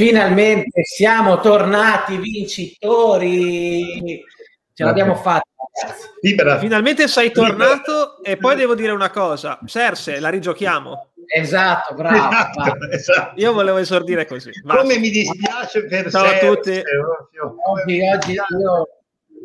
Finalmente 0.00 0.82
siamo 0.82 1.40
tornati 1.40 2.16
vincitori. 2.16 4.24
Ce 4.72 4.82
l'abbiamo 4.82 5.14
fatta. 5.14 5.44
Libera. 6.22 6.58
Finalmente 6.58 7.06
sei 7.06 7.30
tornato 7.30 8.14
Libera. 8.16 8.20
e 8.22 8.36
poi 8.38 8.56
devo 8.56 8.74
dire 8.74 8.92
una 8.92 9.10
cosa. 9.10 9.58
Serse, 9.66 10.18
la 10.18 10.30
rigiochiamo. 10.30 11.08
Esatto, 11.26 11.92
bravo. 11.92 12.16
Esatto, 12.16 12.90
esatto. 12.90 13.40
Io 13.42 13.52
volevo 13.52 13.76
esordire 13.76 14.24
così. 14.24 14.50
Come 14.66 14.98
mi 14.98 15.10
dispiace 15.10 15.84
per 15.84 16.10
Ciao 16.10 16.26
Serse. 16.26 16.46
a 16.46 16.48
tutti. 16.48 16.82
Oggi, 17.66 18.00
oggi 18.00 18.32
io 18.32 18.88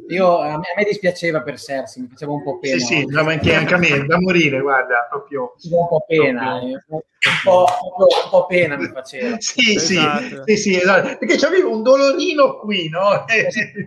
io, 0.10 0.40
a, 0.40 0.58
me, 0.58 0.66
a, 0.68 0.74
me, 0.78 0.84
dispiaceva 0.84 1.42
per 1.42 1.60
Sersi, 1.60 2.02
mi 2.02 2.08
faceva 2.08 2.34
un 2.34 2.44
po' 2.44 2.60
pena. 2.60 2.78
Sì, 2.78 2.86
sì, 2.86 3.06
no, 3.06 3.22
anche, 3.22 3.54
anche, 3.54 3.74
a 3.74 3.78
me, 3.78 4.06
da 4.06 4.20
morire, 4.20 4.60
guarda, 4.62 5.08
proprio... 5.10 5.56
Un 5.72 5.88
po' 5.88 6.06
pena, 6.08 6.60
proprio. 6.60 6.84
un, 6.96 7.40
po', 7.44 7.66
un 7.96 8.30
po' 8.30 8.46
pena 8.46 8.78
mi 8.78 8.88
faceva. 8.88 9.36
sì, 9.42 9.76
esatto. 9.76 10.44
sì, 10.46 10.58
sì, 10.58 10.76
esatto, 10.76 11.18
perché 11.18 11.38
c'avevo 11.38 11.76
un 11.76 11.82
dolorino 11.82 12.60
qui, 12.60 12.90
no? 12.90 13.26
esatto, 13.28 13.80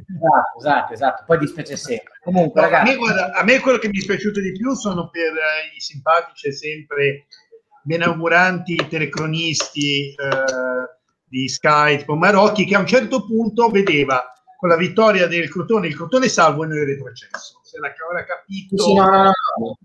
esatto, 0.58 0.92
esatto, 0.92 1.24
poi 1.26 1.38
dispiace 1.38 1.76
sempre. 1.76 2.12
Comunque, 2.22 2.60
no, 2.60 2.68
ragazzi... 2.68 2.90
a, 2.90 2.92
me, 2.92 2.98
guarda, 2.98 3.32
a 3.32 3.44
me 3.44 3.60
quello 3.60 3.78
che 3.78 3.86
mi 3.86 3.94
è 3.94 3.96
dispiaciuto 3.96 4.40
di 4.40 4.52
più 4.52 4.74
sono 4.74 5.08
per 5.10 5.32
eh, 5.32 5.76
i 5.76 5.80
simpatici 5.80 6.48
e 6.48 6.52
sempre 6.52 7.26
benauguranti 7.82 8.74
telecronisti 8.88 10.08
eh, 10.08 10.14
di 11.24 11.48
Skype, 11.48 12.12
Marocchi, 12.14 12.64
che 12.64 12.74
a 12.74 12.80
un 12.80 12.86
certo 12.86 13.24
punto 13.24 13.68
vedeva 13.68 14.32
con 14.58 14.70
la 14.70 14.76
vittoria 14.76 15.28
del 15.28 15.48
Crotone, 15.48 15.86
il 15.86 15.94
Crotone 15.94 16.26
salvo 16.26 16.64
e 16.64 16.66
noi 16.66 16.84
retrocesso. 16.84 17.60
Se 17.62 17.78
l'ha 17.78 17.92
capito. 18.24 18.82
Sì, 18.82 18.92
no, 18.92 19.08
no, 19.08 19.22
no. 19.22 19.78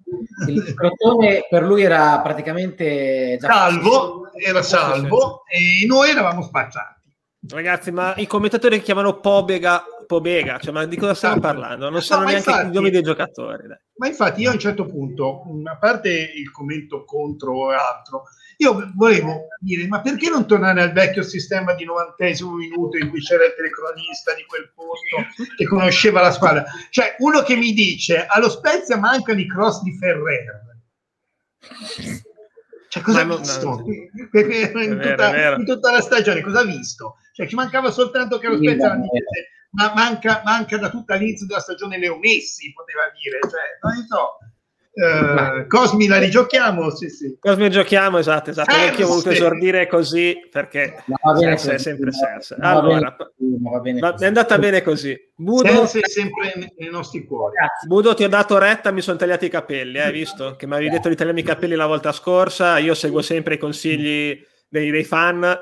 Il 0.48 0.73
Crotone 0.73 1.45
per 1.48 1.62
lui 1.62 1.84
era 1.84 2.20
praticamente 2.22 3.38
già 3.40 3.48
salvo, 3.48 4.31
era 4.34 4.64
salvo 4.64 5.44
e 5.45 5.86
noi 5.86 6.09
eravamo 6.09 6.41
spacciati. 6.41 7.02
Ragazzi, 7.50 7.91
ma 7.91 8.16
i 8.16 8.26
commentatori 8.26 8.81
chiamano 8.81 9.20
Pobega, 9.20 9.84
Pobega, 10.08 10.58
cioè, 10.58 10.73
ma 10.73 10.86
di 10.86 10.97
cosa 10.97 11.14
stiamo 11.14 11.36
esatto. 11.36 11.53
parlando? 11.53 11.90
Non 11.92 12.02
sanno 12.02 12.23
no, 12.23 12.30
neanche 12.30 12.50
infatti, 12.50 12.67
i 12.69 12.73
nomi 12.73 12.90
dei 12.90 13.03
giocatori. 13.03 13.67
Dai. 13.67 13.78
Ma 13.97 14.08
infatti 14.08 14.42
io 14.42 14.50
a 14.50 14.53
un 14.53 14.59
certo 14.59 14.86
punto, 14.88 15.44
a 15.66 15.78
parte 15.78 16.09
il 16.09 16.50
commento 16.52 17.03
contro 17.03 17.72
e 17.72 17.75
altro, 17.75 18.23
io 18.58 18.92
volevo 18.96 19.48
dire, 19.59 19.88
ma 19.88 20.02
perché 20.02 20.30
non 20.30 20.48
tornare 20.48 20.82
al 20.82 20.92
vecchio 20.92 21.23
sistema 21.23 21.73
di 21.73 21.86
novantesimo 21.86 22.54
minuto 22.54 22.98
in 22.98 23.09
cui 23.09 23.22
c'era 23.22 23.46
il 23.46 23.54
telecronista 23.56 24.34
di 24.34 24.46
quel 24.46 24.72
posto 24.73 25.56
che 25.56 25.66
conosceva 25.66 26.22
la 26.22 26.32
squadra? 26.32 26.66
Cioè, 26.90 27.16
uno 27.20 27.42
che 27.42 27.56
mi 27.56 27.74
dice, 27.74 28.26
allo 28.26 28.50
Spezia 28.50 28.98
mancano 28.98 29.40
i 29.40 29.48
cross 29.48 29.81
di 29.81 29.98
Ferrer. 29.98 30.62
Cioè, 32.90 33.02
cosa 33.02 33.22
ha 33.22 33.38
visto? 33.38 33.84
In, 33.88 35.00
tutta, 35.02 35.56
in, 35.56 35.66
tutta, 35.66 35.92
la 35.92 36.02
stagione, 36.02 36.42
cosa 36.42 36.59
ha 36.59 36.66
visto? 36.66 37.16
Cioè, 37.34 37.48
ci 37.48 37.56
mancava 37.56 37.90
soltanto 37.92 38.38
che 38.38 38.48
lo 38.48 38.58
Spezia 38.58 39.00
ma 39.76 39.92
manca, 39.96 40.44
manca 40.46 40.78
da 40.78 40.90
tutta 40.90 41.16
l'inizio 41.16 41.48
della 41.48 41.59
stagione 41.59 41.98
Leo 41.98 42.20
Messi, 42.20 42.72
poteva 42.74 43.04
dire. 43.20 43.40
Cioè, 43.42 43.80
non 43.81 44.06
so 44.06 44.38
Uh, 44.95 45.66
Cosmi 45.66 46.05
la 46.05 46.19
rigiochiamo? 46.19 46.91
Sì, 46.91 47.09
sì. 47.09 47.36
Cosmi 47.39 47.72
giochiamo, 47.72 48.19
esatto, 48.19 48.52
esatto. 48.52 48.69
Eh, 48.75 48.89
Anche 48.89 49.02
io 49.02 49.08
ho 49.08 49.09
voluto 49.09 49.31
sì. 49.31 49.38
esordire 49.38 49.88
così 49.88 50.47
perché 50.52 51.03
Serse 51.39 51.73
è 51.73 51.77
sempre 51.80 52.11
Serse. 52.11 52.55
Allora, 52.59 53.16
va 53.17 54.16
è 54.19 54.25
andata 54.25 54.59
bene 54.59 54.83
così. 54.83 55.19
Budo, 55.33 55.83
è 55.83 55.88
sempre 55.88 56.53
nei 56.77 56.89
nostri 56.91 57.25
cuori. 57.25 57.55
Budo, 57.88 58.13
ti 58.13 58.23
ho 58.23 58.30
dato 58.30 58.59
retta, 58.59 58.91
mi 58.91 59.02
sono 59.02 59.17
tagliati 59.17 59.45
i 59.45 59.50
capelli, 59.50 60.00
hai 60.00 60.11
visto? 60.11 60.55
Che 60.55 60.67
mi 60.67 60.73
avevi 60.75 60.91
detto 60.91 61.09
di 61.09 61.16
tagliarmi 61.16 61.39
i 61.39 61.44
capelli 61.44 61.73
la 61.73 61.88
volta 61.88 62.11
scorsa. 62.11 62.78
Io 62.78 62.94
seguo 62.94 63.23
sempre 63.23 63.55
i 63.55 63.57
consigli 63.57 64.39
dei, 64.67 64.91
dei 64.91 65.03
fan. 65.03 65.57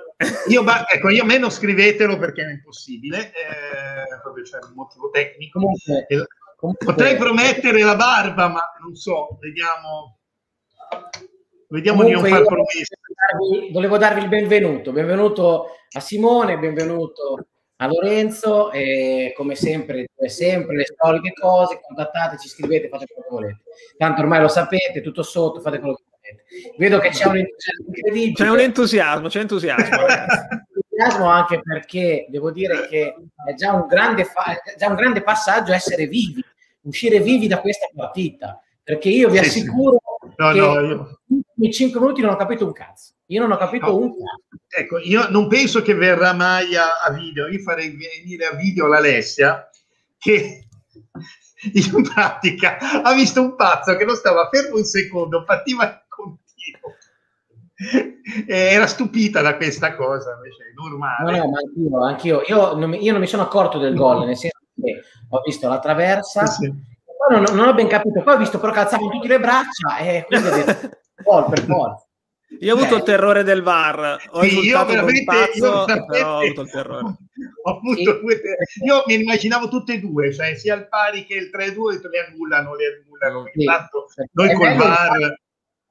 Io, 0.49 0.61
ma, 0.61 0.85
ecco, 0.87 1.09
io 1.09 1.23
meno 1.23 1.49
scrivetelo 1.49 2.17
perché 2.17 2.43
è 2.43 2.51
impossibile, 2.51 3.27
eh, 3.27 4.19
proprio 4.21 4.43
c'è 4.43 4.57
un 4.61 4.73
motivo 4.75 5.09
tecnico. 5.09 5.57
Comunque, 5.59 6.05
Potrei 6.61 7.17
promettere 7.17 7.81
la 7.81 7.95
barba, 7.95 8.47
ma 8.47 8.61
non 8.83 8.95
so, 8.95 9.35
vediamo. 9.39 10.19
Vediamo 11.69 12.01
Comunque, 12.03 12.27
di 12.27 12.29
non 12.29 12.43
far 12.43 12.53
promesse. 12.53 12.95
Darvi, 13.15 13.71
volevo 13.71 13.97
darvi 13.97 14.21
il 14.21 14.27
benvenuto. 14.27 14.91
Benvenuto 14.91 15.69
a 15.91 15.99
Simone, 15.99 16.59
benvenuto 16.59 17.47
a 17.77 17.87
Lorenzo 17.87 18.71
e 18.71 19.33
come 19.35 19.55
sempre, 19.55 20.05
sempre 20.27 20.75
le 20.75 20.85
solite 20.95 21.33
cose, 21.33 21.79
contattateci, 21.81 22.47
scrivete, 22.47 22.89
fate 22.89 23.07
quello 23.07 23.23
che 23.23 23.33
volete. 23.33 23.61
Tanto 23.97 24.21
ormai 24.21 24.41
lo 24.41 24.47
sapete, 24.47 25.01
tutto 25.01 25.23
sotto, 25.23 25.61
fate 25.61 25.79
quello 25.79 25.95
che 25.95 26.03
volete. 26.11 26.77
Vedo 26.77 26.99
che 26.99 27.09
c'è 27.09 27.25
un 27.25 27.37
entusiasmo 27.37 27.87
incredibile. 27.87 28.33
C'è 28.33 28.49
un 28.51 28.59
entusiasmo, 28.59 29.27
c'è 29.29 29.39
entusiasmo. 29.39 29.97
entusiasmo 31.01 31.25
anche 31.25 31.61
perché 31.61 32.25
devo 32.29 32.51
dire 32.51 32.87
che 32.87 33.15
è 33.45 33.53
già 33.55 33.73
un 33.73 33.87
grande, 33.87 34.25
fa- 34.25 34.61
già 34.77 34.87
un 34.87 34.95
grande 34.95 35.21
passaggio 35.21 35.73
essere 35.73 36.07
vivi 36.07 36.43
uscire 36.83 37.19
vivi 37.19 37.47
da 37.47 37.59
questa 37.59 37.87
partita. 37.93 38.59
Perché 38.83 39.09
io 39.09 39.29
vi 39.29 39.37
sì, 39.37 39.43
assicuro 39.43 39.99
sì. 40.21 40.33
No, 40.37 40.51
che 40.51 40.59
no, 40.59 40.79
io... 40.79 41.19
in 41.57 41.71
5 41.71 41.99
minuti 41.99 42.21
non 42.21 42.31
ho 42.31 42.35
capito 42.35 42.65
un 42.65 42.71
cazzo. 42.71 43.13
Io 43.27 43.41
non 43.41 43.51
ho 43.51 43.57
capito 43.57 43.85
no. 43.87 43.95
un 43.95 44.09
cazzo. 44.09 44.63
Ecco, 44.67 44.97
io 44.99 45.29
non 45.29 45.47
penso 45.47 45.81
che 45.81 45.93
verrà 45.93 46.33
mai 46.33 46.75
a, 46.75 46.99
a 47.03 47.11
video. 47.11 47.47
Io 47.47 47.59
farei 47.59 47.95
venire 47.95 48.45
a 48.45 48.55
video 48.55 48.87
l'Alessia 48.87 49.69
che 50.17 50.67
in 51.73 52.09
pratica 52.13 52.77
ha 53.03 53.13
visto 53.13 53.41
un 53.41 53.55
pazzo 53.55 53.95
che 53.95 54.05
non 54.05 54.15
stava 54.15 54.49
fermo 54.51 54.77
un 54.77 54.83
secondo, 54.83 55.43
partiva 55.43 55.83
in 55.85 55.99
continuo. 56.07 56.97
Era 58.47 58.87
stupita 58.87 59.41
da 59.41 59.55
questa 59.55 59.95
cosa, 59.95 60.35
invece 60.35 60.69
è 60.69 60.73
normale. 60.75 61.37
No, 61.37 61.43
no, 61.45 61.51
ma 61.51 61.59
anch'io, 61.59 62.05
anch'io. 62.05 62.41
Io, 62.47 62.75
non 62.75 62.89
mi, 62.89 63.03
io 63.03 63.11
non 63.11 63.21
mi 63.21 63.27
sono 63.27 63.43
accorto 63.43 63.77
del 63.77 63.95
gol, 63.95 64.25
nel 64.25 64.37
senso 64.37 64.59
ho 65.29 65.41
visto 65.45 65.67
la 65.67 65.79
traversa, 65.79 66.45
sì. 66.45 66.71
Non, 67.29 67.43
non, 67.53 67.67
ho 67.67 67.73
ben 67.73 67.87
capito, 67.87 68.23
poi 68.23 68.33
ho 68.33 68.37
visto 68.37 68.59
però 68.59 68.71
calzavano 68.71 69.09
tutte 69.09 69.27
le 69.27 69.39
braccia 69.39 69.97
e 69.99 70.25
quindi 70.27 70.47
ho 70.47 70.55
detto, 70.55 70.89
gol 71.23 71.45
per 71.49 71.63
forza. 71.63 72.05
Io 72.59 72.73
ho 72.73 72.77
avuto 72.77 72.95
eh. 72.95 72.97
il 72.97 73.03
terrore 73.03 73.43
del 73.43 73.61
VAR, 73.61 74.17
ho 74.31 74.41
sì, 74.41 74.59
io 74.59 74.85
veramente, 74.85 75.23
pazzo, 75.23 75.65
io 75.65 75.85
veramente, 75.85 76.23
ho 76.23 76.37
avuto 76.37 76.61
il 76.61 76.69
terrore. 76.69 77.15
Ho 77.63 77.77
avuto 77.77 78.19
due, 78.21 78.41
io 78.83 79.03
mi 79.05 79.21
immaginavo 79.21 79.67
tutte 79.67 79.93
e 79.93 79.99
due, 79.99 80.33
cioè 80.33 80.55
sia 80.55 80.75
il 80.75 80.87
pari 80.87 81.25
che 81.25 81.35
il 81.35 81.51
3-2, 81.53 81.79
ho 81.79 81.91
detto 81.91 82.09
li 82.09 82.17
annullano, 82.17 82.75
li 82.75 82.83
annullano. 82.85 83.49
Sì. 83.53 83.63
Tanto, 83.65 84.07
noi 84.31 84.53
col 84.55 84.75
VAR... 84.75 85.40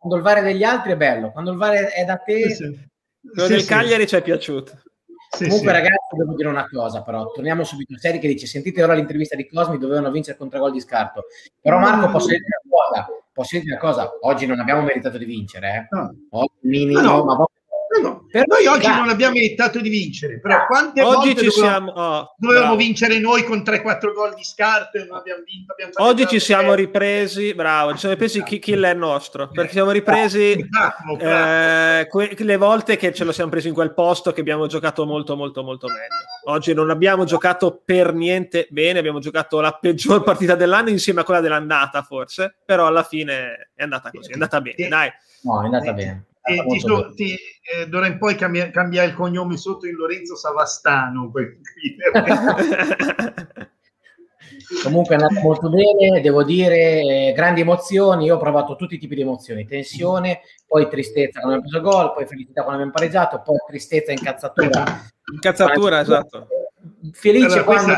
Quando 0.00 0.16
il 0.16 0.24
VAR 0.24 0.38
è 0.38 0.42
degli 0.42 0.64
altri 0.64 0.92
è 0.92 0.96
bello, 0.96 1.30
quando 1.30 1.50
il 1.50 1.58
VAR 1.58 1.74
è 1.74 2.04
da 2.06 2.16
te... 2.16 2.54
Sì, 2.54 2.88
Quello 3.34 3.48
del 3.48 3.66
Cagliari 3.66 4.06
ci 4.06 4.16
è 4.16 4.22
piaciuto. 4.22 4.80
Sì, 5.28 5.44
Comunque, 5.44 5.68
sì. 5.68 5.76
ragazzi, 5.76 6.16
devo 6.16 6.34
dire 6.34 6.48
una 6.48 6.66
cosa, 6.66 7.02
però 7.02 7.30
torniamo 7.30 7.64
subito 7.64 7.94
a 7.94 7.98
Seri 7.98 8.18
che 8.18 8.26
dice: 8.26 8.46
Sentite 8.46 8.82
ora 8.82 8.94
l'intervista 8.94 9.36
di 9.36 9.46
Cosmi, 9.46 9.78
dovevano 9.78 10.10
vincere 10.10 10.38
contro 10.38 10.58
gol 10.58 10.72
di 10.72 10.80
scarto. 10.80 11.26
Però, 11.60 11.78
Marco, 11.78 12.10
posso 12.10 12.28
dire 12.28 12.42
una 12.64 12.76
cosa? 12.76 13.08
Posso 13.32 13.58
dire 13.58 13.70
una 13.70 13.80
cosa? 13.80 14.10
Oggi 14.22 14.46
non 14.46 14.58
abbiamo 14.58 14.82
meritato 14.82 15.18
di 15.18 15.26
vincere, 15.26 15.68
eh? 15.68 15.96
no. 15.96 16.14
Oggi, 16.30 16.54
minimo, 16.62 17.00
no, 17.00 17.16
no. 17.18 17.24
ma 17.24 17.46
No, 17.92 18.08
no. 18.08 18.26
Noi 18.46 18.66
oggi 18.66 18.86
non 18.86 19.08
abbiamo 19.08 19.34
meritato 19.34 19.80
di 19.80 19.88
vincere, 19.88 20.38
però 20.38 20.64
quante 20.66 21.02
oggi 21.02 21.34
volte 21.34 21.50
ci 21.50 21.60
dovevamo, 21.60 21.92
siamo, 21.92 22.08
oh, 22.08 22.34
dovevamo 22.36 22.76
vincere 22.76 23.18
noi 23.18 23.42
con 23.42 23.58
3-4 23.58 24.12
gol 24.12 24.34
di 24.34 24.44
scarto 24.44 24.98
e 24.98 25.06
non 25.06 25.16
abbiamo 25.16 25.42
vinto? 25.44 25.72
Abbiamo 25.72 25.92
oggi 25.96 26.28
ci 26.28 26.38
siamo 26.38 26.74
ripresi, 26.74 27.52
bravo, 27.52 27.90
ci 27.92 27.98
siamo 27.98 28.14
ripresi 28.14 28.44
chi, 28.44 28.60
chi 28.60 28.72
è 28.74 28.94
nostro, 28.94 29.48
perché 29.48 29.72
siamo 29.72 29.90
ripresi 29.90 30.64
bravo, 30.68 31.16
bravo. 31.16 31.98
Eh, 31.98 32.06
que- 32.06 32.36
le 32.38 32.56
volte 32.56 32.96
che 32.96 33.12
ce 33.12 33.24
lo 33.24 33.32
siamo 33.32 33.50
preso 33.50 33.66
in 33.66 33.74
quel 33.74 33.92
posto 33.92 34.32
che 34.32 34.40
abbiamo 34.40 34.68
giocato 34.68 35.04
molto 35.04 35.34
molto 35.34 35.64
molto 35.64 35.88
meglio. 35.88 36.54
Oggi 36.54 36.72
non 36.72 36.90
abbiamo 36.90 37.24
giocato 37.24 37.82
per 37.84 38.14
niente 38.14 38.68
bene, 38.70 39.00
abbiamo 39.00 39.18
giocato 39.18 39.58
la 39.60 39.72
peggior 39.72 40.22
partita 40.22 40.54
dell'anno 40.54 40.90
insieme 40.90 41.22
a 41.22 41.24
quella 41.24 41.40
dell'andata 41.40 42.02
forse, 42.02 42.54
però 42.64 42.86
alla 42.86 43.02
fine 43.02 43.70
è 43.74 43.82
andata 43.82 44.12
così, 44.12 44.30
è 44.30 44.34
andata 44.34 44.60
bene, 44.60 44.88
dai. 44.88 45.10
No, 45.42 45.62
è 45.62 45.64
andata 45.64 45.92
bene 45.92 46.24
e 46.42 46.64
ti, 46.66 46.80
so, 46.80 47.12
ti, 47.14 47.34
eh, 47.34 47.86
d'ora 47.88 48.06
in 48.06 48.18
poi 48.18 48.34
cambia, 48.34 48.70
cambia, 48.70 49.02
il 49.02 49.14
cognome 49.14 49.56
sotto 49.56 49.86
in 49.86 49.94
Lorenzo 49.94 50.36
Savastano. 50.36 51.30
Comunque 54.82 55.16
è 55.16 55.18
andato 55.18 55.40
molto 55.40 55.68
bene, 55.68 56.20
devo 56.20 56.44
dire, 56.44 57.00
eh, 57.00 57.32
grandi 57.34 57.60
emozioni, 57.60 58.26
io 58.26 58.36
ho 58.36 58.38
provato 58.38 58.76
tutti 58.76 58.94
i 58.94 58.98
tipi 58.98 59.16
di 59.16 59.22
emozioni, 59.22 59.66
tensione, 59.66 60.42
poi 60.66 60.88
tristezza 60.88 61.40
quando 61.40 61.58
abbiamo 61.58 61.80
preso 61.82 61.98
gol, 61.98 62.12
poi 62.14 62.26
felicità 62.26 62.62
quando 62.62 62.74
abbiamo 62.74 62.92
pareggiato, 62.92 63.42
poi 63.42 63.56
tristezza, 63.66 64.12
incazzatura. 64.12 64.84
Incazzatura, 65.32 66.00
esatto. 66.00 66.46
Felice 67.12 67.46
allora, 67.46 67.64
quando 67.64 67.94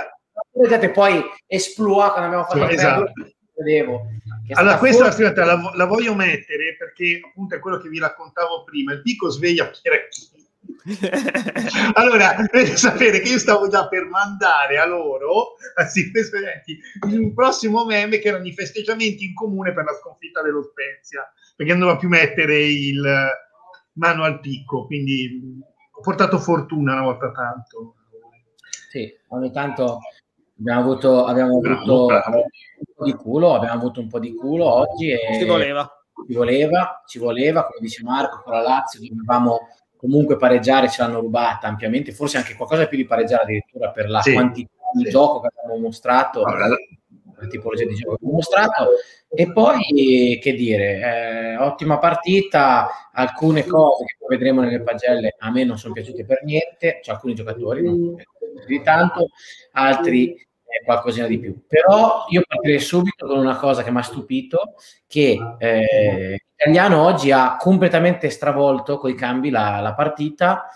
questa... 0.51 0.91
poi 0.91 1.23
esploa 1.47 2.11
quando 2.11 2.27
abbiamo 2.27 2.45
fatto 2.45 2.69
esatto. 2.69 3.13
Vedevo, 3.55 4.07
allora, 4.51 4.79
questa 4.79 5.05
forse... 5.11 5.35
la, 5.35 5.73
la, 5.75 5.85
voglio 5.87 6.15
mettere 6.15 6.77
perché 6.77 7.21
appunto 7.25 7.55
è 7.55 7.59
quello 7.59 7.79
che 7.79 7.89
vi 7.89 7.99
raccontavo 7.99 8.65
prima. 8.65 8.93
Il 8.93 9.03
picco 9.03 9.29
sveglia 9.29 9.71
Pieracchini. 9.71 10.31
allora, 11.95 12.35
dovete 12.37 12.77
sapere 12.77 13.21
che 13.21 13.29
io 13.29 13.39
stavo 13.39 13.69
già 13.69 13.89
per 13.89 14.07
mandare 14.07 14.79
a 14.79 14.87
loro, 14.87 15.55
a 15.75 15.87
studenti, 15.87 16.79
un 17.03 17.35
prossimo 17.35 17.85
meme 17.85 18.19
che 18.19 18.29
erano 18.29 18.47
i 18.47 18.53
festeggiamenti 18.53 19.27
in 19.27 19.35
comune 19.35 19.73
per 19.73 19.85
la 19.85 19.95
sconfitta 19.95 20.43
dello 20.43 20.63
Spezia, 20.63 21.31
perché 21.57 21.75
doveva 21.75 21.97
più 21.97 22.09
mettere 22.09 22.59
il 22.65 23.01
mano 23.95 24.25
al 24.25 24.41
picco, 24.41 24.87
quindi 24.87 25.61
portato 26.01 26.39
fortuna 26.39 26.95
una 26.95 27.03
volta 27.03 27.31
tanto. 27.31 27.97
Sì, 28.91 29.13
ogni 29.29 29.53
tanto 29.53 29.99
abbiamo 30.63 30.81
avuto, 30.81 31.25
abbiamo 31.25 31.59
avuto 31.59 32.07
bravo, 32.07 32.37
un 32.37 32.95
po' 32.95 33.05
di 33.05 33.15
culo, 33.15 33.55
abbiamo 33.55 33.75
avuto 33.75 34.01
un 34.01 34.09
po' 34.09 34.19
di 34.19 34.35
culo 34.35 34.73
oggi 34.73 35.11
e 35.11 35.19
ci 35.39 35.45
voleva. 35.45 35.97
Ci 36.27 36.35
voleva, 36.35 37.03
ci 37.07 37.19
voleva, 37.19 37.65
come 37.65 37.79
dice 37.81 38.03
Marco, 38.05 38.43
con 38.45 38.53
la 38.53 38.61
Lazio 38.61 39.01
dovevamo 39.01 39.59
comunque 39.97 40.37
pareggiare, 40.37 40.89
ce 40.89 41.03
l'hanno 41.03 41.21
rubata 41.21 41.67
ampiamente, 41.67 42.13
forse 42.13 42.37
anche 42.37 42.55
qualcosa 42.55 42.87
più 42.87 42.97
di 42.97 43.07
pareggiare 43.07 43.43
addirittura 43.43 43.91
per 43.91 44.09
la 44.09 44.21
sì, 44.21 44.33
quantità 44.33 44.71
di 44.93 45.05
sì. 45.05 45.11
gioco 45.11 45.41
che 45.41 45.49
abbiamo 45.49 45.81
mostrato, 45.81 46.43
allora, 46.45 46.69
la 46.69 47.47
tipologia 47.49 47.87
di 47.87 47.95
gioco 47.95 48.11
che 48.11 48.17
abbiamo 48.17 48.35
mostrato. 48.35 48.89
E 49.35 49.51
poi, 49.51 50.39
che 50.41 50.53
dire, 50.53 51.01
eh, 51.01 51.57
ottima 51.57 51.99
partita, 51.99 53.11
alcune 53.13 53.65
cose 53.65 54.05
che 54.05 54.17
poi 54.19 54.37
vedremo 54.37 54.61
nelle 54.61 54.83
pagelle 54.83 55.35
a 55.39 55.51
me 55.51 55.65
non 55.65 55.79
sono 55.79 55.95
piaciute 55.95 56.25
per 56.25 56.45
niente, 56.45 57.01
cioè 57.03 57.15
alcuni 57.15 57.35
giocatori 57.35 57.83
non 57.83 57.95
sono 57.95 58.15
piaciuti 58.15 58.67
di 58.67 58.83
tanto, 58.83 59.29
altri 59.73 60.35
eh, 60.35 60.47
qualcosina 60.85 61.27
di 61.27 61.39
più. 61.39 61.67
Però 61.67 62.27
io 62.29 62.43
partirei 62.47 62.81
subito 62.81 63.27
con 63.27 63.39
una 63.39 63.57
cosa 63.57 63.83
che 63.83 63.91
mi 63.91 63.99
ha 63.99 64.03
stupito, 64.03 64.75
che 65.07 65.39
eh, 65.59 66.43
l'italiano 66.57 67.03
oggi 67.03 67.31
ha 67.31 67.57
completamente 67.57 68.31
stravolto 68.31 68.99
con 68.99 69.11
i 69.11 69.15
cambi 69.15 69.51
la, 69.51 69.81
la 69.81 69.95
partita, 69.95 70.69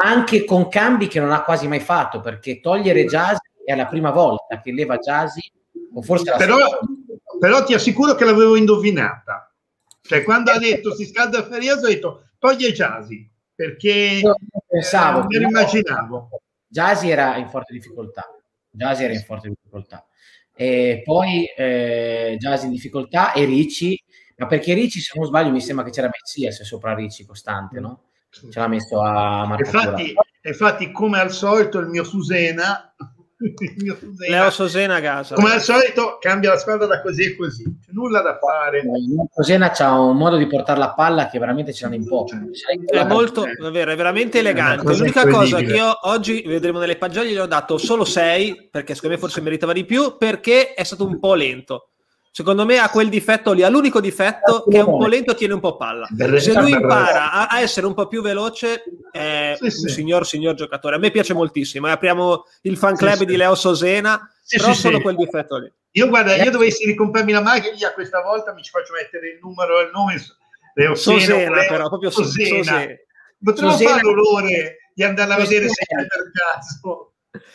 anche 0.00 0.44
con 0.44 0.68
cambi 0.68 1.08
che 1.08 1.20
non 1.20 1.32
ha 1.32 1.42
quasi 1.42 1.66
mai 1.66 1.80
fatto, 1.80 2.20
perché 2.20 2.60
togliere 2.60 3.04
Jasi 3.04 3.40
è 3.64 3.74
la 3.74 3.86
prima 3.86 4.10
volta 4.10 4.60
che 4.60 4.72
leva 4.72 4.98
Jasi, 4.98 5.40
o 5.94 6.02
forse 6.02 6.30
la 6.30 6.36
però, 6.36 6.56
però 7.38 7.64
ti 7.64 7.74
assicuro 7.74 8.14
che 8.14 8.24
l'avevo 8.24 8.56
indovinata. 8.56 9.52
Cioè, 10.00 10.22
quando 10.22 10.50
ha 10.50 10.58
detto 10.58 10.94
si 10.94 11.04
scalda 11.04 11.44
Ferias, 11.44 11.82
ho 11.82 11.88
detto 11.88 12.22
toglie 12.38 12.72
Jasi, 12.72 13.28
perché 13.54 13.90
io 14.22 14.36
pensavo, 14.66 15.22
eh, 15.22 15.24
me 15.26 15.38
lo 15.38 15.48
immaginavo. 15.48 16.30
Jasi 16.66 17.10
era 17.10 17.36
in 17.36 17.48
forte 17.48 17.72
difficoltà. 17.72 18.32
Jasi 18.70 19.04
era 19.04 19.12
in 19.12 19.20
forte 19.20 19.48
difficoltà. 19.48 20.06
E 20.54 21.02
poi 21.04 21.44
eh, 21.56 22.36
Jasi 22.38 22.66
in 22.66 22.72
difficoltà 22.72 23.32
e 23.32 23.44
Ricci, 23.44 24.02
ma 24.36 24.46
perché 24.46 24.74
Ricci, 24.74 25.00
se 25.00 25.12
non 25.16 25.26
sbaglio, 25.26 25.50
mi 25.50 25.60
sembra 25.60 25.84
che 25.84 25.90
c'era 25.90 26.08
Messias 26.10 26.62
sopra 26.62 26.94
Ricci 26.94 27.24
costante, 27.24 27.80
no? 27.80 28.02
Ce 28.30 28.58
l'ha 28.58 28.68
messo 28.68 29.00
a 29.00 29.46
Marco 29.46 29.64
infatti, 29.64 30.14
infatti, 30.42 30.92
come 30.92 31.18
al 31.18 31.32
solito, 31.32 31.78
il 31.78 31.86
mio 31.86 32.04
Susena 32.04 32.94
Leo 34.28 34.50
Sosena 34.50 34.96
a 34.96 35.00
casa. 35.00 35.34
Come 35.36 35.52
al 35.52 35.60
solito 35.60 36.18
cambia 36.20 36.50
la 36.50 36.58
squadra 36.58 36.86
da 36.86 37.00
così 37.00 37.24
e 37.24 37.36
così, 37.36 37.62
c'è 37.62 37.92
nulla 37.92 38.20
da 38.20 38.36
fare. 38.38 38.82
Sosena 39.32 39.72
ha 39.72 40.00
un 40.00 40.16
modo 40.16 40.36
di 40.36 40.46
portare 40.46 40.78
la 40.78 40.92
palla 40.92 41.28
che 41.28 41.38
veramente 41.38 41.72
ce 41.72 41.84
l'hanno 41.84 41.96
in 41.96 42.06
poco. 42.06 42.32
È 42.84 43.04
molto, 43.04 43.44
è 43.46 43.70
vero, 43.70 43.92
è 43.92 43.96
veramente 43.96 44.40
elegante. 44.40 44.92
L'unica 44.92 45.26
cosa 45.28 45.58
che 45.58 45.74
io 45.74 45.98
oggi 46.02 46.42
vedremo 46.46 46.80
nelle 46.80 46.96
pagelle 46.96 47.30
gli 47.30 47.36
ho 47.36 47.46
dato 47.46 47.78
solo 47.78 48.04
6, 48.04 48.68
perché 48.72 48.94
secondo 48.94 49.14
me 49.14 49.20
forse 49.20 49.40
meritava 49.40 49.72
di 49.72 49.84
più, 49.84 50.16
perché 50.18 50.74
è 50.74 50.82
stato 50.82 51.06
un 51.06 51.20
po' 51.20 51.34
lento. 51.34 51.90
Secondo 52.30 52.64
me 52.64 52.78
ha 52.78 52.88
quel 52.90 53.08
difetto 53.08 53.52
lì, 53.52 53.62
ha 53.62 53.68
l'unico 53.68 54.00
difetto 54.00 54.64
che 54.68 54.78
è 54.78 54.82
un 54.82 54.98
po' 54.98 55.06
lento, 55.06 55.34
tiene 55.34 55.54
un 55.54 55.60
po' 55.60 55.76
palla. 55.76 56.06
Se 56.36 56.52
lui 56.52 56.70
impara 56.70 57.32
a, 57.32 57.46
a 57.46 57.60
essere 57.60 57.86
un 57.86 57.94
po' 57.94 58.06
più 58.06 58.22
veloce, 58.22 58.84
è 59.10 59.54
sì, 59.56 59.64
un 59.64 59.70
sì. 59.70 59.88
signor 59.88 60.26
signor 60.26 60.54
giocatore. 60.54 60.96
A 60.96 60.98
me 60.98 61.10
piace 61.10 61.34
moltissimo. 61.34 61.88
E 61.88 61.90
apriamo 61.90 62.44
il 62.62 62.76
fan 62.76 62.96
club 62.96 63.16
sì, 63.16 63.24
di 63.24 63.36
Leo 63.36 63.54
Sosena, 63.54 64.30
però 64.48 64.72
solo 64.72 65.00
quel 65.00 65.16
difetto 65.16 65.58
lì. 65.58 65.72
Io 65.92 66.08
guarda, 66.08 66.36
io 66.36 66.50
dovessi 66.50 66.84
ricomprarmi 66.84 67.32
la 67.32 67.40
macchina 67.40 67.92
questa 67.92 68.22
volta 68.22 68.52
mi 68.52 68.62
ci 68.62 68.70
faccio 68.70 68.92
mettere 68.92 69.30
il 69.30 69.38
numero 69.42 69.80
e 69.80 69.84
il 69.84 69.90
nome 69.92 70.22
Leo 70.74 70.94
Sosena, 70.94 71.56
Leo, 71.56 71.68
però 71.68 71.88
proprio 71.88 72.10
Sosena. 72.10 72.58
Sosena. 72.58 72.94
Potremmo 73.42 73.76
fare 73.76 74.00
l'onore 74.02 74.76
di 74.94 75.02
andarla 75.02 75.34
a 75.34 75.38
vedere 75.38 75.68
se 75.68 75.84
per 75.88 76.30
caso. 76.32 77.14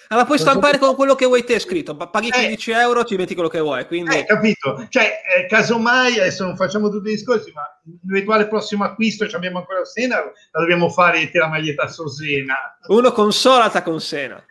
Allora 0.09 0.27
puoi 0.27 0.37
stampare 0.37 0.77
con 0.77 0.93
quello 0.93 1.15
che 1.15 1.25
vuoi 1.25 1.43
te 1.43 1.57
scritto, 1.57 1.95
paghi 1.95 2.29
15 2.29 2.71
eh, 2.71 2.75
euro, 2.75 3.03
ci 3.03 3.15
metti 3.15 3.33
quello 3.33 3.49
che 3.49 3.59
vuoi. 3.59 3.87
Quindi... 3.87 4.17
Eh, 4.17 4.25
capito? 4.25 4.85
Cioè, 4.87 5.21
eh, 5.35 5.47
casomai, 5.47 6.19
adesso 6.19 6.43
non 6.43 6.55
facciamo 6.55 6.89
tutti 6.89 7.09
i 7.09 7.15
discorsi, 7.15 7.51
ma 7.53 7.63
l'eventuale 8.05 8.47
prossimo 8.47 8.83
acquisto, 8.83 9.27
ci 9.27 9.35
abbiamo 9.35 9.57
ancora 9.57 9.83
Sena, 9.83 10.17
la 10.17 10.59
dobbiamo 10.59 10.89
fare 10.89 11.31
te 11.31 11.39
la 11.39 11.47
maglietta 11.47 11.87
su 11.87 12.07
Sena. 12.07 12.77
Uno 12.87 13.11
con 13.11 13.31
Solata 13.31 13.81
con 13.81 13.99
Sena. 13.99 14.45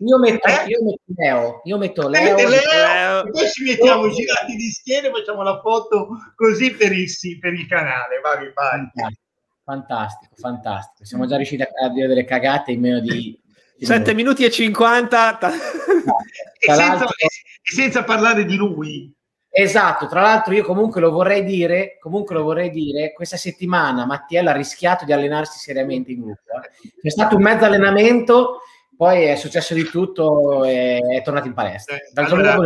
io 0.00 0.18
metto, 0.18 0.48
eh? 0.48 0.66
io 0.66 0.84
metto 0.84 1.02
Leo, 1.16 1.60
io 1.64 1.78
metto 1.78 2.08
Leo, 2.08 2.36
Leo, 2.36 2.48
Leo. 2.48 3.30
poi 3.30 3.50
ci 3.50 3.62
mettiamo 3.64 4.10
girati 4.10 4.56
di 4.56 4.70
schiena 4.70 5.08
e 5.08 5.10
facciamo 5.10 5.42
la 5.42 5.58
foto 5.60 6.08
così 6.34 6.72
per 6.72 6.92
il, 6.92 7.08
per 7.40 7.54
il 7.54 7.66
canale. 7.66 8.20
Vai, 8.20 8.52
vai. 8.52 9.22
Fantastico, 9.64 10.34
fantastico. 10.36 11.04
Siamo 11.06 11.26
già 11.26 11.36
riusciti 11.36 11.62
a 11.62 11.88
dire 11.88 12.06
delle 12.06 12.24
cagate 12.24 12.72
in 12.72 12.80
meno 12.80 13.00
di 13.00 13.40
7 13.78 14.14
minuti 14.14 14.44
e 14.44 14.50
50 14.50 15.38
e 16.58 16.74
senza, 16.74 17.04
e 17.04 17.28
senza, 17.62 18.04
parlare 18.04 18.44
di 18.44 18.56
lui 18.56 19.12
esatto 19.50 20.06
tra 20.06 20.20
l'altro 20.20 20.54
io 20.54 20.64
comunque 20.64 21.00
lo 21.00 21.10
vorrei 21.10 21.44
dire 21.44 21.98
comunque 22.00 22.34
lo 22.34 22.42
vorrei 22.42 22.70
dire 22.70 23.12
questa 23.12 23.36
settimana 23.36 24.06
Mattiello 24.06 24.50
ha 24.50 24.54
rischiato 24.54 25.04
di 25.04 25.12
allenarsi 25.12 25.58
seriamente 25.58 26.12
in 26.12 26.20
gruppo 26.20 26.52
eh. 26.62 26.92
c'è 27.00 27.10
stato 27.10 27.36
un 27.36 27.42
mezzo 27.42 27.64
allenamento 27.64 28.60
poi 28.96 29.24
è 29.24 29.36
successo 29.36 29.74
di 29.74 29.84
tutto 29.84 30.64
e 30.64 30.98
è 30.98 31.22
tornato 31.22 31.48
in 31.48 31.54
palestra 31.54 31.96
eh, 31.96 32.10
allora, 32.14 32.56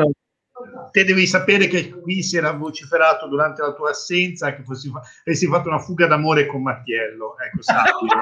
te 0.91 1.05
devi 1.05 1.27
sapere 1.27 1.67
che 1.67 1.91
qui 1.91 2.23
si 2.23 2.37
era 2.37 2.53
vociferato 2.53 3.27
durante 3.27 3.63
la 3.63 3.73
tua 3.73 3.91
assenza 3.91 4.55
che 4.55 4.63
fossi, 4.63 4.91
avessi 5.25 5.47
fatto 5.47 5.69
una 5.69 5.79
fuga 5.79 6.07
d'amore 6.07 6.47
con 6.47 6.63
Mattiello. 6.63 7.37
Ecco, 7.39 7.63
sappilo. 7.63 8.13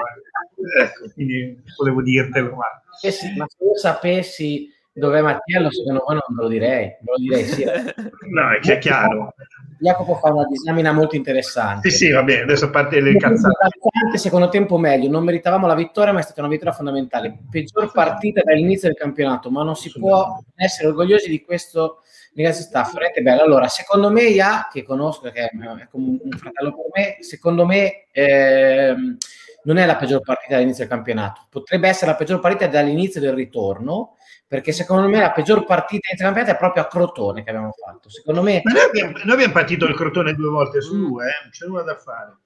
eh. 0.78 0.82
ecco, 0.82 1.10
quindi 1.14 1.62
volevo 1.76 2.02
dirtelo. 2.02 2.54
Ma... 2.54 2.64
Eh 3.02 3.10
sì, 3.10 3.34
ma 3.36 3.46
se 3.48 3.64
io 3.64 3.76
sapessi 3.76 4.72
dov'è 4.92 5.20
Mattiello, 5.20 5.70
secondo 5.70 6.04
me 6.08 6.14
non 6.14 6.36
ve 6.36 6.42
lo 6.42 6.48
direi. 6.48 6.84
Ve 7.00 7.10
lo 7.10 7.16
direi 7.18 7.44
sì. 7.44 7.64
no, 8.30 8.50
è, 8.50 8.60
è 8.60 8.78
chiaro. 8.78 9.34
Jacopo 9.78 10.14
fa 10.14 10.32
una 10.32 10.46
disamina 10.46 10.92
molto 10.92 11.16
interessante. 11.16 11.90
Sì, 11.90 11.96
sì, 12.06 12.10
va 12.10 12.22
bene, 12.22 12.42
adesso 12.42 12.70
parte 12.70 13.00
le 13.00 13.16
cazzate. 13.16 13.68
Secondo 14.14 14.48
tempo 14.48 14.78
meglio, 14.78 15.10
non 15.10 15.24
meritavamo 15.24 15.66
la 15.66 15.74
vittoria, 15.74 16.12
ma 16.12 16.20
è 16.20 16.22
stata 16.22 16.40
una 16.40 16.48
vittoria 16.48 16.72
fondamentale. 16.72 17.36
Peggior 17.50 17.92
partita 17.92 18.40
dall'inizio 18.42 18.88
del 18.88 18.96
campionato, 18.96 19.50
ma 19.50 19.62
non 19.62 19.76
si 19.76 19.92
può 19.92 20.42
essere 20.54 20.88
orgogliosi 20.88 21.28
di 21.28 21.44
questo 21.44 22.00
Ragazzi, 22.36 22.62
sta 22.62 22.82
veramente 22.92 23.22
bello. 23.22 23.42
Allora, 23.42 23.66
secondo 23.66 24.10
me, 24.10 24.24
Ia, 24.24 24.68
che 24.70 24.82
conosco, 24.82 25.30
che 25.30 25.48
è, 25.48 25.50
come 25.90 26.18
un 26.22 26.30
fratello 26.36 26.74
per 26.76 26.86
me, 26.92 27.16
secondo 27.22 27.64
me 27.64 28.08
ehm, 28.12 29.16
non 29.64 29.78
è 29.78 29.86
la 29.86 29.96
peggior 29.96 30.20
partita 30.20 30.54
dall'inizio 30.54 30.84
del 30.84 30.92
campionato. 30.92 31.46
Potrebbe 31.48 31.88
essere 31.88 32.10
la 32.10 32.16
peggior 32.16 32.40
partita 32.40 32.66
dall'inizio 32.66 33.22
del 33.22 33.32
ritorno, 33.32 34.16
perché 34.46 34.72
secondo 34.72 35.08
me 35.08 35.18
la 35.18 35.32
peggior 35.32 35.64
partita 35.64 36.08
del 36.10 36.18
campionato 36.18 36.52
è 36.52 36.58
proprio 36.58 36.82
a 36.82 36.86
Crotone 36.88 37.42
che 37.42 37.48
abbiamo 37.48 37.72
fatto. 37.72 38.10
Secondo 38.10 38.42
me... 38.42 38.60
Ma 38.62 38.72
noi 38.72 38.82
abbiamo, 38.82 39.12
noi 39.12 39.32
abbiamo 39.32 39.52
partito 39.54 39.86
il 39.86 39.94
Crotone 39.94 40.34
due 40.34 40.50
volte 40.50 40.82
su 40.82 40.94
due, 40.94 41.24
eh? 41.24 41.40
non 41.40 41.50
c'è 41.50 41.66
nulla 41.66 41.82
da 41.84 41.96
fare. 41.96 42.36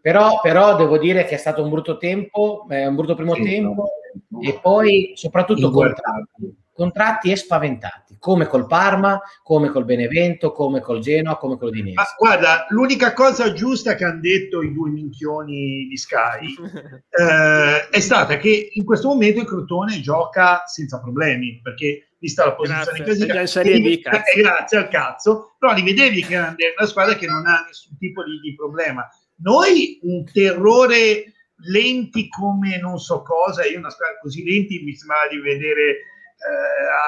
Però, 0.00 0.40
però, 0.40 0.76
devo 0.76 0.98
dire 0.98 1.24
che 1.24 1.34
è 1.34 1.38
stato 1.38 1.64
un 1.64 1.70
brutto 1.70 1.96
tempo, 1.96 2.64
eh, 2.70 2.86
un 2.86 2.94
brutto 2.94 3.16
primo 3.16 3.34
sì, 3.34 3.42
tempo, 3.42 3.90
no. 4.28 4.40
e 4.40 4.58
poi 4.60 5.12
soprattutto 5.16 5.70
contratti, 5.70 6.61
contratti 6.72 7.30
e 7.30 7.36
spaventati, 7.36 8.16
come 8.18 8.46
col 8.46 8.66
Parma, 8.66 9.20
come 9.42 9.68
col 9.68 9.84
Benevento, 9.84 10.52
come 10.52 10.80
col 10.80 11.00
Genoa, 11.00 11.36
come 11.36 11.58
con 11.58 11.68
l'Udinese. 11.68 11.96
Ma 11.96 12.04
guarda, 12.16 12.66
l'unica 12.70 13.12
cosa 13.12 13.52
giusta 13.52 13.94
che 13.94 14.04
hanno 14.04 14.20
detto 14.20 14.62
i 14.62 14.72
due 14.72 14.90
minchioni 14.90 15.86
di 15.88 15.96
Sky 15.96 16.54
eh, 17.10 17.88
è 17.88 18.00
stata 18.00 18.36
che 18.38 18.70
in 18.72 18.84
questo 18.84 19.08
momento 19.08 19.40
il 19.40 19.46
Crotone 19.46 20.00
gioca 20.00 20.62
senza 20.66 21.00
problemi, 21.00 21.60
perché 21.62 22.12
vista 22.18 22.44
la 22.44 22.54
posizione 22.54 22.98
grazie, 22.98 23.26
classifica, 23.26 24.22
e 24.22 24.40
grazie 24.40 24.78
al 24.78 24.88
cazzo, 24.88 25.56
però 25.58 25.74
li 25.74 25.82
vedevi 25.82 26.24
che 26.24 26.36
è 26.36 26.54
una 26.78 26.88
squadra 26.88 27.16
che 27.16 27.26
non 27.26 27.46
ha 27.46 27.64
nessun 27.66 27.96
tipo 27.98 28.22
di, 28.24 28.38
di 28.40 28.54
problema. 28.54 29.06
Noi 29.42 29.98
un 30.02 30.24
terrore 30.24 31.32
lenti 31.64 32.28
come 32.28 32.78
non 32.78 32.98
so 32.98 33.22
cosa, 33.22 33.66
io 33.66 33.78
una 33.78 33.90
squadra 33.90 34.18
così 34.20 34.44
lenti 34.44 34.82
mi 34.82 34.94
sembra 34.94 35.28
di 35.30 35.38
vedere 35.38 35.90
eh, 35.90 36.04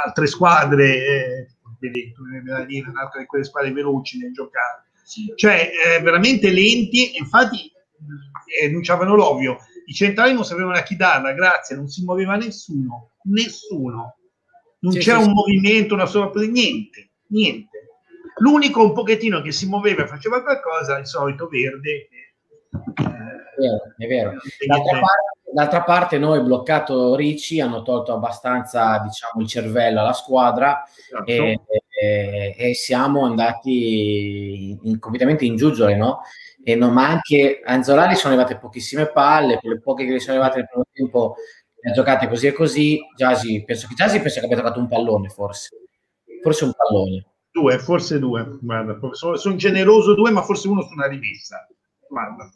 altre 0.04 0.26
squadre, 0.26 0.96
eh, 0.96 1.48
vedete, 1.78 2.14
un'altra 2.88 3.20
di 3.20 3.26
quelle 3.26 3.44
squadre 3.44 3.72
veloci 3.72 4.18
nel 4.18 4.32
giocare, 4.32 4.84
cioè 5.36 5.70
eh, 5.70 6.00
veramente 6.00 6.50
lenti, 6.50 7.16
infatti 7.18 7.70
eh, 8.60 8.66
enunciavano 8.66 9.14
l'ovvio, 9.14 9.58
i 9.86 9.92
centrali 9.92 10.32
non 10.32 10.44
sapevano 10.44 10.76
a 10.76 10.82
chi 10.82 10.96
darla, 10.96 11.32
grazie, 11.32 11.76
non 11.76 11.88
si 11.88 12.04
muoveva 12.04 12.36
nessuno, 12.36 13.12
nessuno, 13.24 14.16
non 14.80 14.92
sì, 14.92 14.98
c'era 14.98 15.20
sì, 15.20 15.28
un 15.28 15.30
sì. 15.30 15.34
movimento, 15.34 15.94
una 15.94 16.06
sola, 16.06 16.30
niente, 16.46 17.10
niente. 17.28 17.72
L'unico 18.38 18.82
un 18.82 18.92
pochettino 18.92 19.40
che 19.42 19.52
si 19.52 19.66
muoveva 19.66 20.02
e 20.02 20.08
faceva 20.08 20.42
qualcosa, 20.42 20.98
il 20.98 21.06
solito 21.06 21.46
verde, 21.46 22.08
è 23.96 24.06
vero. 24.06 24.30
D'altra 24.66 25.00
parte, 25.00 25.43
d'altra 25.54 25.82
parte, 25.82 26.18
noi 26.18 26.42
bloccato 26.42 27.14
Ricci 27.14 27.60
hanno 27.60 27.82
tolto 27.82 28.12
abbastanza 28.12 28.98
diciamo, 28.98 29.40
il 29.40 29.46
cervello 29.46 30.00
alla 30.00 30.12
squadra 30.12 30.82
esatto. 30.84 31.24
e, 31.30 31.60
e, 31.88 32.54
e, 32.58 32.74
siamo 32.74 33.24
andati 33.24 34.76
in, 34.82 34.98
completamente 34.98 35.44
in 35.44 35.54
giuggiole, 35.56 35.94
no? 35.96 36.22
e 36.64 36.74
non, 36.74 36.92
ma 36.92 37.06
anche 37.08 37.60
a 37.62 37.74
Anzolari 37.74 38.16
sono 38.16 38.34
arrivate 38.34 38.58
pochissime 38.58 39.06
palle, 39.12 39.58
quelle 39.58 39.80
poche 39.80 40.06
che 40.06 40.14
gli 40.14 40.18
sono 40.18 40.38
arrivate 40.38 40.58
nel 40.58 40.68
primo 40.68 40.86
tempo 40.90 41.34
le 41.80 41.90
ha 41.90 41.94
giocate 41.94 42.26
così 42.26 42.46
e 42.46 42.52
così. 42.52 43.00
Giasi, 43.14 43.62
penso 43.64 43.86
che 43.86 43.94
Giasi 43.94 44.18
penso 44.20 44.40
che 44.40 44.46
abbia 44.46 44.56
giocato 44.56 44.80
un 44.80 44.88
pallone, 44.88 45.28
forse. 45.28 45.76
Forse 46.42 46.64
un 46.64 46.72
pallone. 46.74 47.26
Due, 47.50 47.78
forse 47.78 48.18
due. 48.18 48.58
Guarda, 48.62 48.98
sono, 49.12 49.36
sono 49.36 49.56
generoso 49.56 50.14
due, 50.14 50.30
ma 50.30 50.42
forse 50.42 50.68
uno 50.68 50.80
su 50.80 50.94
una 50.94 51.06
rimessa. 51.06 51.68
Guarda, 52.08 52.50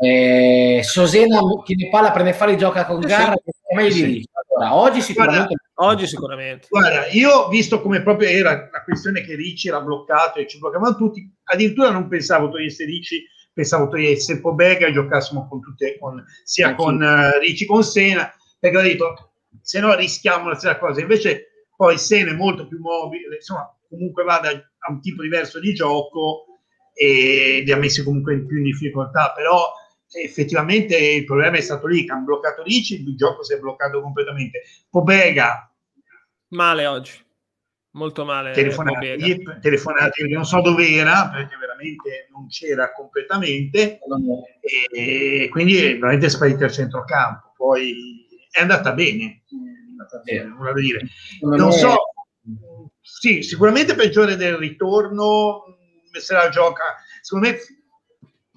eh, 0.00 0.80
Sosena 0.84 1.40
ne 1.40 1.88
palla, 1.90 2.12
prende 2.12 2.32
falli, 2.32 2.56
gioca 2.56 2.86
con 2.86 3.00
gara, 3.00 3.34
sì. 3.34 3.90
sì. 3.90 4.28
allora, 4.32 4.76
oggi 4.76 5.00
sicuramente. 5.00 5.56
Guarda, 5.74 5.92
oggi 5.92 6.06
sicuramente. 6.06 6.66
Guarda, 6.70 7.06
io 7.08 7.48
visto 7.48 7.82
come 7.82 8.02
proprio 8.02 8.28
era 8.28 8.68
la 8.70 8.84
questione 8.84 9.22
che 9.22 9.34
Ricci 9.34 9.68
era 9.68 9.80
bloccato 9.80 10.38
e 10.38 10.46
ci 10.46 10.58
bloccavano 10.58 10.94
tutti, 10.94 11.28
addirittura 11.44 11.90
non 11.90 12.06
pensavo 12.06 12.48
togliesse 12.48 12.84
Ricci, 12.84 13.24
pensavo 13.52 13.88
togliesse 13.88 14.40
Pobega 14.40 14.86
e 14.86 14.92
giocassimo 14.92 15.48
con 15.48 15.60
tutte, 15.60 15.98
con, 15.98 16.24
sia 16.44 16.68
Anch'io. 16.68 16.84
con 16.84 17.02
uh, 17.02 17.38
Ricci 17.40 17.66
con 17.66 17.82
Sena, 17.82 18.32
perché 18.56 18.76
ho 18.76 18.82
detto 18.82 19.32
se 19.60 19.80
no 19.80 19.94
rischiamo 19.96 20.48
la 20.48 20.54
stessa 20.54 20.78
cosa. 20.78 21.00
Invece 21.00 21.66
poi 21.74 21.98
Sena 21.98 22.30
è 22.30 22.34
molto 22.34 22.68
più 22.68 22.78
mobile, 22.78 23.34
insomma, 23.34 23.68
comunque 23.88 24.22
vada 24.22 24.50
a 24.50 24.92
un 24.92 25.00
tipo 25.00 25.22
diverso 25.22 25.58
di 25.58 25.74
gioco 25.74 26.44
e 26.94 27.62
li 27.64 27.72
ha 27.72 27.76
messi 27.76 28.04
comunque 28.04 28.34
in 28.34 28.46
più 28.46 28.58
in 28.58 28.64
difficoltà, 28.64 29.32
però 29.34 29.72
effettivamente 30.10 30.96
il 30.96 31.24
problema 31.24 31.56
è 31.56 31.60
stato 31.60 31.86
lì, 31.86 32.04
che 32.04 32.12
hanno 32.12 32.24
bloccato 32.24 32.62
Ricci, 32.62 33.02
il 33.02 33.16
gioco 33.16 33.44
si 33.44 33.52
è 33.54 33.58
bloccato 33.58 34.00
completamente. 34.00 34.62
Pobega 34.88 35.70
male 36.48 36.86
oggi, 36.86 37.12
molto 37.92 38.24
male. 38.24 38.52
Telefonate, 38.52 39.16
telefonate 39.60 40.26
non 40.28 40.44
so 40.44 40.60
dove 40.60 40.88
era 40.88 41.28
perché 41.28 41.56
veramente 41.56 42.28
non 42.30 42.48
c'era 42.48 42.92
completamente 42.92 43.98
e 44.90 45.48
quindi 45.50 45.76
è 45.78 45.98
veramente 45.98 46.28
sparito 46.30 46.64
al 46.64 46.72
centrocampo. 46.72 47.52
Poi 47.54 48.26
è 48.50 48.60
andata 48.60 48.92
bene, 48.92 49.42
è 49.46 49.90
andata 49.90 50.20
bene 50.24 50.44
nulla 50.44 50.72
da 50.72 50.80
dire. 50.80 51.06
Non 51.40 51.72
so, 51.72 51.96
sì, 53.00 53.42
sicuramente 53.42 53.94
peggiore 53.94 54.36
del 54.36 54.56
ritorno, 54.56 55.64
se 56.12 56.32
la 56.32 56.48
gioca, 56.48 56.96
secondo 57.20 57.48
me 57.48 57.58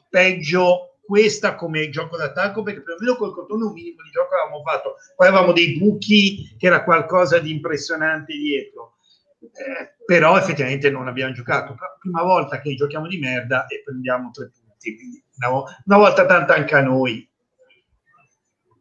peggio 0.09 0.90
questa 1.11 1.55
come 1.55 1.89
gioco 1.89 2.15
d'attacco 2.15 2.63
perché 2.63 2.83
perlomeno 2.83 3.17
col 3.17 3.33
Cotone 3.33 3.65
un 3.65 3.73
minimo 3.73 4.01
di 4.01 4.11
gioco 4.11 4.33
avevamo 4.33 4.63
fatto 4.63 4.95
poi 5.17 5.27
avevamo 5.27 5.51
dei 5.51 5.77
buchi 5.77 6.55
che 6.57 6.67
era 6.67 6.85
qualcosa 6.85 7.37
di 7.39 7.51
impressionante 7.51 8.33
dietro 8.33 8.95
eh, 9.41 9.95
però 10.05 10.37
effettivamente 10.37 10.89
non 10.89 11.09
abbiamo 11.09 11.33
giocato 11.33 11.75
la 11.77 11.97
prima 11.99 12.23
volta 12.23 12.61
che 12.61 12.75
giochiamo 12.75 13.07
di 13.07 13.19
merda 13.19 13.65
e 13.65 13.81
prendiamo 13.83 14.31
tre 14.31 14.51
punti 14.51 15.21
una, 15.35 15.63
una 15.83 15.97
volta 15.97 16.25
tanto 16.25 16.53
anche 16.53 16.75
a 16.75 16.81
noi 16.81 17.29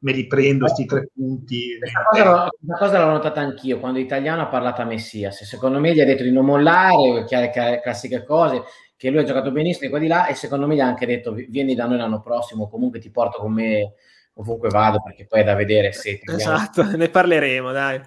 me 0.03 0.13
li 0.13 0.27
prendo 0.27 0.65
questi 0.65 0.87
tre 0.87 1.11
punti. 1.13 1.77
Questa 1.79 2.03
cosa, 2.09 2.49
questa 2.49 2.77
cosa 2.79 3.05
l'ho 3.05 3.13
notata 3.13 3.41
anch'io 3.41 3.79
quando 3.81 3.99
l'italiano 3.99 4.41
ha 4.41 4.47
parlato 4.47 4.81
a 4.81 4.87
Messias. 4.87 5.45
Secondo 5.45 5.79
me 5.79 5.93
gli 5.93 6.01
ha 6.01 6.07
detto 6.07 6.23
di 6.23 6.33
non 6.33 6.47
mollare, 6.47 7.27
chiare, 7.27 7.81
classiche 7.83 8.25
cose, 8.25 8.63
che 9.01 9.09
lui 9.09 9.21
ha 9.21 9.25
giocato 9.25 9.51
benissimo 9.51 9.85
di 9.85 9.89
qua 9.89 9.99
di 9.99 10.09
là 10.09 10.27
e 10.27 10.35
secondo 10.35 10.67
me 10.67 10.75
gli 10.75 10.81
ha 10.81 10.87
anche 10.87 11.07
detto 11.07 11.33
vieni 11.33 11.75
da 11.75 11.87
noi 11.87 11.97
l'anno 11.97 12.21
prossimo, 12.21 12.69
comunque 12.69 12.99
ti 12.99 13.11
porto 13.11 13.39
con 13.39 13.51
me 13.51 13.95
ovunque 14.35 14.69
vado 14.69 15.01
perché 15.03 15.25
poi 15.25 15.41
è 15.41 15.45
da 15.45 15.55
vedere 15.55 15.91
se... 15.93 16.21
Esatto, 16.23 16.83
ne 16.95 17.09
parleremo, 17.09 17.73
dai. 17.73 17.99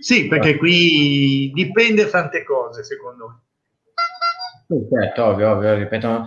Sì, 0.00 0.28
perché 0.28 0.56
qui 0.56 1.50
dipende 1.52 2.08
tante 2.08 2.44
cose, 2.44 2.82
secondo 2.82 3.42
me. 4.68 4.88
certo, 4.88 5.22
ovvio, 5.22 5.50
ovvio, 5.50 5.74
ripeto, 5.74 6.26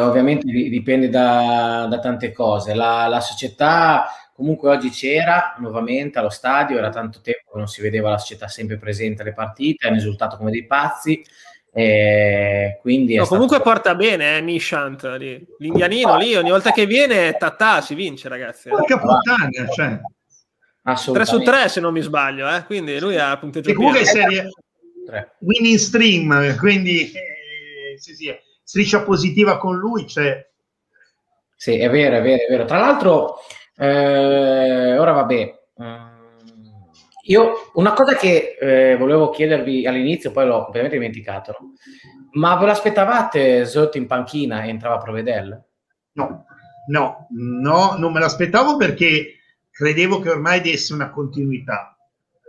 ovviamente 0.00 0.50
dipende 0.50 1.10
da, 1.10 1.86
da 1.90 1.98
tante 1.98 2.32
cose. 2.32 2.72
La, 2.72 3.06
la, 3.06 3.20
società 3.20 4.06
comunque 4.34 4.70
oggi 4.70 4.88
c'era 4.88 5.56
nuovamente 5.58 6.18
allo 6.18 6.30
stadio, 6.30 6.78
era 6.78 6.88
tanto 6.88 7.20
tempo 7.20 7.50
che 7.52 7.58
non 7.58 7.68
si 7.68 7.82
vedeva 7.82 8.08
la 8.08 8.18
società 8.18 8.48
sempre 8.48 8.78
presente 8.78 9.20
alle 9.20 9.34
partite, 9.34 9.86
hanno 9.86 9.96
risultato 9.96 10.38
come 10.38 10.50
dei 10.50 10.64
pazzi 10.64 11.22
e 11.74 12.78
quindi 12.82 13.14
no, 13.14 13.24
comunque 13.24 13.56
stato... 13.56 13.70
porta 13.70 13.94
bene 13.94 14.36
eh, 14.36 14.40
Nishant 14.42 15.02
lì. 15.16 15.42
l'indianino 15.56 16.18
lì 16.18 16.36
ogni 16.36 16.50
volta 16.50 16.70
che 16.70 16.84
viene 16.84 17.34
tatà 17.38 17.80
si 17.80 17.94
vince 17.94 18.28
ragazzi 18.28 18.68
eh. 18.68 18.72
porca 18.72 18.98
puttana 18.98 19.48
cioè. 19.74 19.98
3 20.82 21.24
su 21.24 21.40
3 21.40 21.68
se 21.70 21.80
non 21.80 21.94
mi 21.94 22.02
sbaglio 22.02 22.46
eh? 22.54 22.64
quindi 22.66 23.00
lui 23.00 23.18
ha 23.18 23.38
punteggio 23.38 23.70
e 23.70 23.72
comunque 23.72 24.04
serie 24.04 24.50
winning 25.38 25.78
stream 25.78 26.58
quindi 26.58 27.10
eh, 27.10 27.96
sì, 27.96 28.14
sì, 28.16 28.30
striscia 28.62 29.00
positiva 29.00 29.56
con 29.56 29.78
lui 29.78 30.04
c'è 30.04 30.46
sì 31.56 31.78
è 31.78 31.88
vero 31.88 32.16
è 32.16 32.22
vero 32.22 32.42
è 32.42 32.50
vero 32.50 32.64
tra 32.66 32.80
l'altro 32.80 33.36
eh, 33.78 34.98
ora 34.98 35.12
vabbè 35.12 35.58
um 35.76 36.11
io 37.22 37.70
una 37.74 37.92
cosa 37.92 38.14
che 38.14 38.56
eh, 38.58 38.96
volevo 38.96 39.30
chiedervi 39.30 39.86
all'inizio, 39.86 40.32
poi 40.32 40.46
l'ho 40.46 40.64
completamente 40.64 40.98
dimenticato, 40.98 41.56
ma 42.32 42.56
ve 42.56 42.66
l'aspettavate 42.66 43.64
Zot 43.64 43.94
in 43.96 44.06
panchina 44.06 44.62
e 44.62 44.68
entrava 44.68 44.98
Provedel? 44.98 45.62
No, 46.12 46.46
no, 46.88 47.26
no, 47.30 47.94
non 47.96 48.12
me 48.12 48.20
l'aspettavo 48.20 48.76
perché 48.76 49.36
credevo 49.70 50.18
che 50.20 50.30
ormai 50.30 50.60
desse 50.60 50.92
una 50.94 51.10
continuità. 51.10 51.96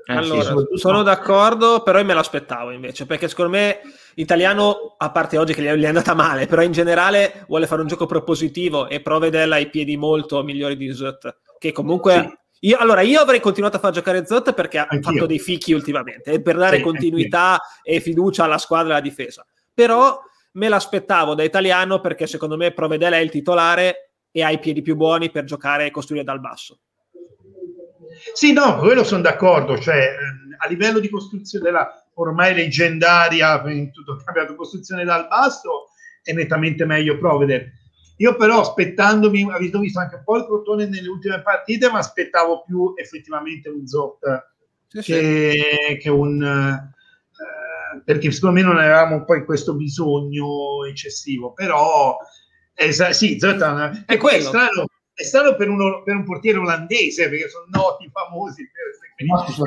Eh, 0.06 0.15
allora, 0.15 0.42
sì, 0.42 0.77
sono 0.77 1.01
d'accordo, 1.01 1.82
però 1.82 2.00
io 2.00 2.06
me 2.06 2.13
l'aspettavo 2.13 2.72
invece, 2.72 3.06
perché 3.06 3.30
secondo 3.30 3.51
me 3.51 3.80
l'italiano, 4.15 4.96
a 4.98 5.12
parte 5.12 5.38
oggi 5.38 5.53
che 5.53 5.62
gli 5.62 5.84
è 5.84 5.88
andata 5.88 6.13
male, 6.13 6.46
però 6.46 6.62
in 6.62 6.74
generale 6.74 7.46
vuole 7.48 7.68
fare 7.68 7.82
un 7.82 7.88
gioco 7.88 8.06
propositivo 8.06 8.89
e 8.89 9.01
Provedel 9.01 9.51
ha 9.53 9.58
i 9.60 9.70
piedi 9.70 9.96
molto 9.96 10.44
migliori 10.44 10.75
di 10.75 10.92
Zot, 10.94 11.38
che 11.58 11.72
comunque 11.72 12.13
sì. 12.13 12.38
Io, 12.63 12.77
allora, 12.77 13.01
io 13.01 13.20
avrei 13.20 13.41
continuato 13.41 13.75
a 13.75 13.79
far 13.79 13.91
giocare 13.91 14.25
Zott 14.25 14.53
perché 14.53 14.77
ha 14.77 14.88
Anch'io. 14.89 15.12
fatto 15.12 15.25
dei 15.25 15.39
fichi 15.39 15.74
ultimamente, 15.74 16.32
e 16.32 16.41
per 16.41 16.55
dare 16.55 16.77
sì, 16.77 16.82
continuità 16.84 17.51
anch'io. 17.51 17.93
e 17.96 18.00
fiducia 18.00 18.46
alla 18.46 18.58
squadra 18.58 18.89
e 18.89 18.91
alla 18.93 19.01
difesa. 19.01 19.46
Però 19.74 20.17
me 20.53 20.70
l'aspettavo 20.70 21.36
da 21.36 21.43
italiano 21.43 22.00
perché 22.00 22.25
secondo 22.25 22.55
me 22.55 22.72
Provedela 22.72 23.17
è 23.17 23.20
il 23.20 23.32
titolare 23.32 24.12
e 24.32 24.43
ha 24.43 24.50
i 24.50 24.60
piedi 24.60 24.82
più 24.82 24.96
buoni 24.96 25.29
per 25.29 25.43
giocare 25.43 25.88
e 25.88 25.91
costruire 25.91 26.24
dal 26.24 26.39
basso. 26.39 26.79
Sì, 28.34 28.53
no, 28.53 28.77
quello 28.77 29.03
sono 29.03 29.22
d'accordo. 29.22 29.77
Cioè, 29.77 29.98
ehm, 29.98 30.55
a 30.58 30.67
livello 30.67 31.00
di 31.00 31.10
costruzione 31.10 31.65
della 31.65 32.05
ormai 32.13 32.53
leggendaria, 32.53 33.62
tutto 33.91 34.15
cambiato 34.24 34.55
costruzione 34.55 35.03
dal 35.03 35.27
basso, 35.27 35.89
è 36.22 36.32
nettamente 36.32 36.86
meglio 36.86 37.17
Provedel 37.17 37.70
io 38.24 38.38
però 38.38 38.62
aspettandomi, 38.62 39.51
avendo 39.51 39.80
visto 39.80 40.00
anche 40.00 40.15
un 40.15 40.24
po' 40.24 40.38
il 40.38 40.46
Crotone 40.46 40.88
nelle 40.88 41.10
ultime 41.10 41.42
partite, 41.42 41.92
ma 41.92 41.98
aspettavo 41.98 42.63
più 42.63 42.94
effettivamente 42.96 43.68
un 43.68 43.86
Zot 43.86 44.51
sì, 44.88 45.01
che, 45.01 45.51
sì. 45.89 45.98
che, 45.98 46.10
un... 46.10 46.42
Eh, 46.42 48.01
perché 48.06 48.32
secondo 48.32 48.56
me 48.56 48.65
non 48.65 48.77
avevamo 48.77 49.25
poi 49.25 49.44
questo 49.44 49.75
bisogno 49.75 50.86
eccessivo, 50.88 51.51
però 51.51 52.18
eh, 52.74 52.94
sì, 52.94 53.38
Zot 53.38 53.62
è, 54.06 54.15
è, 54.15 54.18
è 54.18 54.39
strano, 54.39 54.86
è 55.13 55.24
strano 55.24 55.56
per, 55.58 55.68
uno, 55.68 56.01
per, 56.03 56.15
un 56.15 56.24
portiere 56.24 56.60
olandese 56.60 57.27
perché 57.27 57.50
sono 57.50 57.65
noti, 57.72 58.10
famosi 58.10 58.70
per 58.72 58.92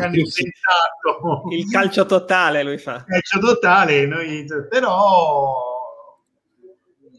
hanno 0.03 0.15
inventato 0.15 1.49
il 1.51 1.69
calcio 1.71 2.07
totale 2.07 2.63
lui 2.63 2.79
fa. 2.79 3.05
Calcio 3.05 3.39
totale 3.39 4.07
noi, 4.07 4.47
però 4.69 5.75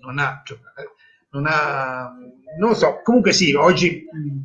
non 0.01 0.19
ha 0.19 0.41
cioè, 0.43 0.57
non 1.29 1.45
ha, 1.47 2.13
non 2.59 2.75
so, 2.75 3.01
comunque 3.03 3.33
sì, 3.33 3.53
oggi 3.53 4.03
mm, 4.13 4.39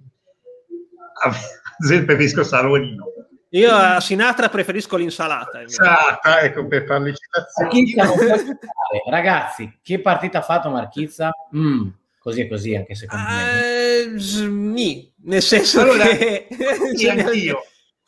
preferisco 2.04 2.42
Salonino. 2.42 3.06
Io 3.54 3.70
a 3.70 4.00
Sinatra 4.00 4.48
preferisco 4.48 4.96
l'insalata. 4.96 5.60
Insalata, 5.60 6.40
ecco, 6.40 6.66
per 6.66 6.86
fare 6.86 7.04
le 7.04 7.14
citazioni. 7.14 7.94
Ragazzi, 9.10 9.78
che 9.82 10.00
partita 10.00 10.38
ha 10.38 10.42
fatto 10.42 10.70
Marchizza? 10.70 11.30
Mm, 11.54 11.88
così 12.18 12.40
e 12.40 12.48
così, 12.48 12.74
anche 12.74 12.94
secondo 12.94 13.24
me. 13.28 14.04
Uh, 14.04 14.18
sni, 14.18 15.12
nel 15.24 15.42
senso 15.42 15.82
allora, 15.82 16.06
che... 16.06 16.48
sì, 16.94 17.08
anch'io. 17.10 17.66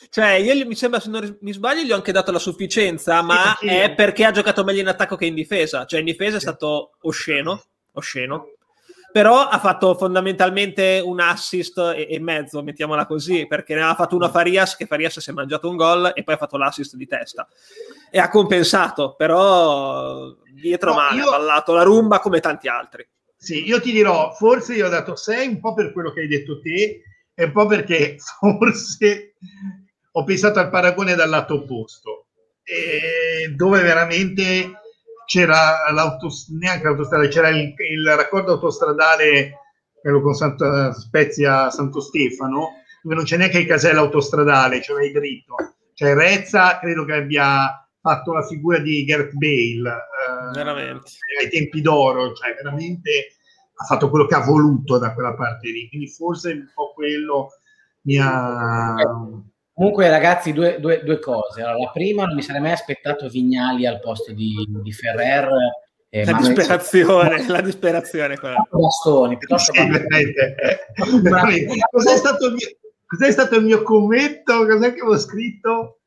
Cioè, 0.09 0.31
io 0.33 0.67
mi 0.67 0.75
sembra, 0.75 0.99
se 0.99 1.11
non 1.11 1.37
mi 1.43 1.53
sbaglio, 1.53 1.83
gli 1.83 1.93
ho 1.93 1.97
anche 1.97 2.13
dato 2.13 2.33
la 2.33 2.39
sufficienza, 2.39 3.21
sì, 3.21 3.27
ma 3.27 3.59
è 3.59 3.93
perché 3.95 4.25
ha 4.25 4.31
giocato 4.31 4.65
meglio 4.65 4.81
in 4.81 4.89
attacco 4.89 5.17
che 5.17 5.27
in 5.27 5.35
difesa. 5.35 5.85
Cioè, 5.85 5.99
in 5.99 6.07
difesa 6.07 6.39
è 6.39 6.41
stato 6.41 6.93
osceno, 7.03 7.63
osceno 7.93 8.47
però 9.15 9.47
ha 9.47 9.61
fatto 9.61 9.95
fondamentalmente 9.95 11.01
un 11.01 11.21
assist 11.21 11.79
e, 11.79 12.09
e, 12.11 12.19
mezzo, 12.19 12.65
mettiamola 12.65 13.07
così, 13.07 13.47
perché 13.47 13.75
ne 13.75 13.83
aveva 13.83 13.95
fatto 13.95 14.17
uno 14.17 14.25
a 14.25 14.29
Farias, 14.29 14.75
che 14.75 14.87
Farias 14.87 15.21
si 15.21 15.31
è 15.31 15.33
mangiato 15.33 15.71
un 15.71 15.77
gol 15.77 16.11
e 16.17 16.25
poi 16.25 16.35
ha 16.35 16.37
fatto 16.37 16.57
l'assist 16.57 16.97
di 16.97 17.07
testa. 17.07 17.47
E 18.11 18.19
ha 18.19 18.29
compensato, 18.29 19.15
però 19.17 20.35
dietro 20.61 20.91
no, 20.91 20.97
male, 20.97 21.21
io... 21.21 21.29
ha 21.29 21.39
ballato 21.39 21.73
la 21.75 21.85
rumba 21.85 22.19
come 22.19 22.41
tanti 22.41 22.67
altri. 22.67 23.09
Sì, 23.37 23.65
io 23.65 23.81
ti 23.81 23.93
dirò, 23.93 24.33
forse 24.33 24.75
io 24.75 24.87
ho 24.87 24.91
dato 24.91 25.15
6 25.15 25.47
un 25.47 25.61
po' 25.61 25.75
per 25.75 25.93
quello 25.93 26.11
che 26.11 26.23
hai 26.23 26.27
detto 26.27 26.59
te 26.59 27.03
e 27.33 27.45
un 27.45 27.53
po' 27.53 27.67
perché 27.67 28.17
forse 28.41 29.37
ho 30.11 30.25
pensato 30.25 30.59
al 30.59 30.71
paragone 30.71 31.15
dal 31.15 31.29
lato 31.29 31.55
opposto, 31.55 32.27
dove 33.55 33.81
veramente 33.81 34.73
c'era 35.27 35.91
l'autos- 35.93 36.49
neanche 36.49 36.85
l'autostrada, 36.85 37.29
c'era 37.29 37.49
il, 37.49 37.75
il 37.91 38.15
raccordo 38.17 38.53
autostradale 38.53 39.59
quello 40.01 40.21
con 40.21 40.35
Santa 40.35 40.93
Spezia 40.93 41.71
Santo 41.71 42.01
Stefano, 42.01 42.83
dove 43.03 43.15
non 43.15 43.25
c'è 43.25 43.37
neanche 43.37 43.59
il 43.59 43.67
casello 43.67 44.01
autostradale, 44.01 44.83
cioè 44.83 44.97
vai 44.97 45.13
dritto. 45.13 45.55
Cioè 45.95 46.15
Rezza 46.15 46.79
credo 46.79 47.05
che 47.05 47.15
abbia 47.15 47.89
fatto 48.01 48.33
la 48.35 48.45
figura 48.45 48.79
di 48.79 49.05
Gert 49.07 49.33
Bale 49.33 49.89
eh, 49.89 51.43
ai 51.43 51.51
tempi 51.51 51.81
d'oro, 51.81 52.35
cioè 52.35 52.55
veramente 52.55 53.37
ha 53.77 53.85
fatto 53.85 54.11
quello 54.11 54.27
che 54.27 54.35
ha 54.35 54.45
voluto 54.45 54.99
da 54.99 55.15
quella 55.15 55.35
parte 55.35 55.71
lì, 55.71 55.89
quindi 55.89 56.09
forse 56.09 56.53
un 56.53 56.71
po' 56.75 56.93
quello 56.93 57.49
mi 58.03 58.19
ha... 58.19 58.95
Comunque, 59.75 60.09
ragazzi, 60.09 60.53
due, 60.53 60.79
due, 60.79 61.03
due 61.03 61.19
cose. 61.19 61.61
Allora, 61.61 61.79
la 61.79 61.91
prima, 61.91 62.25
non 62.25 62.37
mi 62.37 62.43
sarei 62.43 62.61
mai 62.61 62.71
aspettato 62.71 63.29
Vignali 63.29 63.87
al 63.87 63.99
posto 63.99 64.33
di, 64.33 64.55
di 64.69 64.93
Ferrer. 64.93 65.49
Eh, 66.09 66.25
la, 66.25 66.35
disperazione, 66.35 67.45
la 67.49 67.61
disperazione, 67.61 68.39
Bastoni, 68.71 69.37
piuttosto 69.37 69.73
sì, 69.73 69.85
ma... 69.85 69.99
cos'è, 71.91 72.17
stato 72.17 72.47
il 72.47 72.53
mio, 72.53 72.69
cos'è 73.05 73.33
stato 73.33 73.57
il 73.57 73.65
mio 73.65 73.83
commento? 73.83 74.65
Cos'è 74.65 74.95
che 74.95 75.01
avevo 75.01 75.19
scritto? 75.19 75.99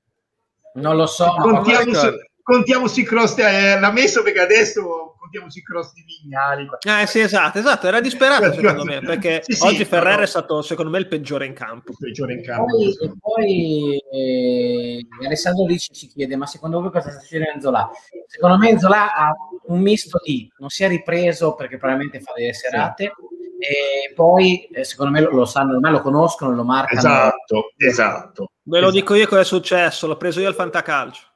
Non 0.76 0.96
lo 0.96 1.08
so. 1.08 1.36
Contiamo, 1.38 1.94
su, 1.94 2.08
contiamo 2.42 2.88
sui 2.88 3.04
cross, 3.04 3.38
eh, 3.38 3.78
l'ha 3.78 3.92
messo 3.92 4.24
perché 4.24 4.40
adesso 4.40 5.07
contiamo 5.28 5.50
sui 5.50 5.62
cross 5.62 5.94
di 5.94 6.04
Vignali. 6.04 6.68
Eh 6.82 7.06
sì, 7.06 7.20
esatto, 7.20 7.60
esatto, 7.60 7.88
era 7.88 8.00
disperato 8.00 8.54
secondo 8.54 8.84
me, 8.84 9.02
perché 9.02 9.42
sì, 9.46 9.62
oggi 9.64 9.78
sì, 9.78 9.86
Ferrer 9.86 10.18
no. 10.18 10.24
è 10.24 10.28
stato 10.28 10.62
secondo 10.62 10.92
me 10.92 11.00
il 11.00 11.08
peggiore 11.08 11.46
in 11.46 11.54
campo. 11.54 11.92
Il 11.92 11.98
peggiore 12.00 12.34
in 12.34 12.44
campo. 12.44 12.66
Poi, 12.66 12.94
e 12.94 13.12
poi 13.20 14.04
eh, 14.12 15.08
Alessandro 15.26 15.66
Ricci 15.66 15.94
ci 15.94 16.08
chiede, 16.08 16.36
ma 16.36 16.46
secondo 16.46 16.82
voi 16.82 16.92
cosa 16.92 17.12
sta 17.12 17.20
succedendo 17.20 17.62
Zola? 17.62 17.90
Secondo 18.26 18.58
me 18.58 18.80
Zola 18.80 19.14
ha 19.14 19.34
un 19.68 19.82
misto 19.82 20.20
di 20.24 20.50
non 20.58 20.70
si 20.70 20.84
è 20.84 20.88
ripreso 20.88 21.56
perché 21.56 21.78
probabilmente 21.78 22.22
fa 22.22 22.32
delle 22.36 22.54
serate 22.54 23.14
e 23.60 24.14
poi 24.14 24.66
eh, 24.66 24.84
secondo 24.84 25.12
me 25.12 25.22
lo, 25.22 25.32
lo, 25.32 25.46
sanno, 25.46 25.74
ormai 25.74 25.92
lo 25.92 26.02
conoscono, 26.02 26.54
lo 26.54 26.64
marcano. 26.64 27.00
Esatto, 27.00 27.74
esatto. 27.76 28.52
Ve 28.64 28.80
lo 28.80 28.88
esatto. 28.88 28.92
dico 28.92 29.16
io 29.16 29.28
cosa 29.28 29.42
è 29.42 29.46
successo, 29.46 30.08
l'ho 30.08 30.18
preso 30.18 30.40
io 30.40 30.48
al 30.48 30.56
fantacalcio. 30.56 31.27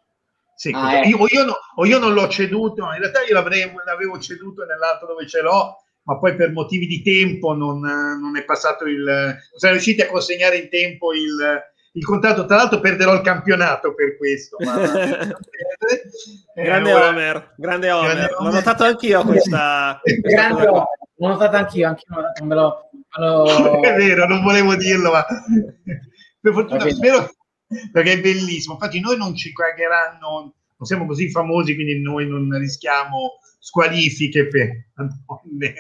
Sì, 0.62 0.70
ah, 0.76 1.00
ecco. 1.00 1.26
io, 1.26 1.40
io, 1.40 1.46
no, 1.46 1.54
o 1.74 1.88
io 1.88 1.98
non 1.98 2.14
l'ho 2.14 2.28
ceduto, 2.28 2.84
in 2.84 3.00
realtà 3.00 3.24
io 3.24 3.34
l'avevo 3.34 4.20
ceduto 4.20 4.64
nell'altro 4.64 5.08
dove 5.08 5.26
ce 5.26 5.42
l'ho, 5.42 5.82
ma 6.04 6.20
poi 6.20 6.36
per 6.36 6.52
motivi 6.52 6.86
di 6.86 7.02
tempo 7.02 7.56
non, 7.56 7.80
non 7.80 8.38
è 8.38 8.44
passato 8.44 8.86
il... 8.86 9.02
non 9.02 9.58
siamo 9.58 9.74
riusciti 9.74 10.02
a 10.02 10.08
consegnare 10.08 10.58
in 10.58 10.70
tempo 10.70 11.14
il, 11.14 11.64
il 11.94 12.06
contratto. 12.06 12.46
Tra 12.46 12.58
l'altro 12.58 12.80
perderò 12.80 13.16
il 13.16 13.22
campionato 13.22 13.96
per 13.96 14.16
questo. 14.18 14.58
Ma... 14.60 14.76
grande, 16.54 16.94
ora... 16.94 17.08
Homer, 17.08 17.54
grande 17.58 17.90
Homer, 17.90 18.16
grande 18.16 18.36
L'ho 18.40 18.52
notato 18.52 18.84
anch'io 18.84 19.24
questa... 19.26 20.00
grande 20.22 20.68
Homer. 20.68 20.84
L'ho 21.16 21.28
notato 21.28 21.56
anch'io, 21.56 21.88
anch'io 21.88 22.16
me 22.44 22.54
lo, 22.54 22.90
me 23.18 23.26
lo... 23.26 23.82
È 23.82 23.96
vero, 23.96 24.28
non 24.28 24.44
volevo 24.44 24.76
dirlo, 24.76 25.10
ma 25.12 25.26
per 26.40 26.54
fortuna 26.54 26.88
spero 26.88 27.28
perché 27.92 28.14
è 28.14 28.22
bellissimo. 28.22 28.74
Infatti, 28.74 29.00
noi 29.00 29.18
non 29.18 29.36
ci 29.36 29.54
cagheranno, 29.54 30.54
non 30.78 30.88
siamo 30.88 31.06
così 31.06 31.30
famosi, 31.30 31.76
quindi 31.76 32.00
noi 32.02 32.28
non 32.28 32.50
rischiamo 32.58 33.40
squalifiche 33.60 34.48
per 34.48 34.88
donne 34.94 35.74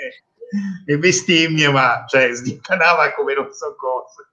e 0.85 0.97
bestemmie, 0.97 1.69
ma 1.69 2.05
cioè 2.07 2.31
sdippanava 2.33 3.13
come 3.13 3.33
non 3.33 3.51
so 3.51 3.75
cosa. 3.75 4.29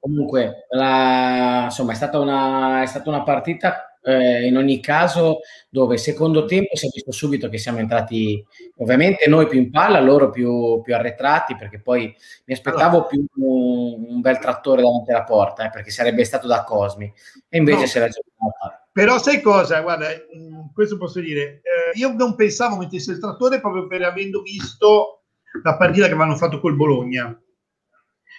Comunque, 0.00 0.66
la, 0.70 1.62
insomma, 1.64 1.92
è 1.92 1.94
stata 1.94 2.18
una, 2.18 2.82
è 2.82 2.86
stata 2.86 3.08
una 3.08 3.22
partita 3.22 3.93
eh, 4.04 4.46
in 4.46 4.56
ogni 4.56 4.80
caso 4.80 5.40
dove 5.70 5.96
secondo 5.96 6.44
tempo 6.44 6.76
si 6.76 6.86
è 6.86 6.90
visto 6.92 7.10
subito 7.10 7.48
che 7.48 7.58
siamo 7.58 7.78
entrati 7.78 8.44
ovviamente 8.76 9.26
noi 9.28 9.46
più 9.48 9.58
in 9.58 9.70
palla, 9.70 10.00
loro 10.00 10.30
più, 10.30 10.80
più 10.82 10.94
arretrati 10.94 11.56
perché 11.56 11.80
poi 11.80 12.14
mi 12.44 12.54
aspettavo 12.54 13.06
più 13.06 13.24
un, 13.36 14.04
un, 14.08 14.20
bel 14.20 14.38
trattore 14.38 14.82
davanti 14.82 15.10
alla 15.10 15.24
porta 15.24 15.64
eh, 15.64 15.70
perché 15.70 15.90
sarebbe 15.90 16.24
stato 16.24 16.46
da 16.46 16.64
Cosmi 16.64 17.12
e 17.48 17.58
invece 17.58 17.80
no. 17.80 17.86
si 17.86 17.96
era 17.96 18.08
giocata. 18.08 18.86
Però 18.92 19.18
sai 19.18 19.40
cosa? 19.40 19.80
Guarda, 19.80 20.08
mm, 20.08 20.66
questo 20.72 20.96
posso 20.98 21.18
dire, 21.20 21.62
eh, 21.62 21.98
io 21.98 22.12
non 22.12 22.36
pensavo 22.36 22.76
mettesse 22.76 23.10
il 23.10 23.18
trattore 23.18 23.60
proprio 23.60 23.86
per 23.86 24.02
avendo 24.02 24.42
visto 24.42 25.22
la 25.62 25.76
partita 25.76 26.06
che 26.06 26.12
avevano 26.12 26.36
fatto 26.36 26.60
col 26.60 26.76
Bologna 26.76 27.36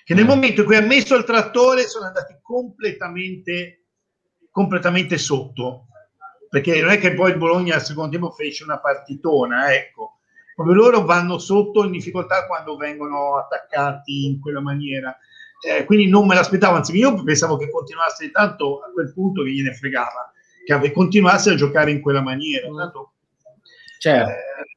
che 0.05 0.13
nel 0.13 0.25
mm. 0.25 0.27
momento 0.27 0.61
in 0.61 0.67
cui 0.67 0.75
ha 0.75 0.81
messo 0.81 1.15
il 1.15 1.23
trattore 1.23 1.87
sono 1.87 2.05
andati 2.05 2.37
completamente 2.41 3.84
completamente 4.55 5.17
sotto, 5.17 5.87
perché 6.49 6.79
non 6.79 6.91
è 6.91 6.97
che 6.97 7.13
poi 7.13 7.31
il 7.31 7.37
Bologna 7.37 7.75
al 7.75 7.83
secondo 7.83 8.11
tempo 8.11 8.31
fece 8.31 8.63
una 8.63 8.79
partitona, 8.79 9.75
ecco, 9.75 10.19
come 10.55 10.73
loro 10.73 11.03
vanno 11.03 11.39
sotto 11.39 11.83
in 11.83 11.91
difficoltà 11.91 12.47
quando 12.47 12.77
vengono 12.77 13.35
attaccati 13.35 14.23
in 14.23 14.39
quella 14.39 14.61
maniera. 14.61 15.13
Eh, 15.59 15.83
quindi 15.83 16.07
non 16.07 16.25
me 16.25 16.35
l'aspettavo, 16.35 16.77
anzi 16.77 16.95
io 16.95 17.21
pensavo 17.21 17.57
che 17.57 17.69
continuasse 17.69 18.31
tanto 18.31 18.79
a 18.79 18.91
quel 18.93 19.11
punto 19.11 19.43
che 19.43 19.51
gliene 19.51 19.73
fregava, 19.73 20.31
che 20.63 20.91
continuasse 20.93 21.49
a 21.49 21.55
giocare 21.55 21.91
in 21.91 21.99
quella 21.99 22.21
maniera. 22.21 22.65
Tanto, 22.73 23.11
certo. 23.99 24.29
eh, 24.29 24.35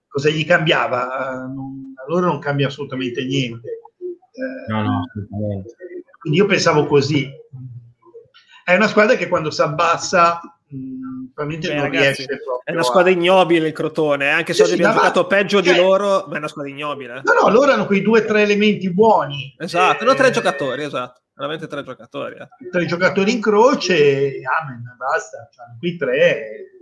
cosa 0.08 0.28
gli 0.28 0.44
cambiava? 0.44 1.46
Non, 1.54 1.94
a 1.94 2.04
loro 2.08 2.26
non 2.26 2.40
cambia 2.40 2.66
assolutamente 2.66 3.24
niente. 3.24 3.68
Eh, 3.68 4.72
no, 4.72 4.82
no, 4.82 5.04
assolutamente. 5.06 5.76
Quindi 6.18 6.38
io 6.40 6.46
pensavo 6.46 6.84
così 6.86 7.30
è 8.68 8.74
una 8.74 8.86
squadra 8.86 9.16
che 9.16 9.28
quando 9.28 9.50
si 9.50 9.62
abbassa 9.62 10.40
mh, 10.66 11.32
probabilmente 11.32 11.68
Beh, 11.68 11.74
non 11.74 11.84
ragazzi, 11.84 12.04
riesce 12.04 12.26
proprio 12.26 12.60
è 12.64 12.72
una 12.72 12.82
squadra 12.82 13.10
ignobile 13.10 13.68
il 13.68 13.72
Crotone 13.72 14.26
eh? 14.26 14.30
anche 14.30 14.52
se 14.52 14.66
sì, 14.66 14.74
abbiamo 14.74 14.92
giocato 14.92 15.26
peggio 15.26 15.62
cioè, 15.62 15.72
di 15.72 15.80
loro 15.80 16.26
ma 16.28 16.34
è 16.34 16.36
una 16.36 16.48
squadra 16.48 16.70
ignobile 16.70 17.22
no 17.24 17.32
no 17.32 17.48
loro 17.48 17.72
hanno 17.72 17.86
quei 17.86 18.02
due 18.02 18.20
o 18.20 18.24
tre 18.26 18.42
elementi 18.42 18.92
buoni 18.92 19.54
esatto, 19.56 20.02
hanno 20.04 20.14
tre 20.14 20.30
giocatori 20.30 20.82
esatto 20.82 21.22
veramente 21.32 21.66
tre 21.66 21.82
giocatori 21.82 22.34
eh. 22.34 22.48
tre 22.70 22.84
giocatori 22.84 23.32
in 23.32 23.40
croce 23.40 24.42
amen 24.42 24.94
basta 24.98 25.48
cioè, 25.50 25.64
qui 25.78 25.96
tre 25.96 26.77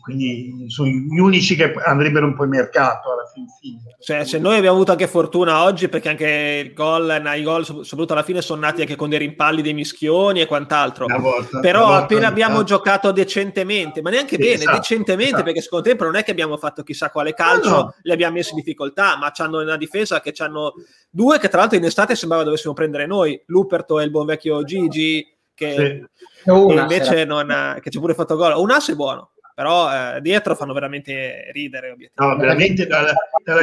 quindi 0.00 0.66
sono 0.68 0.88
gli 0.88 1.18
unici 1.18 1.54
che 1.54 1.72
andrebbero 1.84 2.26
un 2.26 2.34
po' 2.34 2.44
in 2.44 2.50
mercato 2.50 3.12
alla 3.12 3.26
fin 3.32 3.46
fine. 3.60 3.96
Cioè, 4.00 4.24
cioè, 4.24 4.40
noi 4.40 4.56
abbiamo 4.56 4.76
avuto 4.76 4.92
anche 4.92 5.06
fortuna 5.06 5.62
oggi 5.62 5.88
perché 5.88 6.08
anche 6.08 6.62
il 6.64 6.74
gol, 6.74 7.22
i 7.36 7.42
gol 7.42 7.64
soprattutto 7.64 8.12
alla 8.12 8.22
fine 8.22 8.40
sono 8.40 8.60
nati 8.60 8.80
anche 8.80 8.96
con 8.96 9.08
dei 9.08 9.18
rimpalli 9.18 9.62
dei 9.62 9.74
mischioni 9.74 10.40
e 10.40 10.46
quant'altro. 10.46 11.06
Volta, 11.06 11.60
Però 11.60 11.92
appena 11.92 12.28
abbiamo 12.28 12.62
giocato 12.64 13.12
decentemente, 13.12 14.02
ma 14.02 14.10
neanche 14.10 14.36
sì, 14.36 14.42
bene, 14.42 14.54
esatto, 14.54 14.76
decentemente 14.76 15.26
esatto. 15.26 15.44
perché 15.44 15.60
secondo 15.60 15.88
tempo 15.88 16.04
non 16.04 16.16
è 16.16 16.24
che 16.24 16.30
abbiamo 16.30 16.56
fatto 16.56 16.82
chissà 16.82 17.10
quale 17.10 17.34
calcio, 17.34 17.70
no, 17.70 17.76
no. 17.76 17.94
li 18.02 18.12
abbiamo 18.12 18.34
messi 18.34 18.50
in 18.50 18.56
difficoltà, 18.56 19.16
ma 19.16 19.32
hanno 19.36 19.60
una 19.60 19.76
difesa 19.76 20.20
che 20.20 20.32
hanno 20.38 20.74
due 21.10 21.38
che 21.38 21.48
tra 21.48 21.60
l'altro 21.60 21.76
in 21.76 21.84
estate 21.84 22.16
sembrava 22.16 22.44
dovessimo 22.44 22.72
prendere 22.72 23.06
noi, 23.06 23.40
Luperto 23.46 24.00
e 24.00 24.04
il 24.04 24.10
buon 24.10 24.26
vecchio 24.26 24.64
Gigi 24.64 25.26
che, 25.54 26.06
sì. 26.42 26.42
che 26.44 26.52
invece 26.52 27.24
non 27.24 27.50
ha, 27.50 27.78
che 27.80 27.90
ci 27.90 27.98
ha 27.98 28.00
pure 28.00 28.14
fatto 28.14 28.36
gol. 28.36 28.56
Un 28.56 28.70
asse 28.70 28.94
buono 28.94 29.32
però 29.60 30.16
eh, 30.16 30.22
dietro 30.22 30.56
fanno 30.56 30.72
veramente 30.72 31.50
ridere. 31.52 31.94
No, 32.14 32.36
veramente 32.38 32.86
dalla, 32.86 33.12
dalla 33.44 33.60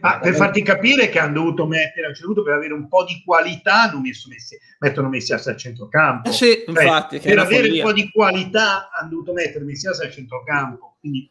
Ah, 0.00 0.18
per 0.18 0.34
farti 0.34 0.62
capire 0.62 1.08
che 1.08 1.18
hanno 1.18 1.34
dovuto 1.34 1.64
mettere, 1.64 2.06
hanno 2.06 2.16
dovuto 2.20 2.42
per 2.42 2.54
avere 2.54 2.74
un 2.74 2.86
po' 2.86 3.04
di 3.04 3.22
qualità, 3.24 3.84
hanno 3.84 4.00
messo 4.00 4.28
messi, 4.28 4.58
mettono 4.80 5.08
Messias 5.08 5.46
al 5.46 5.56
centrocampo. 5.56 6.28
Eh 6.28 6.32
sì, 6.32 6.64
cioè, 6.66 6.82
infatti, 6.82 7.18
per 7.18 7.38
avere 7.38 7.68
follia. 7.68 7.84
un 7.84 7.88
po' 7.88 7.94
di 7.94 8.10
qualità 8.10 8.90
hanno 8.90 9.08
dovuto 9.08 9.32
mettere 9.32 9.64
Messias 9.64 10.00
al 10.00 10.10
centrocampo. 10.10 10.96
Quindi, 11.00 11.30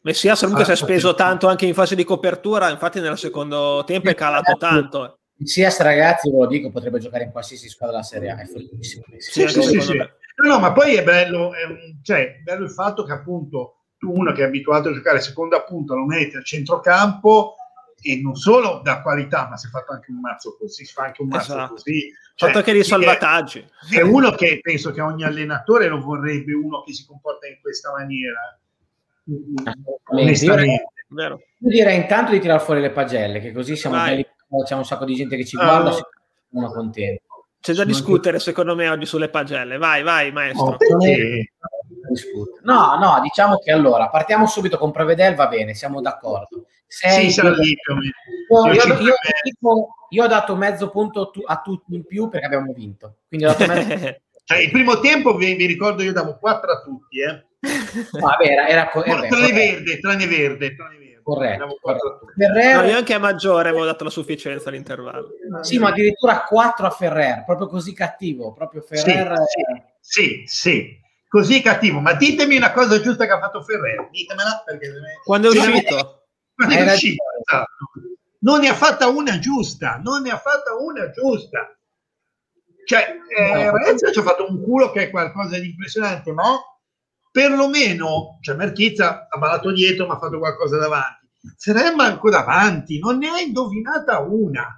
Messias 0.00 0.40
comunque 0.40 0.64
ah, 0.64 0.66
si 0.66 0.72
è 0.72 0.76
speso 0.76 1.14
tanto 1.14 1.46
anche 1.46 1.66
in 1.66 1.74
fase 1.74 1.94
di 1.94 2.02
copertura, 2.02 2.70
infatti 2.70 2.98
nel 2.98 3.18
secondo 3.18 3.84
tempo 3.86 4.08
è 4.08 4.14
calato 4.14 4.56
tanto. 4.56 5.18
Messias 5.36 5.78
ragazzi, 5.80 6.28
ve 6.28 6.38
lo 6.38 6.46
dico, 6.46 6.70
potrebbe 6.70 6.98
giocare 6.98 7.24
in 7.24 7.30
qualsiasi 7.30 7.68
squadra 7.68 7.98
della 7.98 8.08
Serie 8.08 8.30
A, 8.30 8.40
è 8.40 8.46
fortissimo. 8.46 9.04
Sì, 9.18 9.46
sì, 9.46 9.62
sì, 9.62 9.80
sì. 9.80 9.98
No, 10.42 10.48
no, 10.48 10.58
ma 10.58 10.72
poi 10.72 10.96
è 10.96 11.04
bello, 11.04 11.54
è, 11.54 11.58
cioè, 12.02 12.40
bello 12.42 12.64
il 12.64 12.70
fatto 12.70 13.04
che 13.04 13.12
appunto 13.12 13.76
tu, 13.96 14.10
uno 14.12 14.32
che 14.32 14.42
è 14.42 14.46
abituato 14.46 14.88
a 14.88 14.92
giocare 14.92 15.20
seconda 15.20 15.62
punta, 15.62 15.94
lo 15.94 16.04
metti 16.04 16.34
al 16.34 16.44
centrocampo 16.44 17.54
e 18.00 18.20
non 18.20 18.34
solo 18.34 18.80
da 18.82 19.00
qualità, 19.02 19.46
ma 19.48 19.56
si 19.56 19.68
è 19.68 19.70
fatto 19.70 19.92
anche 19.92 20.10
un 20.10 20.18
mazzo 20.18 20.56
così, 20.58 20.84
si 20.84 20.92
fa 20.92 21.04
anche 21.04 21.22
un 21.22 21.28
mazzo 21.28 21.52
esatto. 21.52 21.74
così. 21.74 22.12
Cioè, 22.34 22.48
fatto 22.48 22.58
anche 22.58 22.72
dei 22.72 22.82
salvataggi. 22.82 23.64
È, 23.88 23.98
è, 23.98 24.02
uno 24.02 24.32
che 24.32 24.58
penso 24.60 24.90
che 24.90 25.00
ogni 25.00 25.22
allenatore 25.22 25.86
lo 25.86 26.00
vorrebbe, 26.00 26.52
uno 26.54 26.82
che 26.82 26.92
si 26.92 27.06
comporta 27.06 27.46
in 27.46 27.58
questa 27.60 27.92
maniera. 27.92 28.58
Onestamente. 30.06 30.88
Io 31.08 31.38
direi 31.58 31.96
intanto 31.98 32.32
di 32.32 32.40
tirare 32.40 32.64
fuori 32.64 32.80
le 32.80 32.90
pagelle, 32.90 33.38
che 33.38 33.52
così 33.52 33.76
siamo 33.76 33.96
belli, 33.96 34.26
c'è 34.64 34.74
un 34.74 34.84
sacco 34.84 35.04
di 35.04 35.14
gente 35.14 35.36
che 35.36 35.44
ci 35.44 35.56
guarda, 35.56 35.90
uh, 35.90 36.02
siamo 36.50 36.72
contenti. 36.72 37.22
C'è 37.62 37.74
da 37.74 37.84
discutere, 37.84 38.40
secondo 38.40 38.74
me, 38.74 38.88
oggi 38.88 39.06
sulle 39.06 39.28
pagelle. 39.28 39.78
Vai, 39.78 40.02
vai, 40.02 40.32
maestro. 40.32 40.76
No, 42.64 42.98
no, 42.98 43.20
diciamo 43.22 43.58
che 43.58 43.70
allora 43.70 44.08
partiamo 44.08 44.48
subito 44.48 44.76
con 44.76 44.90
Prevedel, 44.90 45.36
va 45.36 45.46
bene, 45.46 45.72
siamo 45.72 46.00
d'accordo. 46.00 46.66
Sei, 46.88 47.30
sì, 47.30 47.40
io, 47.40 47.54
io, 47.54 48.72
io, 48.72 48.96
io, 48.98 49.14
io 50.10 50.24
ho 50.24 50.26
dato 50.26 50.56
mezzo 50.56 50.90
punto 50.90 51.30
a 51.46 51.60
tutti 51.62 51.94
in 51.94 52.04
più 52.04 52.28
perché 52.28 52.46
abbiamo 52.46 52.72
vinto. 52.72 53.18
Quindi 53.28 53.46
ho 53.46 53.54
dato 53.56 53.66
mezzo 53.66 54.16
Cioè, 54.44 54.58
il 54.58 54.70
primo 54.72 54.98
tempo 54.98 55.36
vi, 55.36 55.54
vi 55.54 55.66
ricordo 55.66 56.02
io 56.02 56.12
davo 56.12 56.36
4 56.36 56.72
a 56.72 56.82
tutti, 56.82 57.20
eh. 57.20 57.46
Vabbè, 58.10 58.44
era, 58.44 58.66
era, 58.66 58.90
era, 58.92 59.20
tranne 59.28 59.52
verde, 59.52 60.00
tranne 60.00 60.26
verde, 60.26 60.74
tranne 60.74 60.98
verde. 60.98 61.01
Corretto. 61.22 61.78
corretto. 61.80 62.20
Ferrer... 62.36 62.84
No, 62.84 62.96
anche 62.96 63.14
a 63.14 63.18
maggiore 63.18 63.68
avevo 63.68 63.84
dato 63.84 64.04
la 64.04 64.10
sufficienza 64.10 64.68
all'intervallo. 64.68 65.28
Sì, 65.62 65.78
ma 65.78 65.88
addirittura 65.88 66.42
4 66.42 66.86
a 66.86 66.90
Ferrer, 66.90 67.44
proprio 67.44 67.68
così 67.68 67.94
cattivo. 67.94 68.52
Proprio 68.52 68.82
Ferrer. 68.82 69.36
Sì, 69.46 69.62
sì, 70.00 70.42
sì, 70.44 70.44
sì. 70.46 71.00
Così 71.28 71.62
cattivo. 71.62 72.00
Ma 72.00 72.12
ditemi 72.14 72.56
una 72.56 72.72
cosa 72.72 73.00
giusta 73.00 73.24
che 73.24 73.32
ha 73.32 73.40
fatto 73.40 73.62
Ferrer. 73.62 74.08
Ditemela 74.10 74.62
perché... 74.64 74.90
Quando 75.24 75.50
è 75.50 75.56
uscito? 75.56 76.26
Quando 76.54 76.74
è 76.74 76.92
uscito, 76.92 77.22
esatto. 77.40 77.68
Non 78.40 78.60
ne 78.60 78.68
ha 78.68 78.74
fatta 78.74 79.08
una 79.08 79.38
giusta, 79.38 80.00
non 80.02 80.22
ne 80.22 80.30
ha 80.30 80.38
fatta 80.38 80.74
una 80.76 81.10
giusta. 81.10 81.76
Cioè, 82.84 83.16
eh, 83.38 83.70
Renzi 83.70 84.12
ci 84.12 84.18
ha 84.18 84.22
fatto 84.22 84.46
un 84.48 84.62
culo 84.62 84.90
che 84.90 85.04
è 85.04 85.10
qualcosa 85.10 85.58
di 85.58 85.68
impressionante, 85.68 86.32
ma 86.32 86.56
perlomeno, 87.32 88.38
cioè 88.40 88.54
Merchizza 88.54 89.26
ha 89.28 89.38
ballato 89.38 89.72
dietro 89.72 90.06
ma 90.06 90.14
ha 90.14 90.18
fatto 90.18 90.38
qualcosa 90.38 90.78
davanti. 90.78 91.28
Seremma 91.56 92.04
ancora 92.04 92.40
avanti, 92.40 93.00
non 93.00 93.18
ne 93.18 93.28
ha 93.28 93.40
indovinata 93.40 94.20
una. 94.20 94.76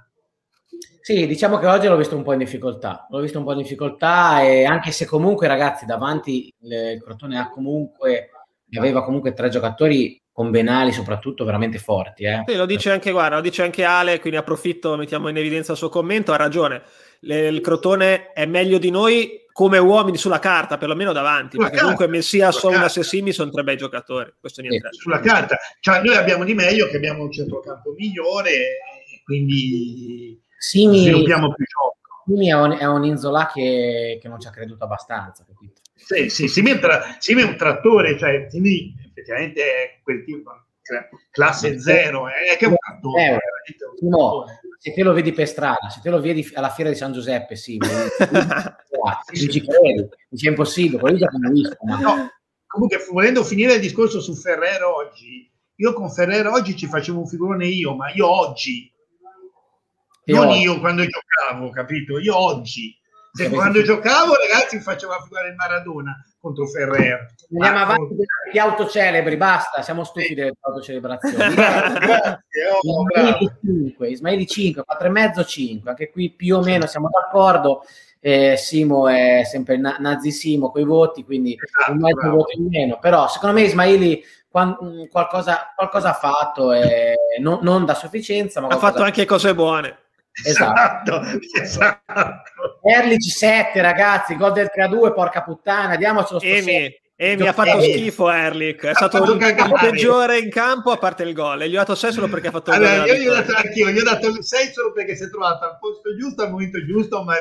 Sì, 1.01 1.27
diciamo 1.27 1.59
che 1.59 1.67
oggi 1.67 1.85
l'ho 1.85 1.97
visto 1.97 2.15
un 2.15 2.23
po' 2.23 2.31
in 2.33 2.39
difficoltà. 2.39 3.05
L'ho 3.11 3.19
visto 3.19 3.37
un 3.37 3.45
po' 3.45 3.51
in 3.51 3.59
difficoltà 3.59 4.41
e 4.41 4.65
anche 4.65 4.91
se 4.91 5.05
comunque, 5.05 5.47
ragazzi, 5.47 5.85
davanti 5.85 6.51
il 6.61 6.99
Crotone 7.03 7.37
ha 7.37 7.49
comunque 7.49 8.31
aveva 8.77 9.03
comunque 9.03 9.33
tre 9.33 9.49
giocatori 9.49 10.21
con 10.31 10.51
Benali 10.51 10.91
soprattutto 10.91 11.45
veramente 11.45 11.77
forti. 11.77 12.25
Eh. 12.25 12.43
Sì, 12.45 12.55
lo 12.55 12.65
dice 12.65 12.91
anche, 12.91 13.11
guarda, 13.11 13.35
lo 13.35 13.41
dice 13.41 13.63
anche 13.63 13.83
Ale, 13.83 14.19
quindi 14.19 14.37
approfitto, 14.37 14.97
mettiamo 14.97 15.29
in 15.29 15.37
evidenza 15.37 15.71
il 15.71 15.77
suo 15.77 15.89
commento, 15.89 16.33
ha 16.33 16.37
ragione. 16.37 16.81
Le, 17.21 17.47
il 17.47 17.61
Crotone 17.61 18.31
è 18.33 18.45
meglio 18.45 18.77
di 18.77 18.91
noi 18.91 19.45
come 19.55 19.77
uomini 19.77 20.17
sulla 20.17 20.39
carta, 20.39 20.77
perlomeno 20.77 21.13
davanti, 21.13 21.55
sulla 21.55 21.69
perché 21.69 21.77
carta, 21.77 21.95
comunque 21.95 22.07
Messias, 22.07 22.57
Sonas 22.57 22.97
e 22.97 23.03
Simi 23.03 23.31
sono 23.31 23.51
tre 23.51 23.63
bei 23.63 23.77
giocatori. 23.77 24.33
Questo 24.37 24.61
niente. 24.61 24.89
Sì, 24.91 24.99
sulla 24.99 25.21
carta, 25.21 25.57
cioè, 25.79 26.01
noi 26.01 26.15
abbiamo 26.15 26.43
di 26.43 26.53
meglio 26.53 26.87
che 26.87 26.97
abbiamo 26.97 27.23
un 27.23 27.31
centrocampo 27.31 27.93
migliore, 27.97 28.79
quindi 29.23 30.37
Simi, 30.57 31.03
sviluppiamo 31.03 31.53
più 31.53 31.63
gioco. 31.63 31.95
Simi 32.25 32.49
è 32.49 32.53
un, 32.53 32.71
è 32.77 32.85
un 32.85 33.05
Inzola 33.05 33.49
che, 33.53 34.19
che, 34.21 34.27
non 34.27 34.41
ci 34.41 34.47
ha 34.47 34.51
creduto 34.51 34.83
abbastanza, 34.83 35.45
capito? 35.47 35.79
Sì, 35.95 36.29
sì, 36.29 36.49
Simi 36.49 36.71
è 36.71 36.73
un, 36.73 36.79
tra, 36.79 37.15
Simi 37.19 37.41
è 37.41 37.45
un 37.45 37.55
trattore, 37.55 38.17
cioè 38.17 38.47
Simi 38.49 38.93
effettivamente 39.07 39.61
è 39.61 39.99
quel 40.03 40.25
tipo, 40.25 40.51
cioè, 40.81 41.07
classe 41.31 41.79
zero, 41.79 42.27
è 42.27 42.57
che 42.57 42.65
è 42.65 42.67
un 42.67 42.75
trattore. 42.77 43.23
Eh, 43.23 43.39
no, 44.01 44.45
se 44.85 44.93
te 44.93 45.01
lo 45.01 45.13
vedi 45.13 45.33
per 45.33 45.47
strada, 45.47 45.89
se 45.89 45.99
te 45.99 46.11
lo 46.11 46.21
vedi 46.21 46.47
alla 46.53 46.69
fiera 46.69 46.91
di 46.91 46.95
San 46.95 47.11
Giuseppe, 47.11 47.55
sì, 47.55 47.77
mi, 47.81 47.87
mi 47.87 49.49
ci 49.49 49.65
credi, 49.65 50.07
dice 50.29 50.47
impossibile, 50.47 50.99
quello 50.99 51.17
già 51.17 51.27
visto. 51.51 51.75
Ma... 51.81 51.97
No, 51.97 52.31
comunque, 52.67 53.03
volendo 53.09 53.43
finire 53.43 53.73
il 53.73 53.81
discorso 53.81 54.21
su 54.21 54.35
Ferrero 54.35 54.95
oggi, 54.95 55.51
io 55.77 55.93
con 55.93 56.11
Ferrero 56.11 56.51
oggi 56.51 56.75
ci 56.75 56.85
facevo 56.85 57.17
un 57.17 57.27
figurone 57.27 57.65
io, 57.65 57.95
ma 57.95 58.11
io 58.13 58.29
oggi, 58.29 58.93
e 60.23 60.33
non 60.33 60.49
oggi. 60.49 60.59
io 60.59 60.79
quando 60.79 61.03
giocavo, 61.03 61.71
capito? 61.71 62.19
Io 62.19 62.37
oggi. 62.37 62.95
Se 63.31 63.49
quando 63.49 63.81
giocavo, 63.81 64.33
ragazzi, 64.35 64.79
faceva 64.81 65.19
figurare 65.23 65.49
il 65.49 65.55
Maradona 65.55 66.15
contro 66.45 66.67
Ferrer. 66.67 67.33
Andiamo 67.51 67.77
ah, 67.77 67.81
avanti 67.81 68.15
di 68.51 68.59
auto 68.59 68.87
celebri, 68.87 69.35
basta, 69.35 69.81
siamo 69.81 70.03
stupidi 70.03 70.27
sì. 70.27 70.33
delle 70.35 70.53
autocelebrazioni. 70.59 71.35
Grazie, 71.55 72.67
oh, 72.83 73.03
Ismaili 73.09 73.51
5, 73.63 74.09
Ismaili 74.09 74.47
5, 74.47 74.83
4 74.83 75.07
e 75.07 75.09
mezzo 75.09 75.43
5, 75.43 75.89
anche 75.89 76.11
qui 76.11 76.31
più 76.31 76.57
o 76.57 76.61
meno 76.61 76.85
siamo 76.85 77.09
d'accordo. 77.11 77.83
Eh, 78.19 78.55
Simo 78.57 79.07
è 79.07 79.43
sempre 79.45 79.77
na- 79.77 79.97
Nazi 79.99 80.31
Simo 80.31 80.71
con 80.71 80.81
i 80.81 80.85
voti, 80.85 81.23
quindi 81.23 81.57
esatto, 81.59 81.91
un 81.91 81.99
mezzo 81.99 82.21
bravo. 82.21 82.35
voto 82.37 82.57
in 82.57 82.67
meno. 82.67 82.99
Però 82.99 83.27
secondo 83.27 83.55
me 83.55 83.63
Ismaili 83.63 84.23
mm, 84.57 85.05
qualcosa, 85.11 85.73
qualcosa, 85.75 86.09
ha 86.09 86.13
fatto, 86.13 86.73
eh, 86.73 87.15
non, 87.39 87.59
non, 87.61 87.85
da 87.85 87.93
sufficienza, 87.95 88.61
ma 88.61 88.67
ha 88.67 88.77
fatto 88.77 89.03
anche 89.03 89.25
cose 89.25 89.53
buone. 89.53 90.04
Esatto, 90.43 91.21
esatto. 91.61 92.51
Erlich 92.81 93.23
7, 93.23 93.81
ragazzi, 93.81 94.35
gol 94.35 94.51
del 94.51 94.69
3-2, 94.75 95.13
porca 95.13 95.41
puttana, 95.43 95.95
diamocelo 95.95 96.41
Emi, 96.41 96.93
Emi 97.15 97.47
ha 97.47 97.53
fatto 97.53 97.77
Emi. 97.77 97.93
schifo 97.93 98.29
Erlich, 98.29 98.85
è 98.85 98.93
stato 98.93 99.23
il, 99.23 99.41
il 99.41 99.77
peggiore 99.79 100.39
in 100.39 100.49
campo 100.49 100.91
a 100.91 100.97
parte 100.97 101.23
il 101.23 101.33
gol, 101.33 101.61
e 101.61 101.69
gli 101.69 101.75
ho 101.75 101.79
dato 101.79 101.95
6 101.95 102.11
solo 102.11 102.27
perché 102.27 102.47
ha 102.47 102.51
fatto 102.51 102.71
allora, 102.71 102.93
il 102.93 102.99
gol. 102.99 103.07
Io 103.07 103.15
gli 103.15 103.27
ho 103.27 103.33
dato 103.33 103.53
anch'io, 103.55 103.89
gli 103.89 103.99
ho 103.99 104.03
dato 104.03 104.41
6 104.41 104.71
solo 104.73 104.91
perché 104.91 105.15
si 105.15 105.23
è 105.23 105.29
trovato 105.29 105.65
al 105.65 105.77
posto 105.79 106.15
giusto, 106.17 106.43
al 106.43 106.51
momento 106.51 106.83
giusto, 106.85 107.23
ma 107.23 107.35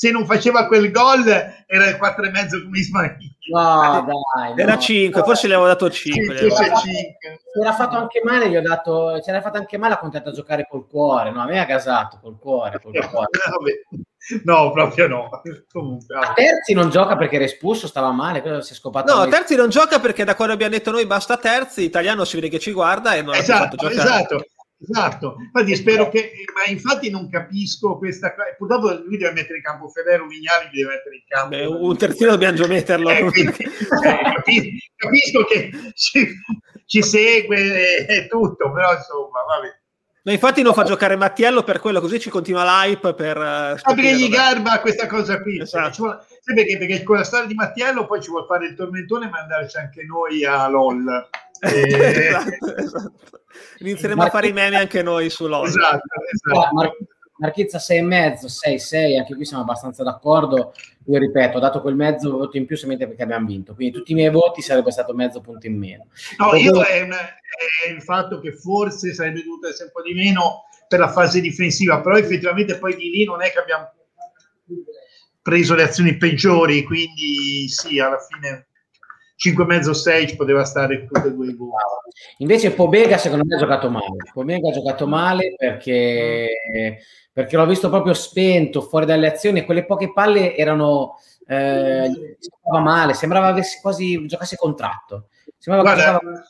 se 0.00 0.10
non 0.10 0.24
faceva 0.24 0.66
quel 0.66 0.90
gol 0.90 1.26
era 1.66 1.86
il 1.86 1.98
4 1.98 2.24
e 2.24 2.30
mezzo 2.30 2.62
come 2.62 2.78
Ismail. 2.78 3.16
No, 3.52 4.06
dai, 4.34 4.54
no. 4.54 4.56
Era 4.56 4.78
5, 4.78 5.22
forse 5.22 5.46
gli 5.46 5.52
avevo 5.52 5.66
dato 5.66 5.90
5. 5.90 6.38
Sì, 6.38 6.48
forse 6.48 6.64
5. 6.64 7.40
Se 7.52 7.60
era 7.60 7.74
fatto 7.74 7.98
anche 7.98 8.22
male, 8.24 8.48
gli 8.48 8.56
ho 8.56 8.62
dato, 8.62 9.20
ce 9.20 9.30
l'ha 9.30 9.42
fatto 9.42 9.58
anche 9.58 9.76
male, 9.76 9.92
ha 9.92 9.98
contento 9.98 10.30
a 10.30 10.32
giocare 10.32 10.66
col 10.66 10.86
cuore, 10.88 11.30
no? 11.30 11.42
A 11.42 11.44
me 11.44 11.60
ha 11.60 11.66
gasato 11.66 12.18
col 12.22 12.38
cuore, 12.38 12.80
col 12.80 12.92
cuore. 13.10 13.28
no, 14.44 14.72
proprio 14.72 15.06
no. 15.06 15.28
Comunque, 15.70 16.16
a 16.16 16.32
Terzi 16.32 16.72
non 16.72 16.88
gioca 16.88 17.18
perché 17.18 17.34
era 17.34 17.44
espulso, 17.44 17.86
stava 17.86 18.10
male, 18.10 18.62
si 18.62 18.72
è 18.72 18.76
scopato. 18.76 19.14
No, 19.14 19.28
Terzi 19.28 19.54
non 19.54 19.68
gioca 19.68 20.00
perché 20.00 20.24
da 20.24 20.34
quando 20.34 20.54
abbiamo 20.54 20.72
detto 20.72 20.90
noi 20.92 21.04
basta 21.04 21.36
Terzi, 21.36 21.84
italiano 21.84 22.24
si 22.24 22.36
vede 22.36 22.48
che 22.48 22.58
ci 22.58 22.72
guarda 22.72 23.16
e 23.16 23.20
non 23.20 23.34
esatto, 23.34 23.52
ha 23.52 23.68
fatto 23.68 23.76
giocare. 23.76 24.08
Esatto. 24.08 24.44
Esatto, 24.82 25.36
infatti 25.38 25.76
spero 25.76 26.08
che, 26.08 26.32
ma 26.54 26.70
infatti 26.70 27.10
non 27.10 27.28
capisco 27.28 27.98
questa 27.98 28.34
cosa. 28.34 28.54
Purtroppo 28.56 29.02
lui 29.04 29.18
deve 29.18 29.32
mettere 29.32 29.58
in 29.58 29.62
campo 29.62 29.88
Federo, 29.88 30.26
Vignali 30.26 30.70
deve 30.72 30.88
mettere 30.88 31.16
in 31.16 31.22
campo. 31.28 31.48
Beh, 31.48 31.66
un 31.66 31.96
terzino 31.98 32.30
dobbiamo 32.30 32.56
già 32.56 32.66
metterlo. 32.66 33.10
Eh, 33.10 33.24
quindi, 33.30 33.56
eh, 33.58 34.78
capisco, 34.96 35.44
che 35.44 35.70
ci, 35.94 36.28
ci 36.86 37.02
segue 37.02 38.06
e 38.06 38.26
tutto, 38.26 38.72
però 38.72 38.94
insomma, 38.94 39.42
vabbè. 39.46 39.78
Ma 40.22 40.32
infatti 40.32 40.62
non 40.62 40.74
fa 40.74 40.84
giocare 40.84 41.16
Mattiello 41.16 41.62
per 41.62 41.80
quello, 41.80 42.00
così 42.00 42.20
ci 42.20 42.28
continua 42.28 42.64
l'hype 42.64 43.14
per... 43.14 43.36
Uh, 43.38 43.76
ah, 43.80 43.94
perché 43.94 44.16
gli 44.16 44.28
garba 44.28 44.80
questa 44.80 45.06
cosa 45.06 45.40
qui. 45.40 45.60
Esatto. 45.60 45.96
Vuole, 45.96 46.18
perché, 46.42 46.78
perché 46.78 47.02
con 47.02 47.16
la 47.16 47.24
storia 47.24 47.46
di 47.46 47.54
Mattiello 47.54 48.06
poi 48.06 48.22
ci 48.22 48.28
vuole 48.30 48.46
fare 48.46 48.66
il 48.66 48.74
tormentone 48.74 49.26
e 49.26 49.30
mandarci 49.30 49.78
anche 49.78 50.04
noi 50.04 50.44
a 50.44 50.68
LOL. 50.68 51.28
E... 51.60 51.86
esatto, 52.28 52.76
esatto. 52.76 53.40
Inizieremo 53.78 54.22
Marchizza... 54.22 54.38
a 54.38 54.40
fare 54.40 54.48
i 54.48 54.52
meme 54.52 54.76
anche 54.76 55.02
noi 55.02 55.30
su 55.30 55.46
LOL. 55.46 55.66
Esatto, 55.66 56.06
esatto. 56.32 56.74
Mar- 56.74 56.96
Marchizza 57.40 57.78
6,5, 57.78 58.44
6, 58.44 58.78
6, 58.78 59.18
anche 59.18 59.34
qui 59.34 59.46
siamo 59.46 59.62
abbastanza 59.62 60.02
d'accordo. 60.02 60.74
Io 61.06 61.18
ripeto, 61.18 61.56
ho 61.56 61.60
dato 61.60 61.80
quel 61.80 61.94
mezzo 61.94 62.30
voto 62.30 62.58
in 62.58 62.66
più 62.66 62.76
solamente 62.76 63.06
perché 63.06 63.22
abbiamo 63.22 63.46
vinto, 63.46 63.74
quindi 63.74 63.96
tutti 63.96 64.12
i 64.12 64.14
miei 64.14 64.30
voti 64.30 64.60
sarebbe 64.60 64.90
stato 64.90 65.14
mezzo 65.14 65.40
punto 65.40 65.66
in 65.66 65.78
meno. 65.78 66.08
No, 66.36 66.54
io 66.54 66.82
è, 66.82 67.00
una, 67.00 67.18
è, 67.18 67.90
il 67.90 68.02
fatto 68.02 68.40
che 68.40 68.52
forse 68.52 69.14
sarebbe 69.14 69.42
dovuto 69.42 69.68
essere 69.68 69.86
un 69.86 69.92
po' 69.92 70.02
di 70.02 70.12
meno 70.12 70.64
per 70.86 70.98
la 70.98 71.10
fase 71.10 71.40
difensiva, 71.40 72.00
però 72.00 72.16
effettivamente 72.16 72.76
poi 72.76 72.94
di 72.94 73.08
lì 73.08 73.24
non 73.24 73.40
è 73.40 73.50
che 73.50 73.58
abbiamo 73.58 73.90
preso 75.40 75.74
le 75.74 75.84
azioni 75.84 76.18
peggiori, 76.18 76.82
quindi 76.82 77.68
sì, 77.68 77.98
alla 77.98 78.18
fine 78.18 78.66
5,5-6 79.40 80.28
ci 80.28 80.36
poteva 80.36 80.64
stare 80.64 81.06
tutte 81.06 81.28
e 81.28 81.32
due 81.32 81.48
i 81.48 81.56
gol. 81.56 81.70
Invece 82.38 82.72
Pobega 82.72 83.16
secondo 83.16 83.44
me 83.46 83.56
ha 83.56 83.58
giocato 83.58 83.88
male. 83.88 84.16
Pobega 84.32 84.68
ha 84.68 84.72
giocato 84.72 85.06
male 85.06 85.54
perché, 85.56 86.98
perché 87.32 87.56
l'ho 87.56 87.66
visto 87.66 87.88
proprio 87.88 88.12
spento, 88.12 88.82
fuori 88.82 89.06
dalle 89.06 89.28
azioni 89.28 89.60
e 89.60 89.64
quelle 89.64 89.86
poche 89.86 90.12
palle 90.12 90.54
erano... 90.54 91.18
Eh, 91.46 92.36
sembrava 92.38 92.84
male, 92.84 93.14
sembrava 93.14 93.46
avesse 93.48 93.80
quasi 93.80 94.24
giocasse 94.26 94.56
contratto. 94.56 95.28
Sembrava 95.58 95.94
Guarda, 95.94 96.12
giocava... 96.12 96.42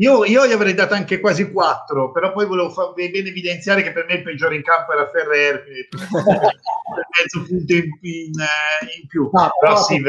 Io, 0.00 0.24
io, 0.24 0.46
gli 0.46 0.52
avrei 0.52 0.72
dato 0.72 0.94
anche 0.94 1.20
quasi 1.20 1.52
4, 1.52 2.10
però 2.10 2.32
poi 2.32 2.46
volevo 2.46 2.70
far 2.70 2.94
bene 2.94 3.18
evidenziare 3.18 3.82
che 3.82 3.92
per 3.92 4.06
me 4.06 4.14
il 4.14 4.22
peggiore 4.22 4.56
in 4.56 4.62
campo 4.62 4.92
era 4.92 5.06
Ferrer, 5.10 5.62
mezzo 5.92 7.46
punto 7.46 7.72
in, 7.74 7.84
in, 8.00 8.40
eh, 8.40 8.98
in 8.98 9.06
più. 9.06 9.28
No, 9.30 9.50
però, 9.60 9.76
sì, 9.76 10.00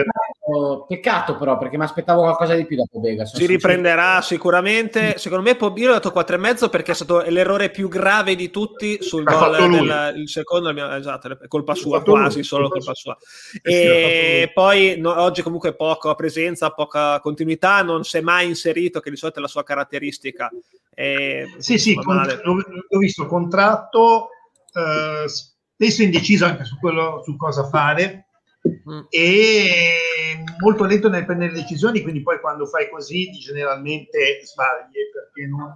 peccato, 0.51 0.85
peccato, 0.87 1.37
però, 1.37 1.57
perché 1.57 1.77
mi 1.77 1.83
aspettavo 1.83 2.21
qualcosa 2.21 2.55
di 2.55 2.65
più 2.65 2.75
da 2.75 2.85
Pobega. 2.89 3.25
Si 3.25 3.45
riprenderà 3.45 4.21
sicuramente. 4.21 5.17
Secondo 5.17 5.43
me 5.43 5.57
io 5.75 5.89
ho 5.89 5.93
dato 5.93 6.09
4,5 6.09 6.69
perché 6.69 6.91
è 6.91 6.95
stato 6.95 7.21
l'errore 7.27 7.69
più 7.69 7.87
grave 7.87 8.35
di 8.35 8.49
tutti 8.49 9.01
sul 9.01 9.23
gol 9.23 9.69
del 9.69 10.13
il 10.15 10.29
secondo, 10.29 10.69
esatto, 10.95 11.39
è 11.39 11.47
colpa 11.47 11.75
sua, 11.75 12.01
quasi 12.01 12.35
lui, 12.35 12.43
solo 12.43 12.69
colpa 12.69 12.93
sua. 12.93 13.17
E 13.61 14.43
sì, 14.45 14.53
poi 14.53 14.95
no, 14.97 15.19
oggi 15.21 15.41
comunque 15.41 15.75
poca 15.75 16.13
presenza, 16.15 16.71
poca 16.71 17.19
continuità, 17.19 17.81
non 17.81 18.03
si 18.03 18.17
è 18.17 18.21
mai 18.21 18.47
inserito, 18.47 18.99
che 18.99 19.09
di 19.09 19.15
solito 19.15 19.39
è 19.39 19.41
la 19.41 19.47
sua 19.47 19.63
caratteristica. 19.63 20.49
Eh, 20.93 21.55
sì, 21.57 21.77
sì, 21.77 21.95
con, 21.95 22.17
l'ho, 22.17 22.53
l'ho, 22.89 22.99
visto 22.99 23.25
contratto, 23.25 24.29
eh, 24.73 25.27
spesso 25.27 26.03
indeciso 26.03 26.45
anche 26.45 26.65
su, 26.65 26.77
quello, 26.77 27.21
su 27.23 27.35
cosa 27.37 27.67
fare 27.67 28.25
mm. 28.67 29.05
e 29.09 30.43
molto 30.59 30.85
lento 30.85 31.09
nel 31.09 31.25
prendere 31.25 31.53
decisioni, 31.53 32.01
quindi 32.01 32.21
poi 32.21 32.39
quando 32.39 32.65
fai 32.65 32.89
così 32.89 33.29
generalmente 33.31 34.41
sbagli 34.43 35.09
perché 35.11 35.47
non 35.47 35.69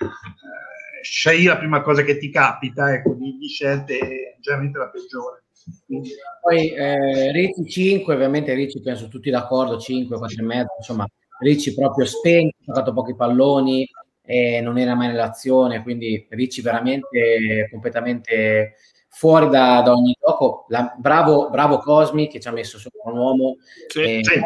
eh, 0.00 1.02
scegli 1.02 1.46
la 1.46 1.58
prima 1.58 1.82
cosa 1.82 2.02
che 2.02 2.18
ti 2.18 2.30
capita, 2.30 2.92
ecco, 2.92 3.14
di, 3.14 3.36
di 3.36 3.48
scelte 3.48 3.98
è 3.98 4.36
generalmente 4.40 4.78
la 4.78 4.88
peggiore. 4.88 5.42
Poi 6.42 6.70
eh, 6.72 7.32
Ricci 7.32 7.64
5, 7.68 8.14
ovviamente 8.14 8.52
Ricci 8.54 8.80
penso 8.82 9.08
tutti 9.08 9.30
d'accordo, 9.30 9.78
5, 9.78 10.16
4 10.16 10.42
e 10.42 10.44
mezzo, 10.44 10.74
insomma 10.78 11.06
Ricci 11.40 11.74
proprio 11.74 12.06
spento, 12.06 12.56
ha 12.60 12.64
giocato 12.64 12.92
pochi 12.92 13.14
palloni, 13.14 13.88
e 14.26 14.60
non 14.62 14.78
era 14.78 14.94
mai 14.94 15.08
nell'azione, 15.08 15.82
quindi 15.82 16.26
Ricci 16.30 16.62
veramente 16.62 17.68
completamente 17.70 18.76
fuori 19.14 19.48
da, 19.48 19.80
da 19.82 19.92
ogni 19.92 20.16
gioco. 20.20 20.66
La, 20.68 20.92
bravo, 20.96 21.48
bravo 21.48 21.78
Cosmi 21.78 22.28
che 22.28 22.40
ci 22.40 22.48
ha 22.48 22.52
messo 22.52 22.78
sopra 22.78 23.12
un 23.12 23.18
uomo. 23.18 23.56
Sì, 23.86 24.00
eh, 24.00 24.20
sì. 24.24 24.40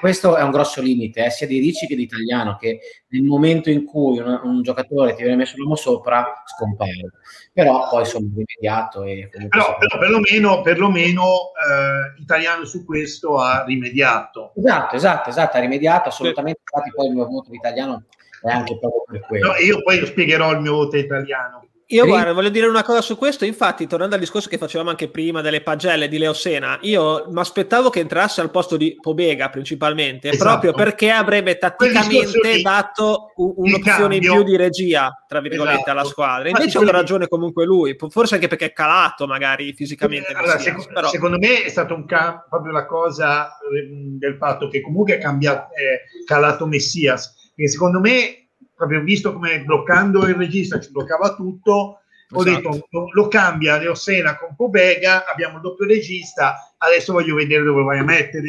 questo 0.00 0.36
è 0.36 0.42
un 0.42 0.50
grosso 0.50 0.82
limite, 0.82 1.24
eh, 1.24 1.30
sia 1.30 1.46
di 1.46 1.60
Ricci 1.60 1.86
che 1.86 1.94
di 1.94 2.02
Italiano, 2.02 2.56
che 2.56 2.80
nel 3.08 3.22
momento 3.22 3.70
in 3.70 3.84
cui 3.84 4.18
un, 4.18 4.40
un 4.42 4.62
giocatore 4.62 5.14
ti 5.14 5.22
viene 5.22 5.36
messo 5.36 5.54
l'uomo 5.56 5.76
sopra, 5.76 6.42
scompare. 6.44 7.12
Però 7.52 7.88
poi 7.88 8.04
sono 8.04 8.26
rimediato. 8.34 9.04
E 9.04 9.28
però, 9.30 9.76
però 9.78 9.98
perlomeno, 9.98 10.60
perlomeno 10.62 11.24
eh, 11.24 12.20
Italiano 12.20 12.64
su 12.64 12.84
questo 12.84 13.38
ha 13.38 13.64
rimediato. 13.64 14.52
Esatto, 14.56 14.96
esatto, 14.96 15.28
esatto, 15.28 15.56
ha 15.56 15.60
rimediato 15.60 16.08
assolutamente. 16.08 16.60
Infatti 16.68 16.92
poi 16.94 17.06
il 17.06 17.14
mio 17.14 17.26
voto 17.26 17.50
di 17.50 17.56
Italiano 17.56 18.04
è 18.42 18.50
anche 18.50 18.76
proprio 18.76 19.04
per 19.06 19.20
quello. 19.28 19.48
No, 19.48 19.54
io 19.56 19.82
poi 19.82 20.04
spiegherò 20.04 20.50
il 20.52 20.60
mio 20.60 20.74
voto 20.74 20.96
italiano. 20.96 21.64
Io 21.92 22.06
guarda, 22.06 22.32
voglio 22.32 22.50
dire 22.50 22.68
una 22.68 22.84
cosa 22.84 23.00
su 23.00 23.16
questo, 23.16 23.44
infatti, 23.44 23.88
tornando 23.88 24.14
al 24.14 24.20
discorso 24.20 24.48
che 24.48 24.58
facevamo 24.58 24.90
anche 24.90 25.08
prima 25.08 25.40
delle 25.40 25.60
pagelle 25.60 26.06
di 26.06 26.18
Leo 26.18 26.32
Sena, 26.32 26.78
io 26.82 27.26
mi 27.30 27.40
aspettavo 27.40 27.90
che 27.90 27.98
entrasse 27.98 28.40
al 28.40 28.52
posto 28.52 28.76
di 28.76 28.96
Pobega 29.00 29.50
principalmente, 29.50 30.30
esatto. 30.30 30.48
proprio 30.48 30.72
perché 30.72 31.10
avrebbe 31.10 31.58
tatticamente 31.58 32.62
dato 32.62 33.32
un'opzione 33.34 34.16
in 34.16 34.20
più 34.20 34.44
di 34.44 34.56
regia, 34.56 35.24
tra 35.26 35.40
virgolette, 35.40 35.80
esatto. 35.80 35.90
alla 35.90 36.04
squadra. 36.04 36.48
Invece 36.48 36.78
ha 36.78 36.90
ragione 36.90 37.26
comunque 37.26 37.64
lui, 37.64 37.96
forse 38.08 38.34
anche 38.34 38.46
perché 38.46 38.66
è 38.66 38.72
calato 38.72 39.26
magari 39.26 39.72
fisicamente. 39.72 40.32
Allora, 40.32 40.58
secondo, 40.58 41.08
secondo 41.08 41.38
me 41.38 41.64
è 41.64 41.68
stata 41.68 41.92
un 41.92 42.06
ca- 42.06 42.46
proprio 42.48 42.72
la 42.72 42.86
cosa 42.86 43.58
ehm, 43.68 44.16
del 44.16 44.36
fatto 44.36 44.68
che 44.68 44.80
comunque 44.80 45.16
è 45.16 45.18
cambiato, 45.18 45.74
è 45.74 46.02
calato 46.24 46.66
Messias, 46.66 47.50
perché 47.52 47.68
secondo 47.68 47.98
me 47.98 48.39
proprio 48.80 49.02
visto 49.02 49.34
come 49.34 49.62
bloccando 49.62 50.26
il 50.26 50.36
regista 50.36 50.80
ci 50.80 50.90
bloccava 50.90 51.34
tutto, 51.34 52.00
ho 52.30 52.40
esatto. 52.40 52.70
detto 52.70 52.86
lo, 52.88 53.10
lo 53.12 53.28
cambia 53.28 53.76
Leo 53.76 53.94
Sena 53.94 54.38
con 54.38 54.56
Pobega, 54.56 55.26
abbiamo 55.30 55.56
il 55.56 55.60
doppio 55.60 55.84
regista, 55.84 56.74
adesso 56.78 57.12
voglio 57.12 57.34
vedere 57.34 57.62
dove 57.62 57.82
vai 57.82 57.98
a 57.98 58.04
mettere 58.04 58.48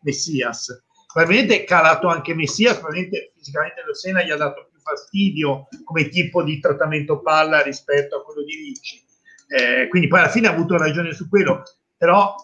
Messias. 0.00 0.84
Probabilmente 1.12 1.60
è 1.60 1.64
calato 1.64 2.08
anche 2.08 2.34
Messias, 2.34 2.78
probabilmente 2.78 3.32
fisicamente 3.36 3.82
Leo 3.84 3.94
Sena 3.94 4.22
gli 4.22 4.30
ha 4.30 4.36
dato 4.36 4.68
più 4.70 4.80
fastidio 4.80 5.68
come 5.84 6.08
tipo 6.08 6.42
di 6.42 6.58
trattamento 6.58 7.20
palla 7.20 7.60
rispetto 7.60 8.16
a 8.16 8.24
quello 8.24 8.42
di 8.42 8.54
Ricci. 8.54 9.04
Eh, 9.48 9.88
quindi 9.88 10.08
poi 10.08 10.20
alla 10.20 10.30
fine 10.30 10.48
ha 10.48 10.52
avuto 10.52 10.78
ragione 10.78 11.12
su 11.12 11.28
quello, 11.28 11.62
però 11.94 12.34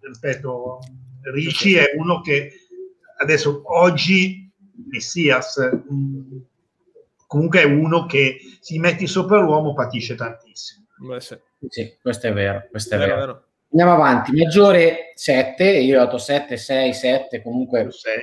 ripeto, 0.00 0.78
Ricci 1.22 1.74
è 1.74 1.90
uno 1.96 2.20
che 2.20 2.52
adesso 3.18 3.62
oggi 3.64 4.45
Messias 4.88 5.58
mm, 5.92 6.38
comunque 7.26 7.60
è 7.60 7.64
uno 7.64 8.06
che 8.06 8.38
si 8.60 8.78
metti 8.78 9.06
sopra 9.06 9.38
l'uomo 9.38 9.74
patisce 9.74 10.14
tantissimo. 10.14 10.86
Beh, 10.98 11.20
sì. 11.20 11.38
sì. 11.68 11.96
questo 12.00 12.28
è 12.28 12.32
vero, 12.32 12.66
questo 12.70 12.94
è 12.94 12.98
vero. 12.98 13.14
vero. 13.14 13.26
vero. 13.26 13.44
Andiamo 13.72 13.92
avanti, 13.92 14.32
maggiore 14.32 15.12
7, 15.14 15.64
io 15.64 16.00
ho 16.00 16.04
dato 16.04 16.18
7, 16.18 16.56
6, 16.56 16.94
7, 16.94 17.42
comunque 17.42 17.90
6. 17.90 18.14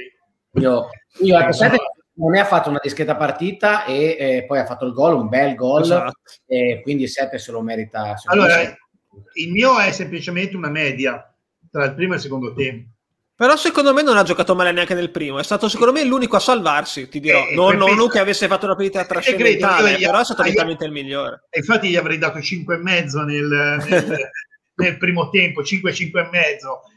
Io, 0.62 0.90
io 1.20 1.36
ho 1.36 1.40
dato 1.40 1.52
7, 1.52 1.78
non 2.14 2.36
ha 2.36 2.46
fatto 2.46 2.70
una 2.70 2.80
discreta 2.82 3.16
partita 3.16 3.86
e 3.86 4.16
eh, 4.18 4.46
poi 4.48 4.60
ha 4.60 4.66
fatto 4.66 4.86
il 4.86 4.94
gol, 4.94 5.16
un 5.16 5.28
bel 5.28 5.54
gol, 5.56 5.82
esatto. 5.82 6.14
e 6.48 6.80
quindi 6.82 7.08
7 7.08 7.38
se 7.38 7.52
lo 7.52 7.62
merita. 7.62 8.16
Se 8.18 8.28
allora, 8.32 8.62
il 8.62 9.52
mio 9.52 9.80
è 9.80 9.92
semplicemente 9.92 10.56
una 10.56 10.70
media 10.70 11.32
tra 11.70 11.86
il 11.86 11.94
primo 11.94 12.14
e 12.14 12.16
il 12.16 12.22
secondo 12.22 12.54
tempo. 12.54 12.93
Però 13.36 13.56
secondo 13.56 13.94
me 13.94 14.04
non 14.04 14.16
ha 14.18 14.24
giocato 14.24 14.54
male 14.54 14.72
neanche 14.72 14.94
nel 14.94 15.10
primo, 15.10 15.40
è 15.40 15.44
stato 15.44 15.68
secondo 15.68 15.92
me 15.92 16.04
l'unico 16.04 16.36
a 16.36 16.40
salvarsi, 16.40 17.10
ti 17.10 17.20
dirò. 17.20 17.40
Eh, 17.48 17.56
non, 17.56 17.78
non 17.78 18.08
che 18.08 18.20
avesse 18.20 18.48
fatto 18.48 18.66
una 18.66 18.76
partita 18.76 19.06
trascendentale, 19.06 19.98
però 19.98 20.20
è 20.20 20.24
stato 20.24 20.44
nettamente 20.44 20.86
il 20.86 20.92
migliore. 20.92 21.48
Infatti 21.50 21.90
gli 21.90 21.96
avrei 21.96 22.20
dato 22.20 22.38
5,5 22.38 23.24
nel, 23.26 23.84
nel, 23.90 24.30
nel 24.76 24.98
primo 24.98 25.30
tempo, 25.30 25.64
5, 25.64 25.92
5,5. 25.92 26.30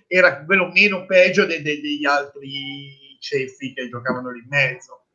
Era 0.06 0.44
quello 0.44 0.70
meno 0.72 1.06
peggio 1.06 1.46
de, 1.46 1.62
de, 1.62 1.80
degli 1.80 2.04
altri 2.04 3.18
ceffi 3.18 3.72
che 3.72 3.88
giocavano 3.88 4.30
lì 4.30 4.40
in 4.40 4.48
mezzo. 4.48 5.05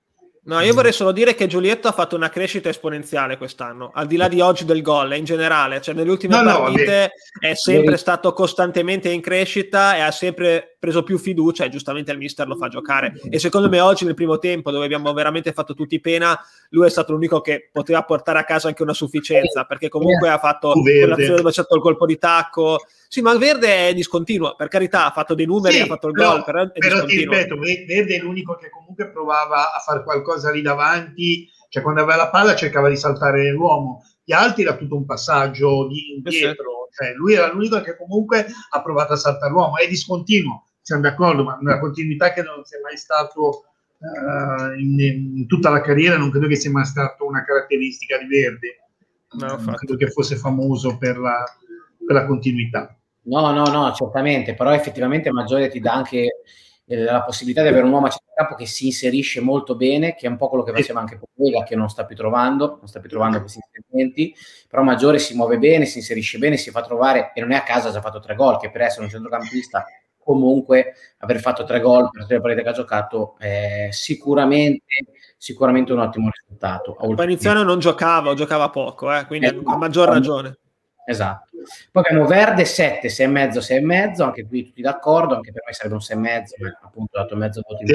No, 0.43 0.59
io 0.59 0.73
vorrei 0.73 0.91
solo 0.91 1.11
dire 1.11 1.35
che 1.35 1.45
Giulietto 1.45 1.87
ha 1.87 1.91
fatto 1.91 2.15
una 2.15 2.29
crescita 2.29 2.67
esponenziale 2.67 3.37
quest'anno, 3.37 3.91
al 3.93 4.07
di 4.07 4.15
là 4.15 4.27
di 4.27 4.41
oggi 4.41 4.65
del 4.65 4.81
gol, 4.81 5.15
in 5.15 5.23
generale, 5.23 5.81
cioè 5.81 5.93
nelle 5.93 6.09
ultime 6.09 6.41
no, 6.41 6.43
partite 6.43 7.11
no, 7.39 7.47
è 7.47 7.53
sempre 7.53 7.95
stato 7.95 8.33
costantemente 8.33 9.09
in 9.09 9.21
crescita 9.21 9.95
e 9.95 9.99
ha 9.99 10.09
sempre 10.09 10.77
preso 10.79 11.03
più 11.03 11.19
fiducia 11.19 11.65
e 11.65 11.69
giustamente 11.69 12.11
il 12.11 12.17
mister 12.17 12.47
lo 12.47 12.55
fa 12.55 12.69
giocare. 12.69 13.13
E 13.29 13.37
secondo 13.37 13.69
me 13.69 13.79
oggi 13.81 14.03
nel 14.03 14.15
primo 14.15 14.39
tempo, 14.39 14.71
dove 14.71 14.85
abbiamo 14.85 15.13
veramente 15.13 15.53
fatto 15.53 15.75
tutti 15.75 15.99
pena, 15.99 16.35
lui 16.69 16.87
è 16.87 16.89
stato 16.89 17.11
l'unico 17.11 17.39
che 17.41 17.69
poteva 17.71 18.01
portare 18.01 18.39
a 18.39 18.43
casa 18.43 18.67
anche 18.67 18.81
una 18.81 18.95
sufficienza, 18.95 19.65
perché 19.65 19.89
comunque 19.89 20.29
ha 20.29 20.39
fatto 20.39 20.71
quell'azione 20.71 21.35
dove 21.35 21.49
c'è 21.49 21.61
stato 21.61 21.75
il 21.75 21.81
colpo 21.81 22.07
di 22.07 22.17
tacco. 22.17 22.79
Sì, 23.11 23.19
ma 23.19 23.35
Verde 23.35 23.89
è 23.89 23.93
discontinuo, 23.93 24.55
per 24.55 24.69
carità, 24.69 25.05
ha 25.05 25.11
fatto 25.11 25.35
dei 25.35 25.45
numeri, 25.45 25.75
sì, 25.75 25.81
ha 25.81 25.85
fatto 25.85 26.07
il 26.07 26.13
gol, 26.13 26.45
però, 26.45 26.71
però 26.71 27.03
ti 27.03 27.17
ripeto, 27.17 27.57
Verde 27.57 28.15
è 28.15 28.19
l'unico 28.21 28.55
che 28.55 28.69
comunque 28.69 29.11
provava 29.11 29.73
a 29.73 29.79
fare 29.79 30.01
qualcosa 30.01 30.49
lì 30.49 30.61
davanti, 30.61 31.45
cioè 31.67 31.83
quando 31.83 32.03
aveva 32.03 32.15
la 32.15 32.29
palla 32.29 32.55
cercava 32.55 32.87
di 32.87 32.95
saltare 32.95 33.51
l'uomo, 33.51 34.01
gli 34.23 34.31
altri 34.31 34.63
era 34.63 34.77
tutto 34.77 34.95
un 34.95 35.05
passaggio 35.05 35.89
di 35.89 36.13
indietro, 36.15 36.87
cioè 36.93 37.11
lui 37.15 37.33
era 37.33 37.51
l'unico 37.51 37.81
che 37.81 37.97
comunque 37.97 38.45
ha 38.69 38.81
provato 38.81 39.11
a 39.11 39.17
saltare 39.17 39.51
l'uomo, 39.51 39.75
è 39.75 39.89
discontinuo, 39.89 40.67
siamo 40.79 41.01
d'accordo, 41.01 41.43
ma 41.43 41.57
una 41.59 41.79
continuità 41.79 42.31
che 42.31 42.43
non 42.43 42.63
sia 42.63 42.79
mai 42.81 42.95
stato 42.95 43.65
uh, 43.97 44.79
in, 44.79 44.97
in, 45.37 45.47
tutta 45.47 45.69
la 45.69 45.81
carriera, 45.81 46.15
non 46.15 46.31
credo 46.31 46.47
che 46.47 46.55
sia 46.55 46.71
mai 46.71 46.85
stata 46.85 47.25
una 47.25 47.43
caratteristica 47.43 48.17
di 48.19 48.27
Verde, 48.27 48.85
no, 49.31 49.47
non 49.47 49.75
credo 49.75 49.97
che 49.97 50.09
fosse 50.09 50.37
famoso 50.37 50.97
per 50.97 51.17
la, 51.17 51.43
per 52.05 52.15
la 52.15 52.25
continuità. 52.25 52.95
No, 53.23 53.51
no, 53.51 53.65
no, 53.65 53.91
certamente, 53.93 54.53
però 54.55 54.73
effettivamente 54.73 55.31
Maggiore 55.31 55.69
ti 55.69 55.79
dà 55.79 55.93
anche 55.93 56.41
eh, 56.85 56.97
la 56.97 57.21
possibilità 57.21 57.61
di 57.61 57.67
avere 57.67 57.85
un 57.85 57.91
uomo 57.91 58.07
a 58.07 58.09
centrocampo 58.09 58.55
che 58.55 58.65
si 58.65 58.87
inserisce 58.87 59.41
molto 59.41 59.75
bene, 59.75 60.15
che 60.15 60.25
è 60.25 60.29
un 60.29 60.37
po' 60.37 60.49
quello 60.49 60.63
che 60.63 60.71
faceva 60.73 60.99
anche 60.99 61.19
Povega, 61.19 61.63
che 61.63 61.75
non 61.75 61.87
sta 61.89 62.05
più 62.05 62.15
trovando, 62.15 62.77
non 62.79 62.87
sta 62.87 62.99
più 62.99 63.09
trovando 63.09 63.39
questi 63.39 63.59
inserimenti, 63.63 64.35
però 64.67 64.81
Maggiore 64.81 65.19
si 65.19 65.35
muove 65.35 65.57
bene, 65.57 65.85
si 65.85 65.99
inserisce 65.99 66.37
bene, 66.39 66.57
si 66.57 66.71
fa 66.71 66.81
trovare, 66.81 67.31
e 67.33 67.41
non 67.41 67.51
è 67.51 67.55
a 67.55 67.63
casa, 67.63 67.89
ha 67.89 67.91
già 67.91 68.01
fatto 68.01 68.19
tre 68.19 68.35
gol, 68.35 68.59
che 68.59 68.71
per 68.71 68.81
essere 68.81 69.03
un 69.03 69.09
centrocampista 69.11 69.85
comunque 70.23 70.93
aver 71.19 71.39
fatto 71.39 71.63
tre 71.63 71.79
gol 71.79 72.09
per 72.11 72.25
tre 72.25 72.39
partite 72.39 72.63
che 72.63 72.69
ha 72.69 72.73
giocato 72.73 73.35
è 73.39 73.89
sicuramente, 73.91 74.83
sicuramente 75.37 75.93
un 75.93 75.99
ottimo 75.99 76.29
risultato. 76.31 76.95
Paniziano 77.15 77.63
non 77.63 77.79
giocava 77.79 78.33
giocava 78.33 78.69
poco, 78.69 79.13
eh, 79.15 79.25
quindi 79.25 79.47
eh, 79.47 79.61
a 79.65 79.77
maggior 79.77 80.09
ragione. 80.09 80.57
Esatto. 81.05 81.50
Poi 81.91 82.03
abbiamo 82.05 82.25
Verde 82.25 82.65
7, 82.65 83.07
6,5, 83.07 83.59
6,5, 83.59 84.21
anche 84.23 84.45
qui 84.45 84.65
tutti 84.65 84.81
d'accordo, 84.81 85.35
anche 85.35 85.51
per 85.51 85.63
me 85.65 85.73
sarebbe 85.73 85.95
un 85.95 86.01
6,5, 86.01 86.61
ma 86.61 86.79
appunto 86.83 87.17
dato 87.17 87.35
mezzo 87.35 87.61
voto 87.67 87.81
in 87.81 87.87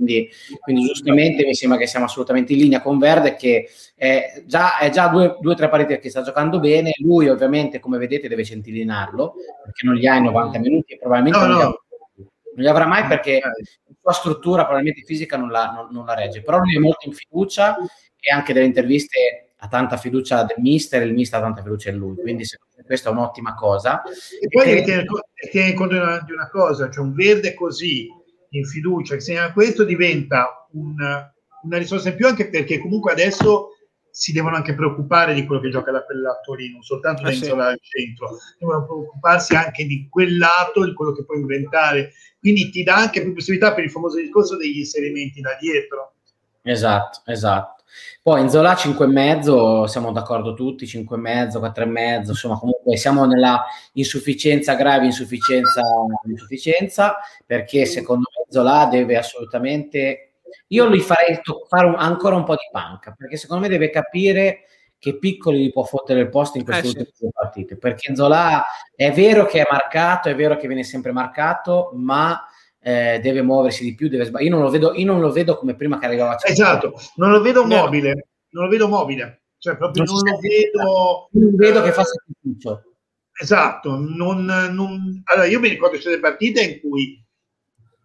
quindi, 0.00 0.30
quindi, 0.60 0.86
giustamente 0.86 1.44
mi 1.44 1.54
sembra 1.54 1.78
che 1.78 1.86
siamo 1.86 2.06
assolutamente 2.06 2.54
in 2.54 2.60
linea 2.60 2.80
con 2.80 2.98
Verde 2.98 3.36
che 3.36 3.68
è 3.94 4.42
già, 4.46 4.78
è 4.78 4.88
già 4.88 5.08
due 5.08 5.36
o 5.42 5.54
tre 5.54 5.68
partite 5.68 5.98
che 5.98 6.08
sta 6.08 6.22
giocando 6.22 6.58
bene, 6.58 6.92
lui 7.02 7.28
ovviamente 7.28 7.80
come 7.80 7.98
vedete 7.98 8.26
deve 8.26 8.44
centillinarlo, 8.44 9.34
perché 9.62 9.86
non 9.86 9.96
gli 9.96 10.06
ha 10.06 10.16
in 10.16 10.24
90 10.24 10.58
minuti 10.58 10.94
e 10.94 10.98
probabilmente 10.98 11.38
no, 11.38 11.46
non, 11.46 11.58
no. 11.58 11.58
Li 11.58 11.68
avrà, 11.68 11.76
non, 12.16 12.28
Li 12.56 12.68
avrà, 12.68 12.86
mai 12.86 13.06
perché 13.06 13.40
la 13.42 13.52
sua 14.00 14.12
struttura 14.12 14.62
probabilmente 14.62 15.04
fisica 15.04 15.36
non 15.36 15.50
la, 15.50 15.70
non, 15.70 15.88
non 15.90 16.06
la 16.06 16.14
regge, 16.14 16.42
però 16.42 16.58
lui 16.58 16.76
è 16.76 16.78
molto 16.78 17.06
in 17.06 17.12
fiducia 17.12 17.76
e 18.18 18.32
anche 18.32 18.54
delle 18.54 18.66
interviste 18.66 19.49
ha 19.62 19.68
tanta 19.68 19.96
fiducia 19.96 20.44
del 20.44 20.56
mister 20.58 21.02
e 21.02 21.04
il 21.04 21.12
mister 21.12 21.38
ha 21.38 21.42
tanta 21.42 21.62
fiducia 21.62 21.90
in 21.90 21.96
lui, 21.96 22.16
quindi 22.16 22.44
secondo 22.44 22.74
me 22.76 22.84
questa 22.84 23.10
è 23.10 23.12
un'ottima 23.12 23.54
cosa. 23.54 24.02
E 24.02 24.48
poi 24.48 24.78
e 24.78 24.82
tiene, 24.82 25.04
tiene 25.50 25.74
conto 25.74 25.94
di 25.94 26.00
una, 26.00 26.20
di 26.20 26.32
una, 26.32 26.48
cosa, 26.48 26.90
cioè 26.90 27.04
un 27.04 27.12
verde 27.12 27.54
così 27.54 28.08
in 28.50 28.64
fiducia, 28.64 29.14
che 29.14 29.20
segna 29.20 29.52
questo 29.52 29.84
diventa 29.84 30.66
un, 30.72 30.96
una 31.62 31.76
risorsa 31.76 32.08
in 32.08 32.16
più 32.16 32.26
anche 32.26 32.48
perché 32.48 32.78
comunque 32.78 33.12
adesso 33.12 33.74
si 34.10 34.32
devono 34.32 34.56
anche 34.56 34.74
preoccupare 34.74 35.34
di 35.34 35.46
quello 35.46 35.60
che 35.60 35.70
gioca 35.70 35.90
la 35.90 36.02
Pella 36.02 36.40
Torino, 36.42 36.74
non 36.74 36.82
soltanto 36.82 37.22
ah, 37.22 37.30
dentro 37.30 37.54
sì. 37.54 37.60
al 37.60 37.78
centro, 37.80 38.38
devono 38.58 38.84
preoccuparsi 38.84 39.54
anche 39.54 39.84
di 39.84 40.08
quel 40.08 40.36
lato, 40.36 40.84
di 40.84 40.94
quello 40.94 41.12
che 41.12 41.24
può 41.24 41.34
inventare, 41.36 42.12
quindi 42.40 42.70
ti 42.70 42.82
dà 42.82 42.96
anche 42.96 43.22
più 43.22 43.34
possibilità 43.34 43.74
per 43.74 43.84
il 43.84 43.90
famoso 43.90 44.16
discorso 44.16 44.56
degli 44.56 44.78
inserimenti 44.78 45.40
da 45.40 45.56
dietro. 45.60 46.14
Esatto, 46.62 47.20
esatto. 47.26 47.79
Poi 48.22 48.40
in 48.42 48.50
Zola 48.50 48.74
5,5 48.74 49.84
siamo 49.84 50.12
d'accordo 50.12 50.54
tutti, 50.54 50.84
5,5, 50.84 51.58
4,5, 51.58 52.28
insomma 52.28 52.58
comunque 52.58 52.96
siamo 52.96 53.24
nella 53.24 53.64
insufficienza 53.94 54.74
grave, 54.74 55.06
insufficienza, 55.06 55.80
insufficienza, 56.26 57.16
perché 57.46 57.86
secondo 57.86 58.26
me 58.36 58.44
Zola 58.48 58.86
deve 58.86 59.16
assolutamente... 59.16 60.32
Io 60.68 60.88
gli 60.90 61.00
farei 61.00 61.40
fare 61.68 61.86
un, 61.86 61.94
ancora 61.96 62.36
un 62.36 62.44
po' 62.44 62.54
di 62.54 62.68
panca, 62.70 63.14
perché 63.16 63.36
secondo 63.36 63.62
me 63.62 63.68
deve 63.68 63.90
capire 63.90 64.64
che 65.00 65.16
Piccoli 65.16 65.64
gli 65.64 65.72
può 65.72 65.84
fottere 65.84 66.20
il 66.20 66.28
posto 66.28 66.58
in 66.58 66.64
queste 66.64 66.84
eh, 66.84 66.88
ultime 66.88 67.08
sì. 67.14 67.28
partite, 67.32 67.76
perché 67.76 68.14
Zola 68.14 68.62
è 68.94 69.10
vero 69.12 69.46
che 69.46 69.62
è 69.62 69.68
marcato, 69.68 70.28
è 70.28 70.34
vero 70.34 70.56
che 70.56 70.66
viene 70.66 70.84
sempre 70.84 71.10
marcato, 71.10 71.90
ma 71.94 72.38
eh, 72.82 73.20
deve 73.22 73.42
muoversi 73.42 73.84
di 73.84 73.94
più, 73.94 74.08
deve 74.08 74.24
sbagliare. 74.24 74.50
Io 74.50 74.56
non 74.56 74.64
lo 74.64 74.70
vedo, 74.70 74.94
io 74.94 75.06
non 75.06 75.20
lo 75.20 75.30
vedo 75.30 75.56
come 75.56 75.74
prima 75.74 75.98
che 75.98 76.06
arrivava 76.06 76.32
a 76.32 76.38
Esatto, 76.42 76.94
non 77.16 77.30
lo 77.30 77.40
vedo 77.40 77.64
mobile, 77.64 78.28
non 78.50 78.64
lo 78.64 78.70
vedo 78.70 78.88
mobile, 78.88 79.42
cioè 79.58 79.76
proprio 79.76 80.04
non, 80.04 80.14
non 80.14 80.32
lo 80.32 80.38
vedo... 80.38 81.28
Non 81.32 81.54
vedo 81.54 81.82
che 81.82 81.92
fa 81.92 82.04
sacrificio. 82.04 82.84
Esatto, 83.40 83.96
non, 83.96 84.44
non... 84.44 85.22
Allora, 85.24 85.46
io 85.46 85.60
mi 85.60 85.68
ricordo 85.68 85.98
delle 86.02 86.20
partite 86.20 86.62
in 86.62 86.80
cui 86.80 87.22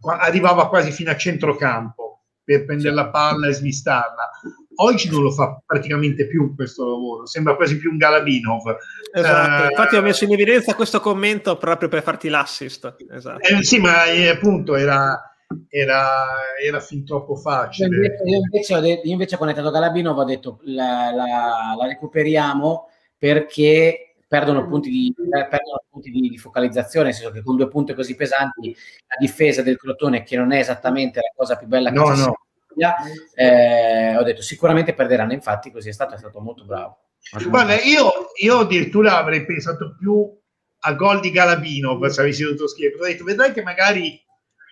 arrivava 0.01 0.69
quasi 0.69 0.91
fino 0.91 1.11
a 1.11 1.17
centrocampo 1.17 2.23
per 2.43 2.65
prendere 2.65 2.93
la 2.93 3.09
palla 3.09 3.47
e 3.47 3.53
smistarla. 3.53 4.29
Oggi 4.75 5.09
non 5.09 5.21
lo 5.21 5.31
fa 5.31 5.61
praticamente 5.65 6.27
più 6.27 6.53
questo 6.55 6.85
lavoro, 6.85 7.25
sembra 7.25 7.55
quasi 7.55 7.77
più 7.77 7.91
un 7.91 7.97
Galabinov. 7.97 8.77
Esatto, 9.13 9.63
uh, 9.63 9.69
infatti 9.69 9.95
ho 9.95 10.01
messo 10.01 10.23
in 10.25 10.33
evidenza 10.33 10.75
questo 10.75 10.99
commento 10.99 11.57
proprio 11.57 11.89
per 11.89 12.03
farti 12.03 12.29
l'assist. 12.29 12.95
Esatto. 13.11 13.47
Eh, 13.47 13.63
sì, 13.63 13.79
ma 13.79 14.05
eh, 14.05 14.29
appunto 14.29 14.75
era, 14.75 15.35
era, 15.69 16.25
era, 16.61 16.79
fin 16.79 17.05
troppo 17.05 17.35
facile. 17.35 17.87
Io 17.87 17.95
invece, 17.95 18.23
io 18.25 18.37
invece, 18.37 19.01
io 19.03 19.11
invece 19.11 19.37
quando 19.37 19.55
è 19.55 19.57
entrato 19.57 19.79
Galabinov 19.79 20.17
ho 20.17 20.23
detto 20.23 20.59
la, 20.63 21.11
la, 21.13 21.75
la 21.77 21.87
recuperiamo 21.87 22.89
perché 23.17 24.15
perdono 24.27 24.67
punti, 24.67 24.89
di, 24.89 25.13
perdono 25.15 25.83
punti 25.89 26.09
di, 26.11 26.29
di, 26.29 26.37
focalizzazione, 26.37 27.05
nel 27.05 27.15
senso 27.15 27.31
che 27.31 27.41
con 27.41 27.55
due 27.55 27.67
punti 27.67 27.93
così 27.93 28.15
pesanti 28.15 28.75
la 29.07 29.15
difesa 29.19 29.61
del 29.61 29.77
Crotone, 29.77 30.23
che 30.23 30.35
non 30.35 30.51
è 30.51 30.59
esattamente 30.59 31.19
la 31.19 31.31
cosa 31.35 31.55
più 31.55 31.67
bella 31.67 31.89
che 31.89 31.95
no, 31.95 32.15
no. 32.15 32.39
Sia, 32.75 32.95
eh, 33.33 34.17
ho 34.17 34.23
detto 34.23 34.41
sicuramente 34.41 34.93
perderanno, 34.93 35.33
infatti 35.33 35.71
così 35.71 35.89
è 35.89 35.93
stato, 35.93 36.15
è 36.15 36.17
stato 36.17 36.39
molto 36.39 36.65
bravo. 36.65 36.99
Guarda, 37.47 37.79
io, 37.81 38.11
io 38.41 38.59
addirittura 38.59 39.17
avrei 39.17 39.45
pensato 39.45 39.95
più 39.97 40.37
a 40.87 40.93
gol 40.93 41.19
di 41.19 41.31
Galabino 41.31 41.99
se 42.09 42.21
avessi 42.21 42.43
dovuto 42.43 42.67
scrivere, 42.67 43.01
ho 43.01 43.05
detto 43.05 43.23
vedrai 43.23 43.51
che 43.51 43.63
magari 43.63 44.23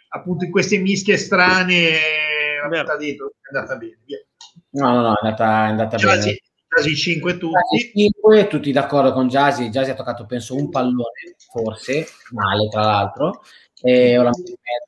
appunto 0.10 0.46
in 0.46 0.52
queste 0.52 0.78
mischie 0.78 1.18
strane 1.18 1.90
è 1.90 2.60
andata 2.64 2.96
dietro, 2.98 3.34
è 3.42 3.56
andata 3.56 3.76
bene. 3.78 4.00
Via. 4.06 4.18
No, 4.72 4.94
no, 4.94 5.02
no, 5.02 5.14
è 5.14 5.26
andata, 5.26 5.46
è 5.46 5.70
andata 5.70 5.98
bene. 5.98 6.22
Sì, 6.22 6.42
Jasi 6.76 6.96
5 6.96 7.38
tutti. 7.38 7.92
5, 7.94 8.48
tutti 8.48 8.72
d'accordo 8.72 9.14
con 9.14 9.28
Jasi. 9.28 9.70
Jasi 9.70 9.92
ha 9.92 9.96
toccato, 9.96 10.26
penso, 10.26 10.56
un 10.56 10.70
pallone, 10.70 11.36
forse, 11.52 12.08
male 12.32 12.68
tra 12.70 12.82
l'altro, 12.82 13.44
e 13.84 14.18
ho 14.18 14.24
la 14.24 14.32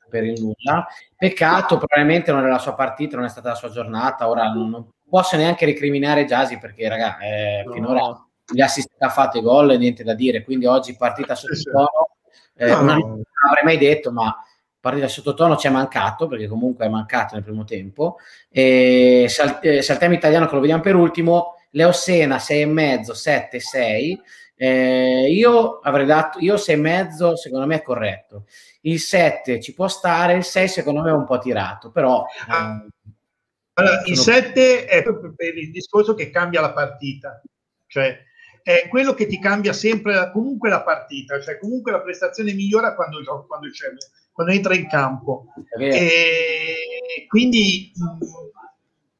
per 0.08 0.24
il 0.24 0.40
nulla. 0.40 0.86
Peccato, 1.16 1.76
probabilmente 1.76 2.32
non 2.32 2.44
è 2.44 2.48
la 2.48 2.58
sua 2.58 2.74
partita, 2.74 3.16
non 3.16 3.26
è 3.26 3.28
stata 3.28 3.50
la 3.50 3.54
sua 3.54 3.68
giornata. 3.68 4.28
Ora 4.28 4.50
non, 4.50 4.70
non 4.70 4.88
posso 5.08 5.36
neanche 5.36 5.66
recriminare 5.66 6.24
Jasi 6.24 6.58
perché, 6.58 6.88
raga, 6.88 7.18
eh, 7.18 7.62
no. 7.66 7.72
finora 7.72 8.26
gli 8.48 8.60
assist 8.60 8.90
ha 8.98 9.08
fatto 9.08 9.38
i 9.38 9.42
gol 9.42 9.72
e 9.72 9.76
niente 9.76 10.02
da 10.02 10.14
dire. 10.14 10.42
Quindi 10.42 10.64
oggi 10.66 10.96
partita 10.96 11.34
sottotono. 11.34 12.16
Eh, 12.54 12.70
no. 12.70 12.80
Non 12.82 13.22
avrei 13.48 13.64
mai 13.64 13.76
detto, 13.76 14.10
ma 14.12 14.34
partita 14.80 15.08
sottotono 15.08 15.56
ci 15.56 15.66
è 15.66 15.70
mancato 15.70 16.26
perché 16.26 16.46
comunque 16.46 16.86
è 16.86 16.88
mancato 16.88 17.34
nel 17.34 17.44
primo 17.44 17.64
tempo. 17.64 18.16
E 18.48 19.26
sal- 19.28 19.58
eh, 19.60 19.82
saltiamo 19.82 20.14
italiano 20.14 20.46
che 20.46 20.54
lo 20.54 20.60
vediamo 20.60 20.82
per 20.82 20.94
ultimo 20.94 21.56
Leo 21.70 21.92
Sena 21.92 22.36
6,5, 22.36 23.10
7, 23.10 23.60
6. 23.60 24.20
Eh, 24.58 25.30
io 25.30 25.80
avrei 25.80 26.06
dato, 26.06 26.38
io 26.38 26.54
6,5 26.54 27.34
secondo 27.34 27.66
me 27.66 27.76
è 27.76 27.82
corretto. 27.82 28.46
Il 28.82 28.98
7 28.98 29.60
ci 29.60 29.74
può 29.74 29.88
stare, 29.88 30.34
il 30.34 30.44
6 30.44 30.68
secondo 30.68 31.02
me 31.02 31.10
è 31.10 31.14
un 31.14 31.24
po' 31.24 31.38
tirato, 31.38 31.90
però... 31.90 32.24
Eh, 32.48 32.88
allora, 33.78 34.02
il 34.06 34.16
7 34.16 34.86
è 34.86 35.02
proprio 35.02 35.34
per 35.36 35.56
il 35.56 35.70
discorso 35.70 36.14
che 36.14 36.30
cambia 36.30 36.62
la 36.62 36.72
partita, 36.72 37.42
cioè 37.86 38.24
è 38.66 38.88
quello 38.88 39.14
che 39.14 39.26
ti 39.26 39.38
cambia 39.38 39.72
sempre 39.72 40.28
comunque 40.32 40.68
la 40.68 40.82
partita, 40.82 41.40
cioè 41.40 41.56
comunque 41.56 41.92
la 41.92 42.00
prestazione 42.00 42.52
migliora 42.52 42.96
quando, 42.96 43.22
quando, 43.46 43.68
quando 44.32 44.52
entra 44.52 44.74
in 44.74 44.88
campo. 44.88 45.52
E 45.78 47.26
quindi 47.28 47.92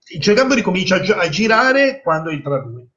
il 0.08 0.20
centrocampo 0.20 0.54
ricomincia 0.54 0.96
a, 0.96 1.00
gi- 1.00 1.12
a, 1.12 1.28
girare 1.28 2.00
quando 2.02 2.30
entra 2.30 2.58
lui. 2.58 2.88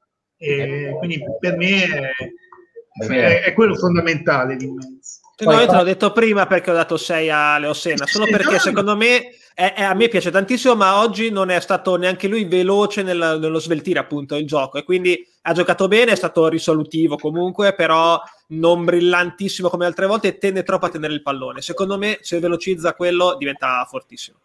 E 0.42 0.94
quindi 0.96 1.20
per 1.38 1.56
me 1.56 1.84
è, 1.84 3.06
è, 3.06 3.42
è 3.42 3.52
quello 3.52 3.74
fondamentale 3.74 4.56
di 4.56 4.66
mezzo. 4.66 5.18
No, 5.40 5.52
io 5.58 5.66
te 5.66 5.74
l'ho 5.74 5.82
detto 5.82 6.12
prima 6.12 6.46
perché 6.46 6.70
ho 6.70 6.74
dato 6.74 6.96
6 6.96 7.30
a 7.30 7.58
Leo 7.58 7.72
Senna, 7.72 8.06
solo 8.06 8.26
perché 8.26 8.58
secondo 8.58 8.94
me 8.94 9.30
è, 9.54 9.72
è, 9.74 9.82
a 9.82 9.94
me 9.94 10.08
piace 10.08 10.30
tantissimo, 10.30 10.74
ma 10.74 11.00
oggi 11.00 11.30
non 11.30 11.50
è 11.50 11.60
stato 11.60 11.96
neanche 11.96 12.28
lui 12.28 12.44
veloce 12.44 13.02
nel, 13.02 13.38
nello 13.40 13.58
sveltire 13.58 13.98
appunto 13.98 14.36
il 14.36 14.46
gioco 14.46 14.78
e 14.78 14.84
quindi 14.84 15.26
ha 15.42 15.52
giocato 15.52 15.88
bene, 15.88 16.12
è 16.12 16.16
stato 16.16 16.48
risolutivo 16.48 17.16
comunque, 17.16 17.74
però 17.74 18.20
non 18.48 18.84
brillantissimo 18.84 19.68
come 19.68 19.86
altre 19.86 20.06
volte 20.06 20.28
e 20.28 20.38
tende 20.38 20.62
troppo 20.62 20.86
a 20.86 20.90
tenere 20.90 21.14
il 21.14 21.22
pallone. 21.22 21.62
Secondo 21.62 21.96
me 21.96 22.18
se 22.20 22.38
velocizza 22.38 22.94
quello 22.94 23.36
diventa 23.38 23.86
fortissimo. 23.88 24.38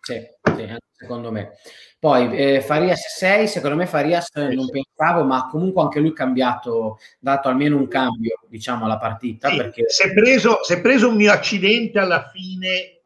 Sì, 0.00 0.20
sì, 0.66 0.76
secondo 0.92 1.30
me. 1.30 1.52
Poi 2.00 2.36
eh, 2.36 2.60
Farias 2.60 3.16
6, 3.16 3.48
secondo 3.48 3.76
me 3.76 3.86
Farias 3.86 4.30
non 4.34 4.68
pensavo, 4.70 5.24
ma 5.24 5.48
comunque 5.48 5.82
anche 5.82 5.98
lui 5.98 6.12
cambiato, 6.12 6.98
dato 7.18 7.48
almeno 7.48 7.76
un 7.76 7.88
cambio, 7.88 8.38
diciamo, 8.46 8.84
alla 8.84 8.98
partita. 8.98 9.48
Sì, 9.48 9.56
perché... 9.56 9.88
si, 9.88 10.02
è 10.04 10.12
preso, 10.12 10.60
si 10.62 10.74
è 10.74 10.80
preso 10.80 11.08
un 11.08 11.16
mio 11.16 11.32
accidente 11.32 11.98
alla 11.98 12.30
fine. 12.32 13.00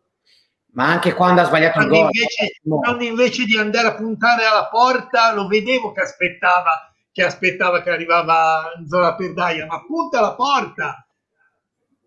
Ma 0.73 0.87
anche 0.87 1.15
quando 1.15 1.41
ha 1.41 1.45
sbagliato 1.45 1.79
quando 1.79 1.95
il 1.95 2.01
gol. 2.01 2.11
Invece, 2.13 2.61
quando 2.63 3.05
invece 3.05 3.45
di 3.45 3.57
andare 3.57 3.89
a 3.89 3.95
puntare 3.95 4.45
alla 4.45 4.69
porta, 4.69 5.33
lo 5.33 5.47
vedevo 5.47 5.93
che 5.93 6.01
aspettava, 6.01 6.93
che 7.11 7.25
aspettava 7.25 7.83
che 7.83 7.91
arrivava 7.91 8.73
in 8.79 8.87
zona 8.87 9.15
pendaia, 9.15 9.67
ma 9.67 9.83
punta 9.87 10.19
alla 10.19 10.35
porta 10.35 11.07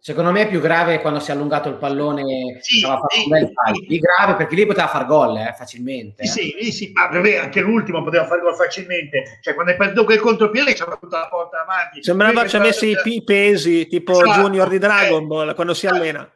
Secondo 0.06 0.30
me 0.30 0.44
è 0.44 0.48
più 0.48 0.60
grave 0.60 1.02
quando 1.02 1.20
si 1.20 1.32
è 1.32 1.34
allungato 1.34 1.68
il 1.68 1.78
pallone, 1.78 2.60
sì, 2.62 2.78
sì, 2.78 2.86
un 2.86 3.28
bel 3.28 3.52
sì. 3.74 3.88
Di 3.88 3.98
grave 3.98 4.36
perché 4.36 4.54
lì 4.54 4.68
poteva 4.68 4.88
far 4.88 5.08
gol 5.08 5.36
eh, 5.36 5.56
facilmente. 5.58 6.22
Eh. 6.22 6.28
Sì, 6.28 6.72
sì, 6.72 6.92
ma 6.94 7.08
vabbè, 7.08 7.38
anche 7.38 7.60
l'ultimo 7.60 8.04
poteva 8.04 8.28
far 8.28 8.40
gol 8.40 8.54
facilmente. 8.54 9.40
Cioè, 9.42 9.56
quando 9.56 9.72
hai 9.72 9.78
partito 9.80 10.04
quel 10.04 10.20
contropiede 10.20 10.74
c'era 10.74 10.96
tutta 10.96 11.22
la 11.22 11.28
porta 11.28 11.64
avanti. 11.64 12.04
Sembrava 12.04 12.48
ci 12.48 12.56
avesse 12.56 12.86
i 12.86 13.24
pesi, 13.24 13.88
tipo 13.88 14.12
esatto. 14.12 14.42
Junior 14.42 14.70
di 14.70 14.78
Dragon 14.78 15.24
eh. 15.24 15.26
Ball, 15.26 15.56
quando 15.56 15.74
si 15.74 15.88
allena. 15.88 16.32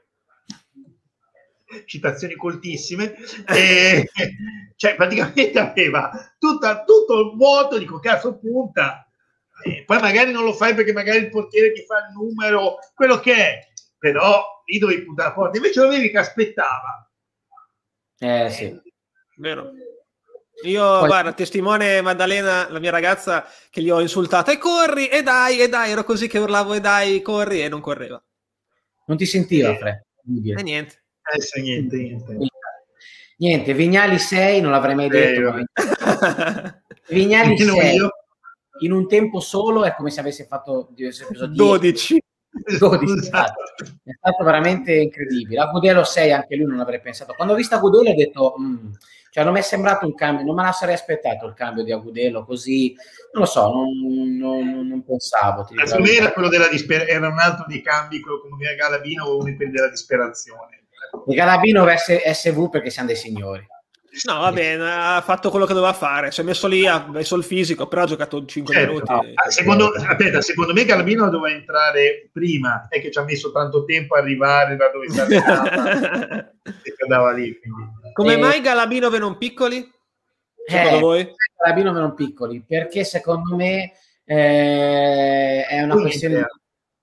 Citazioni 1.85 2.33
coltissime. 2.33 3.13
e, 3.53 4.09
cioè, 4.77 4.95
praticamente 4.95 5.59
aveva 5.59 6.09
tutta, 6.39 6.83
tutto 6.83 7.19
il 7.19 7.35
vuoto, 7.37 7.77
dico, 7.77 7.99
cazzo, 7.99 8.35
punta 8.39 9.03
eh, 9.63 9.83
poi 9.85 9.99
magari 9.99 10.31
non 10.31 10.43
lo 10.43 10.53
fai 10.53 10.73
perché 10.73 10.93
magari 10.93 11.19
il 11.19 11.29
portiere 11.29 11.71
ti 11.73 11.83
fa 11.85 12.07
il 12.07 12.13
numero, 12.13 12.77
quello 12.93 13.19
che 13.19 13.35
è, 13.35 13.67
però 13.97 14.43
lì 14.65 14.77
dovevi 14.77 15.03
puntare 15.03 15.33
forte. 15.33 15.57
Invece 15.57 15.79
lo 15.81 15.87
avevi 15.87 16.09
che 16.09 16.17
aspettava. 16.17 17.11
Eh 18.17 18.49
sì. 18.49 18.81
Vero. 19.37 19.71
Io, 20.63 20.99
Poi... 20.99 21.07
guarda, 21.07 21.33
testimone 21.33 22.01
Maddalena, 22.01 22.69
la 22.69 22.79
mia 22.79 22.91
ragazza, 22.91 23.45
che 23.69 23.81
gli 23.81 23.89
ho 23.89 24.01
insultato, 24.01 24.51
e 24.51 24.57
corri, 24.57 25.07
e 25.07 25.23
dai, 25.23 25.59
e 25.59 25.69
dai, 25.69 25.91
ero 25.91 26.03
così 26.03 26.27
che 26.27 26.37
urlavo, 26.37 26.73
e 26.73 26.81
dai, 26.81 27.21
corri, 27.21 27.61
e 27.61 27.69
non 27.69 27.79
correva. 27.79 28.21
Non 29.05 29.17
ti 29.17 29.25
sentiva, 29.25 29.75
Fre? 29.75 30.07
E 30.25 30.61
niente. 30.61 31.03
Eh, 31.33 31.41
sì, 31.41 31.61
niente, 31.61 31.95
niente. 31.95 32.37
Niente, 33.37 33.73
Vignali 33.73 34.19
6, 34.19 34.59
non 34.59 34.71
l'avrei 34.71 34.95
mai 34.95 35.07
detto. 35.07 35.55
Eh, 35.55 36.83
Vignali 37.07 37.55
6 37.57 38.09
in 38.79 38.91
un 38.91 39.07
tempo 39.07 39.39
solo 39.39 39.83
è 39.83 39.93
come 39.95 40.09
se 40.09 40.19
avesse 40.19 40.45
fatto 40.45 40.89
diversi 40.91 41.23
episodi. 41.23 41.55
12 41.55 42.23
12 42.77 43.19
esatto. 43.19 43.63
è 44.03 44.11
stato 44.17 44.43
veramente 44.43 44.93
incredibile. 44.93 45.61
Agudelo 45.61 46.03
6 46.03 46.31
anche 46.31 46.55
lui 46.55 46.65
non 46.65 46.79
avrei 46.79 46.99
pensato. 46.99 47.33
Quando 47.33 47.53
ho 47.53 47.57
visto 47.57 47.75
Agudelo 47.75 48.09
ho 48.09 48.15
detto 48.15 48.55
mm. 48.59 48.91
cioè 49.31 49.43
non 49.43 49.53
mi 49.53 49.59
è 49.59 49.61
sembrato 49.61 50.05
un 50.05 50.15
cambio 50.15 50.45
non 50.45 50.55
me 50.55 50.63
la 50.63 50.71
sarei 50.71 50.95
aspettato 50.95 51.45
il 51.45 51.53
cambio 51.53 51.83
di 51.83 51.91
Agudelo 51.91 52.43
così. 52.45 52.95
Non 53.33 53.43
lo 53.43 53.49
so 53.49 53.71
non, 53.71 54.37
non, 54.37 54.87
non 54.87 55.03
pensavo 55.03 55.65
per 55.65 56.01
me 56.01 56.11
era 56.11 56.31
quello 56.31 56.49
della 56.49 56.67
disperazione 56.67 57.17
era 57.17 57.27
un 57.27 57.39
altro 57.39 57.65
dei 57.67 57.81
cambi 57.81 58.19
quello 58.19 58.41
come 58.41 58.75
Galabino 58.75 59.25
o 59.25 59.37
uno 59.37 59.55
della 59.57 59.89
disperazione. 59.89 60.85
Di 61.25 61.35
Galabino 61.35 61.85
SV 61.87 62.69
perché 62.69 62.89
siamo 62.89 63.07
dei 63.07 63.17
signori 63.17 63.65
No, 64.27 64.39
va 64.39 64.51
bene, 64.51 64.91
ha 64.91 65.21
fatto 65.21 65.49
quello 65.49 65.65
che 65.65 65.73
doveva 65.73 65.93
fare. 65.93 66.31
Si 66.31 66.41
è 66.41 66.43
messo 66.43 66.67
lì, 66.67 66.87
ha 66.87 67.05
messo 67.07 67.35
il 67.35 67.43
fisico, 67.43 67.87
però 67.87 68.03
ha 68.03 68.07
giocato 68.07 68.43
5 68.43 68.73
certo, 68.73 68.91
minuti. 68.91 69.11
No. 69.11 69.23
Ah, 69.35 69.49
secondo, 69.51 69.91
aspetta, 69.91 70.41
secondo 70.41 70.73
me 70.73 70.83
Galabino 70.83 71.29
doveva 71.29 71.55
entrare 71.55 72.29
prima, 72.31 72.87
è 72.89 72.99
che 72.99 73.11
ci 73.11 73.19
ha 73.19 73.23
messo 73.23 73.51
tanto 73.51 73.85
tempo 73.85 74.15
a 74.15 74.19
arrivare 74.19 74.75
da 74.75 74.89
dove 74.89 75.09
si 75.09 75.19
arrivava 75.19 75.71
e 76.63 76.95
andava 77.03 77.31
lì. 77.31 77.57
Quindi. 77.59 78.11
Come 78.13 78.33
eh, 78.33 78.37
mai 78.37 78.61
Galabino 78.61 79.09
non 79.09 79.37
piccoli? 79.37 79.87
Secondo 80.65 80.97
eh, 80.97 80.99
voi? 80.99 81.35
Galabino 81.57 81.91
non 81.91 82.13
piccoli, 82.15 82.63
perché 82.67 83.03
secondo 83.03 83.55
me 83.55 83.93
eh, 84.25 85.65
è 85.67 85.81
una 85.81 85.95
questione... 85.95 86.47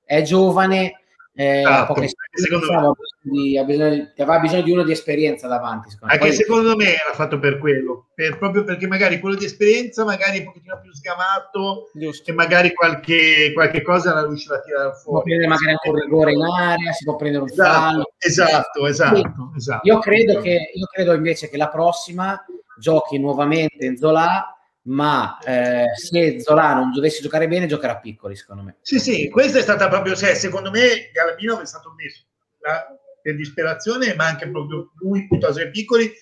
È 0.04 0.22
giovane, 0.22 1.00
eh, 1.34 1.62
esatto, 1.62 1.94
secondo 2.30 2.66
me 2.70 2.94
di, 3.30 3.60
bisogno, 3.64 4.12
aveva 4.16 4.38
bisogno 4.38 4.62
di 4.62 4.70
uno 4.70 4.82
di 4.84 4.92
esperienza 4.92 5.48
davanti. 5.48 5.90
Secondo 5.90 6.14
Anche 6.14 6.26
Poi... 6.26 6.36
secondo 6.36 6.76
me 6.76 6.84
era 6.84 7.12
fatto 7.12 7.38
per 7.38 7.58
quello, 7.58 8.08
per, 8.14 8.38
proprio 8.38 8.64
perché 8.64 8.86
magari 8.86 9.18
quello 9.18 9.34
di 9.34 9.44
esperienza 9.44 10.04
magari 10.04 10.36
è 10.36 10.40
un 10.40 10.46
pochettino 10.46 10.78
più 10.80 10.92
sgamato 10.94 11.90
Giusto. 11.92 12.30
e 12.30 12.34
magari 12.34 12.72
qualche, 12.72 13.50
qualche 13.52 13.82
cosa 13.82 14.14
la 14.14 14.24
riuscirà 14.24 14.56
a 14.56 14.60
tirare 14.60 14.92
fuori. 14.92 14.98
Si 14.98 15.10
può 15.10 15.22
prendere 15.22 15.48
magari 15.48 15.70
anche 15.70 15.88
un 15.88 15.96
rigore 15.96 16.32
in 16.32 16.42
aria, 16.42 16.92
si 16.92 17.04
può 17.04 17.16
prendere 17.16 17.42
un 17.42 17.50
esatto, 17.50 17.80
fallo. 17.80 18.12
Esatto, 18.18 18.86
esatto, 18.86 19.52
esatto. 19.56 19.88
Io, 19.88 19.98
credo 19.98 20.40
che, 20.40 20.70
io 20.72 20.86
credo 20.86 21.12
invece 21.12 21.48
che 21.48 21.56
la 21.56 21.68
prossima 21.68 22.44
giochi 22.78 23.18
nuovamente 23.18 23.84
in 23.84 23.96
Zola 23.96 24.50
ma 24.88 25.38
eh, 25.44 25.86
se 25.96 26.40
Zola 26.40 26.74
non 26.74 26.92
dovesse 26.92 27.20
giocare 27.20 27.48
bene 27.48 27.66
giocherà 27.66 27.96
piccoli 27.96 28.36
secondo 28.36 28.62
me 28.62 28.76
sì 28.82 29.00
sì 29.00 29.28
questa 29.28 29.58
è 29.58 29.62
stata 29.62 29.88
proprio 29.88 30.14
cioè, 30.14 30.34
secondo 30.34 30.70
me 30.70 31.10
Galabino 31.12 31.58
è 31.58 31.66
stato 31.66 31.92
messo 31.96 32.22
la, 32.60 32.95
per 33.26 33.34
disperazione 33.34 34.14
ma 34.14 34.26
anche 34.26 34.48
proprio 34.48 34.92
lui 35.00 35.26
piuttosto 35.26 35.58
che 35.58 35.70
piccoli 35.70 36.12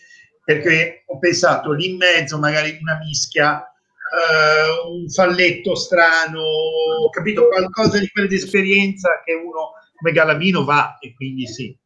perché 0.42 1.04
ho 1.06 1.18
pensato 1.18 1.72
lì 1.72 1.90
in 1.90 1.96
mezzo 1.98 2.38
magari 2.38 2.78
una 2.80 2.98
mischia 3.04 3.58
uh, 3.58 4.90
un 4.90 5.10
falletto 5.10 5.74
strano 5.74 6.40
ho 6.40 7.10
capito 7.10 7.48
qualcosa 7.48 7.98
di 7.98 8.08
quella 8.08 8.26
di 8.26 8.36
esperienza 8.36 9.20
che 9.22 9.34
uno 9.34 9.72
come 9.94 10.12
Galavino 10.12 10.64
va 10.64 10.96
e 10.98 11.12
quindi 11.14 11.46
sì 11.46 11.76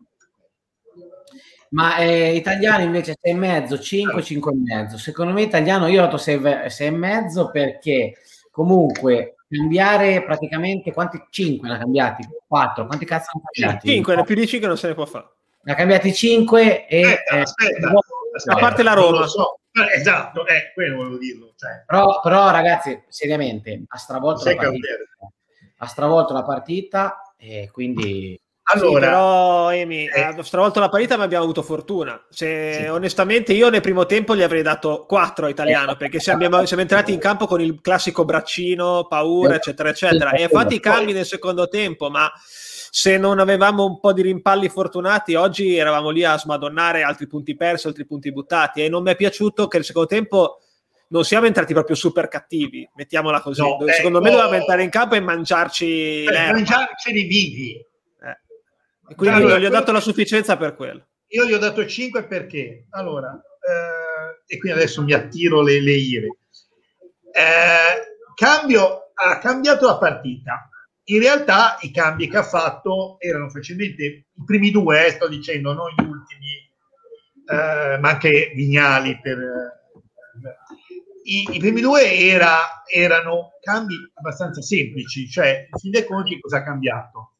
ma 1.70 1.98
eh, 1.98 2.34
italiano 2.34 2.82
invece 2.82 3.16
6,5, 3.22 3.78
5, 3.78 4.22
5,5. 4.22 4.94
Secondo 4.94 5.34
me 5.34 5.42
italiano 5.42 5.86
io 5.86 6.00
ho 6.00 6.04
dato 6.06 6.16
6,5 6.16 7.50
perché 7.50 8.14
comunque 8.50 9.34
cambiare 9.48 10.22
praticamente 10.24 10.92
quanti 10.92 11.22
5 11.30 11.68
ne 11.68 11.74
ha 11.74 11.78
cambiati? 11.78 12.28
4, 12.46 12.86
quanti 12.86 13.04
cazzo 13.04 13.30
hanno 13.32 13.44
cambiati? 13.50 13.88
5, 13.88 14.16
ne 14.16 14.24
più 14.24 14.34
di 14.34 14.46
5 14.46 14.68
non 14.68 14.76
se 14.76 14.88
ne 14.88 14.94
può 14.94 15.06
fare. 15.06 15.28
Ne 15.62 15.72
ha 15.72 15.74
cambiati 15.74 16.12
5 16.12 16.86
e 16.86 17.02
aspetta, 17.02 17.36
eh, 17.36 17.40
aspetta, 17.40 17.92
aspetta, 18.34 18.56
a 18.56 18.58
parte 18.58 18.82
la 18.82 18.92
Roma. 18.92 19.26
So. 19.26 19.60
Eh, 19.72 19.98
esatto, 19.98 20.46
eh, 20.46 20.72
quello 20.74 20.96
volevo 20.96 21.18
dirlo. 21.18 21.52
Cioè. 21.56 21.84
Però, 21.86 22.20
però, 22.20 22.50
ragazzi, 22.50 23.02
seriamente, 23.08 23.82
ha 23.86 23.96
stravolto 23.96 24.44
la 24.44 24.56
partita. 24.56 24.86
Ha 25.80 25.86
stravolto 25.86 26.32
la 26.32 26.42
partita 26.42 27.32
e 27.36 27.70
quindi 27.72 28.38
allora, 28.70 29.00
sì, 29.00 29.06
però 29.06 29.72
Emi, 29.72 30.06
eh, 30.06 30.20
ha 30.20 30.42
stravolto 30.42 30.78
la 30.80 30.88
parità 30.88 31.16
ma 31.16 31.24
abbiamo 31.24 31.44
avuto 31.44 31.62
fortuna. 31.62 32.22
Se, 32.28 32.78
sì. 32.80 32.86
Onestamente 32.86 33.52
io 33.52 33.70
nel 33.70 33.80
primo 33.80 34.04
tempo 34.04 34.36
gli 34.36 34.42
avrei 34.42 34.62
dato 34.62 35.04
4 35.06 35.46
a 35.46 35.48
Italiano 35.48 35.96
perché 35.96 36.20
siamo, 36.20 36.64
siamo, 36.66 36.82
entrati 36.82 37.12
in 37.12 37.18
campo 37.18 37.46
con 37.46 37.60
il 37.60 37.80
classico 37.80 38.24
braccino, 38.24 39.06
paura, 39.08 39.54
eccetera, 39.54 39.88
eccetera. 39.88 40.32
E 40.32 40.48
fatti 40.48 40.74
i 40.74 40.80
cambi 40.80 41.12
nel 41.12 41.24
secondo 41.24 41.68
tempo, 41.68 42.10
ma 42.10 42.30
se 42.90 43.16
non 43.16 43.38
avevamo 43.38 43.84
un 43.84 44.00
po' 44.00 44.12
di 44.12 44.22
rimpalli 44.22 44.68
fortunati, 44.68 45.34
oggi 45.34 45.76
eravamo 45.76 46.10
lì 46.10 46.24
a 46.24 46.36
smadonnare 46.36 47.02
altri 47.02 47.26
punti 47.26 47.56
persi, 47.56 47.86
altri 47.86 48.04
punti 48.04 48.32
buttati. 48.32 48.82
E 48.82 48.88
non 48.88 49.02
mi 49.02 49.12
è 49.12 49.16
piaciuto 49.16 49.66
che 49.66 49.78
il 49.78 49.84
secondo 49.84 50.08
tempo 50.08 50.60
non 51.08 51.24
siamo 51.24 51.46
entrati 51.46 51.72
proprio 51.72 51.96
super 51.96 52.28
cattivi, 52.28 52.86
mettiamola 52.94 53.40
così. 53.40 53.62
No, 53.62 53.78
Secondo 53.86 54.18
ecco, 54.18 54.26
me 54.26 54.30
dovevamo 54.30 54.54
entrare 54.56 54.82
in 54.82 54.90
campo 54.90 55.14
e 55.14 55.20
mangiarci. 55.20 56.24
Eh, 56.24 56.52
mangiarceli 56.52 57.22
vivi 57.22 57.86
quindi 59.14 59.36
allora, 59.36 59.52
non 59.54 59.62
gli 59.62 59.66
ho 59.66 59.70
dato 59.70 59.92
la 59.92 60.00
sufficienza 60.00 60.56
per 60.56 60.74
quello. 60.74 61.06
Io 61.28 61.44
gli 61.44 61.52
ho 61.52 61.58
dato 61.58 61.86
5 61.86 62.26
perché, 62.26 62.86
allora, 62.90 63.32
eh, 63.32 64.54
e 64.54 64.58
qui 64.58 64.70
adesso 64.70 65.02
mi 65.02 65.12
attiro 65.12 65.62
le, 65.62 65.80
le 65.80 65.92
ire. 65.92 66.38
Eh, 67.32 68.32
cambio, 68.34 69.12
ha 69.14 69.38
cambiato 69.38 69.86
la 69.86 69.98
partita. 69.98 70.68
In 71.04 71.20
realtà 71.20 71.76
i 71.80 71.90
cambi 71.90 72.28
che 72.28 72.38
ha 72.38 72.42
fatto 72.42 73.16
erano 73.18 73.48
facilmente 73.50 74.04
i 74.04 74.44
primi 74.44 74.70
due, 74.70 75.06
eh, 75.06 75.10
sto 75.10 75.28
dicendo, 75.28 75.72
non 75.72 75.88
gli 75.90 76.02
ultimi, 76.02 76.70
eh, 77.46 77.98
ma 77.98 78.10
anche 78.10 78.52
Vignali. 78.54 79.18
Per, 79.20 79.38
i, 81.24 81.48
i, 81.52 81.58
primi 81.58 81.80
due 81.80 82.14
era, 82.16 82.84
erano 82.86 83.52
cambi 83.60 83.94
abbastanza 84.14 84.62
semplici, 84.62 85.28
cioè 85.28 85.68
in 85.70 85.78
fin 85.78 85.90
dei 85.90 86.04
conti 86.04 86.40
cosa 86.40 86.58
ha 86.58 86.64
cambiato? 86.64 87.34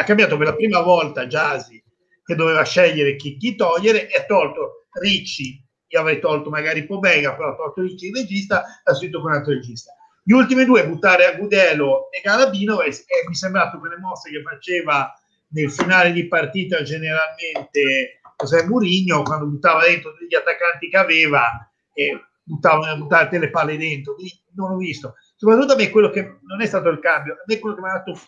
Ha 0.00 0.04
cambiato 0.04 0.38
per 0.38 0.46
la 0.46 0.54
prima 0.54 0.80
volta 0.80 1.26
Jasi 1.26 1.82
che 2.24 2.34
doveva 2.34 2.64
scegliere 2.64 3.16
chi, 3.16 3.36
chi 3.36 3.54
togliere 3.54 4.08
e 4.08 4.18
ha 4.18 4.24
tolto 4.24 4.86
Ricci. 4.92 5.62
Io 5.88 6.00
avrei 6.00 6.20
tolto 6.20 6.48
magari 6.50 6.86
Pobega 6.86 7.34
però 7.34 7.50
ha 7.50 7.56
tolto 7.56 7.82
Ricci 7.82 8.06
il 8.06 8.14
regista 8.14 8.80
ha 8.82 8.94
scritto 8.94 9.20
con 9.20 9.30
un 9.30 9.36
altro 9.36 9.52
regista. 9.52 9.92
Gli 10.22 10.32
ultimi 10.32 10.64
due 10.64 10.86
buttare 10.86 11.26
a 11.26 11.34
Gudelo 11.34 12.10
e 12.10 12.20
Galabino 12.22 12.80
e, 12.80 12.88
e 12.88 13.26
mi 13.26 13.32
è 13.32 13.36
sembrato 13.36 13.78
quelle 13.78 13.98
mosse 13.98 14.30
che 14.30 14.42
faceva 14.42 15.12
nel 15.48 15.70
finale 15.70 16.12
di 16.12 16.28
partita 16.28 16.82
generalmente 16.82 18.20
José 18.36 18.64
Murigno 18.64 19.22
quando 19.22 19.46
buttava 19.46 19.82
dentro 19.82 20.14
gli 20.26 20.34
attaccanti 20.34 20.88
che 20.88 20.96
aveva 20.96 21.70
e 21.92 22.26
buttava, 22.42 22.96
buttava 22.96 23.28
le 23.38 23.50
palle 23.50 23.76
dentro. 23.76 24.14
Quindi 24.14 24.40
non 24.54 24.72
ho 24.72 24.76
visto. 24.76 25.16
Soprattutto 25.36 25.72
a 25.72 25.76
me 25.76 25.90
quello 25.90 26.10
che 26.10 26.38
non 26.46 26.60
è 26.60 26.66
stato 26.66 26.88
il 26.88 27.00
cambio 27.00 27.34
a 27.34 27.44
me 27.44 27.58
quello 27.58 27.74
che 27.74 27.82
mi 27.82 27.88
ha 27.88 27.92
dato 27.94 28.18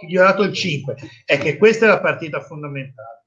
gli 0.00 0.16
ho 0.16 0.22
dato 0.22 0.42
il 0.42 0.52
5, 0.52 0.96
è 1.24 1.38
che 1.38 1.56
questa 1.56 1.86
è 1.86 1.88
la 1.88 2.00
partita 2.00 2.40
fondamentale. 2.40 3.22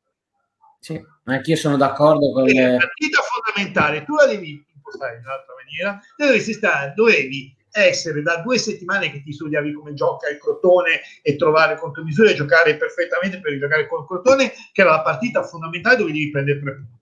Sì, 0.79 1.01
anche 1.25 1.51
io 1.51 1.57
sono 1.57 1.77
d'accordo 1.77 2.31
con. 2.31 2.45
La 2.45 2.77
partita 2.77 3.19
fondamentale, 3.21 4.03
tu 4.03 4.15
la 4.15 4.25
devi 4.25 4.63
impostare 4.73 5.17
in 5.17 5.23
un'altra 5.23 5.53
maniera, 5.55 5.99
dovevi, 6.15 6.53
stare, 6.53 6.93
dovevi 6.95 7.55
essere 7.71 8.21
da 8.21 8.37
due 8.37 8.57
settimane 8.57 9.11
che 9.11 9.21
ti 9.21 9.33
studiavi 9.33 9.73
come 9.73 9.93
gioca 9.93 10.29
il 10.29 10.37
Crotone 10.37 11.01
e 11.21 11.35
trovare 11.35 11.77
contromisure 11.77 12.31
e 12.31 12.35
giocare 12.35 12.77
perfettamente 12.77 13.39
per 13.39 13.57
giocare 13.57 13.87
con 13.87 14.01
il 14.01 14.07
Crotone, 14.07 14.53
che 14.71 14.81
era 14.81 14.91
la 14.91 15.01
partita 15.01 15.43
fondamentale 15.43 15.97
dove 15.97 16.11
devi 16.11 16.31
prendere 16.31 16.59
tre 16.59 16.73
punti. 16.75 16.95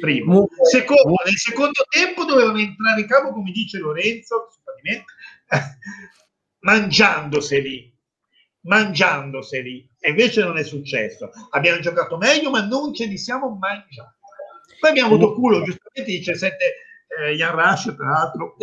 Primo. 0.00 0.46
Secondo, 0.70 1.14
nel 1.24 1.36
secondo 1.36 1.84
tempo 1.88 2.24
dovevano 2.24 2.58
entrare 2.58 3.00
in 3.00 3.06
campo, 3.06 3.32
come 3.32 3.50
dice 3.50 3.78
Lorenzo, 3.78 4.48
me, 4.82 5.04
mangiandoseli 6.60 7.97
mangiandoseli. 8.68 9.96
E 9.98 10.10
invece 10.10 10.44
non 10.44 10.58
è 10.58 10.62
successo. 10.62 11.30
Abbiamo 11.50 11.80
giocato 11.80 12.16
meglio 12.16 12.50
ma 12.50 12.64
non 12.64 12.94
ce 12.94 13.06
li 13.06 13.18
siamo 13.18 13.56
mangiati 13.58 14.16
poi 14.78 14.90
abbiamo 14.90 15.14
avuto 15.14 15.34
culo 15.34 15.62
giustamente 15.62 16.10
dice 16.10 16.34
7 16.34 16.56
eh, 17.26 17.34
Jan 17.34 17.54
Rush 17.54 17.94
tra 17.96 18.06
l'altro 18.06 18.56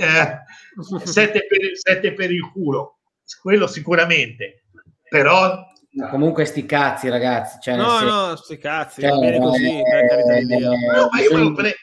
7 1.03 1.37
eh, 1.37 1.47
per, 1.47 2.13
per, 2.13 2.31
il 2.31 2.49
culo. 2.51 2.99
Quello 3.41 3.67
sicuramente. 3.67 4.63
Però 5.09 5.73
comunque 6.09 6.43
sti 6.43 6.65
cazzi 6.65 7.07
ragazzi 7.07 7.57
cioè, 7.61 7.77
no 7.77 7.99
se... 7.99 8.03
no 8.03 8.35
sti 8.35 8.57
cazzi 8.57 8.99
cioè, 8.99 9.11
va 9.11 9.17
bene 9.19 9.39
così 9.39 9.79
eh, 9.79 10.07
carità 10.09 10.33
di 10.39 10.45
Dio. 10.45 10.69
no, 10.69 11.09
ma 11.09 11.21
io 11.21 11.53
pre- 11.53 11.75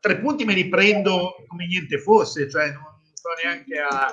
tre 0.00 0.18
punti 0.18 0.44
me 0.44 0.54
li 0.54 0.68
prendo 0.68 1.36
come 1.46 1.66
niente 1.66 1.98
fosse 1.98 2.50
cioè 2.50 2.72
non 2.72 2.98
sto 3.12 3.28
neanche 3.44 3.78
a 3.78 4.12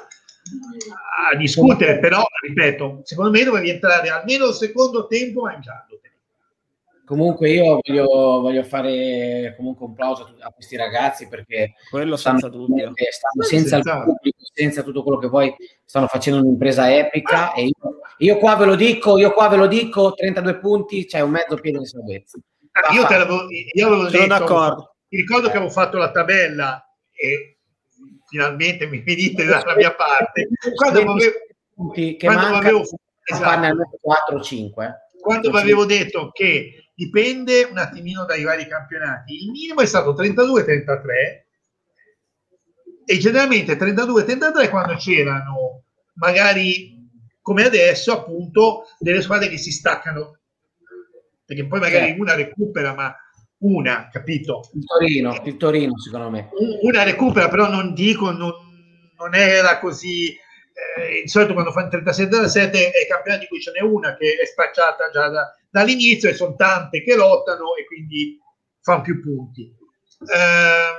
a 1.32 1.36
discutere, 1.36 2.00
però 2.00 2.24
ripeto, 2.42 3.02
secondo 3.04 3.32
me 3.32 3.44
dovevi 3.44 3.70
entrare 3.70 4.10
almeno 4.10 4.48
il 4.48 4.54
secondo 4.54 5.08
tempo 5.08 5.42
mangiandoteli. 5.42 6.02
Comunque 7.06 7.50
io 7.50 7.82
voglio, 7.84 8.06
voglio 8.06 8.64
fare 8.64 9.54
comunque 9.58 9.86
un 9.86 9.94
plauso 9.94 10.34
a 10.40 10.50
questi 10.52 10.78
ragazzi 10.78 11.28
perché 11.28 11.74
quello 11.90 12.16
senza 12.16 12.48
dubbio 12.48 12.94
stanno 12.94 13.44
senza 13.44 13.76
il 13.76 13.84
pubblico, 13.84 14.38
senza 14.54 14.82
tutto 14.82 15.04
quello 15.04 15.18
che 15.18 15.30
poi 15.30 15.54
stanno 15.84 16.08
facendo 16.08 16.40
un'impresa 16.40 16.96
epica 16.96 17.52
e 17.52 17.64
io, 17.64 18.00
io, 18.20 18.38
qua 18.38 18.56
ve 18.56 18.66
lo 18.66 18.76
dico, 18.76 19.18
io 19.18 19.34
qua 19.34 19.50
ve 19.50 19.58
lo 19.58 19.68
dico, 19.68 20.14
32 20.14 20.60
punti, 20.60 21.06
c'è 21.06 21.20
un 21.20 21.32
mezzo 21.32 21.56
piede 21.56 21.80
di 21.80 21.86
salvezza. 21.86 22.40
Ah, 22.72 22.94
io, 22.94 23.06
te 23.06 23.18
l'avevo, 23.18 23.46
io 23.50 23.88
avevo 23.88 24.08
detto, 24.08 24.28
d'accordo. 24.28 24.96
mi 25.10 25.18
ricordo 25.20 25.50
che 25.50 25.58
avevo 25.58 25.72
fatto 25.72 25.98
la 25.98 26.12
tabella 26.12 26.82
e 27.12 27.58
finalmente 28.32 28.88
mi 28.88 29.02
venite 29.02 29.44
dalla 29.44 29.76
mia 29.76 29.94
parte. 29.94 30.48
Quando 30.74 31.00
avevo, 31.00 31.92
che 31.94 32.16
quando 32.18 32.56
avevo, 32.56 32.86
esatto, 33.24 33.90
4 34.00 34.42
5. 34.42 34.96
Quando 35.20 35.52
vi 35.52 35.58
avevo 35.58 35.86
detto 35.86 36.32
che 36.32 36.92
dipende 36.96 37.68
un 37.70 37.78
attimino 37.78 38.24
dai 38.24 38.44
vari 38.44 38.66
campionati, 38.68 39.44
il 39.44 39.52
minimo 39.52 39.82
è 39.82 39.86
stato 39.86 40.14
32-33 40.14 41.44
e 43.06 43.18
generalmente 43.18 43.76
32-33 43.78 44.70
quando 44.70 44.96
c'erano 44.96 45.84
magari 46.14 47.00
come 47.42 47.66
adesso 47.66 48.14
appunto 48.14 48.86
delle 48.98 49.22
squadre 49.22 49.50
che 49.50 49.58
si 49.58 49.72
staccano. 49.72 50.38
Perché 51.46 51.68
poi 51.68 51.82
magari 51.82 52.16
una 52.18 52.34
recupera 52.34 52.94
ma 52.94 53.14
una, 53.62 54.10
capito? 54.12 54.70
Il 54.74 54.86
Torino, 54.86 55.42
il 55.44 55.58
Torino 55.58 55.98
secondo 56.00 56.30
me. 56.30 56.50
Una 56.82 57.04
recupera, 57.04 57.50
però 57.50 57.70
non 57.70 57.94
dico, 57.94 58.32
non, 58.32 58.52
non 59.18 59.36
era 59.36 59.80
così. 59.80 60.28
Eh, 60.28 61.22
di 61.24 61.28
solito 61.28 61.54
quando 61.54 61.72
fanno 61.72 61.90
37 61.90 62.48
7 62.48 62.92
è 62.92 63.08
campionato 63.08 63.44
di 63.44 63.48
cui 63.50 63.62
ce 63.62 63.72
n'è 63.72 63.82
una 63.82 64.16
che 64.16 64.38
è 64.42 64.46
spacciata 64.46 65.10
già 65.12 65.28
da, 65.28 65.54
dall'inizio 65.70 66.30
e 66.30 66.34
sono 66.34 66.56
tante 66.56 67.04
che 67.04 67.16
lottano 67.16 67.76
e 67.76 67.86
quindi 67.86 68.40
fanno 68.82 69.02
più 69.02 69.22
punti. 69.22 69.64
Eh, 69.64 70.91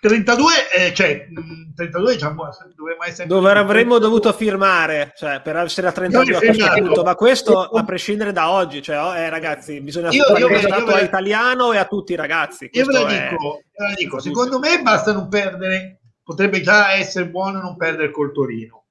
32, 0.00 0.52
eh, 0.70 0.94
cioè, 0.94 1.26
32 1.74 2.12
diciamo, 2.12 2.48
dovremmo 2.74 3.04
essere... 3.04 3.26
Dove 3.26 3.50
avremmo 3.50 3.98
dovuto 3.98 4.32
firmare, 4.32 5.12
cioè, 5.16 5.40
per 5.40 5.56
essere 5.56 5.88
a 5.88 5.92
32 5.92 6.36
a 6.36 6.38
questo 6.38 6.72
punto, 6.74 7.02
ma 7.02 7.14
questo 7.14 7.62
a 7.64 7.84
prescindere 7.84 8.32
da 8.32 8.50
oggi, 8.50 8.80
cioè, 8.80 9.02
oh, 9.02 9.14
eh, 9.16 9.28
ragazzi, 9.28 9.80
bisogna 9.80 10.10
io, 10.10 10.24
io, 10.36 10.48
io, 10.48 10.86
a 10.94 11.00
italiano 11.00 11.72
e 11.72 11.78
a 11.78 11.86
tutti 11.86 12.12
i 12.12 12.16
ragazzi. 12.16 12.68
Io 12.72 12.84
ve 12.84 12.92
lo 12.92 13.04
dico, 13.06 13.62
ve 13.76 13.88
lo 13.88 13.94
dico 13.96 14.20
secondo 14.20 14.58
me 14.58 14.80
basta 14.82 15.12
non 15.12 15.28
perdere, 15.28 16.00
potrebbe 16.22 16.60
già 16.60 16.92
essere 16.92 17.28
buono 17.28 17.60
non 17.60 17.76
perdere 17.76 18.10
col 18.10 18.32
Torino. 18.32 18.84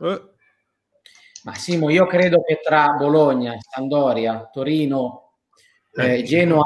Eh. 0.00 0.22
Ma 1.44 1.54
Simo, 1.54 1.90
io 1.90 2.06
credo 2.06 2.42
che 2.42 2.60
tra 2.62 2.90
Bologna, 2.98 3.56
Sandoria, 3.58 4.48
Torino, 4.52 5.32
eh, 5.94 6.22
Genoa, 6.22 6.64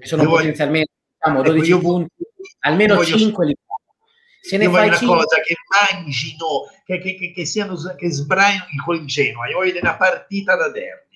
che 0.00 0.06
sono 0.06 0.24
potenzialmente 0.24 0.92
diciamo, 1.14 1.42
12 1.42 1.70
ecco, 1.70 1.80
punti, 1.80 2.14
almeno 2.60 2.96
voglio... 2.96 3.16
5 3.16 3.46
li 3.46 3.56
se 4.42 4.56
ne 4.56 4.68
fai 4.68 4.88
una 4.88 4.96
5... 4.96 5.16
cosa 5.16 5.40
che 5.40 5.54
mangino, 5.70 6.66
che, 6.84 6.98
che, 6.98 7.14
che, 7.14 7.32
che, 7.32 7.46
siano, 7.46 7.76
che 7.96 8.10
sbraino 8.10 8.64
col 8.84 9.04
Genoa. 9.04 9.48
Io 9.48 9.58
voglio 9.58 9.78
una 9.80 9.96
partita 9.96 10.56
da 10.56 10.68
derby. 10.68 11.10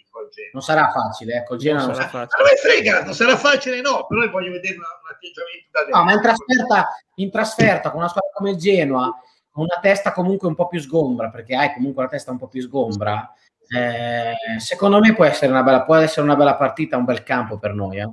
Non 0.53 0.63
sarà 0.63 0.91
facile, 0.91 1.35
ecco, 1.35 1.55
il 1.55 1.61
Genoa 1.61 1.87
non, 1.87 1.95
sarà 1.95 2.09
facile. 2.09 2.43
Non 2.43 2.49
me 2.51 2.57
frega, 2.57 3.05
non 3.05 3.15
sarà 3.15 3.37
facile, 3.37 3.81
no, 3.81 4.07
però 4.07 4.29
voglio 4.31 4.53
vedere 4.53 4.77
un, 4.77 4.81
un 4.81 5.13
atteggiamento 5.13 5.69
da 5.71 5.81
derby. 5.81 5.93
No, 5.93 6.05
ma 6.05 6.13
in 6.13 6.21
trasferta, 6.21 6.89
in 7.17 7.31
trasferta 7.31 7.91
con 7.91 7.99
una 7.99 8.09
squadra 8.09 8.31
come 8.33 8.51
il 8.51 8.57
Genoa, 8.57 9.13
con 9.51 9.65
una 9.65 9.79
testa 9.81 10.13
comunque 10.13 10.47
un 10.47 10.55
po' 10.55 10.69
più 10.69 10.81
sgombra, 10.81 11.29
perché 11.29 11.55
hai 11.57 11.75
comunque 11.75 12.05
la 12.05 12.09
testa 12.09 12.31
un 12.31 12.39
po' 12.39 12.49
più 12.49 12.63
sgombra, 12.63 13.33
eh, 13.69 14.35
secondo 14.59 15.01
me 15.01 15.15
può 15.15 15.25
essere 15.25 15.51
una 15.51 15.63
bella, 15.63 15.83
può 15.83 15.97
essere 15.97 16.23
una 16.23 16.37
bella 16.37 16.55
partita, 16.55 16.97
un 16.97 17.05
bel 17.05 17.23
campo 17.23 17.59
per 17.59 17.75
noi, 17.75 17.99
eh 17.99 18.11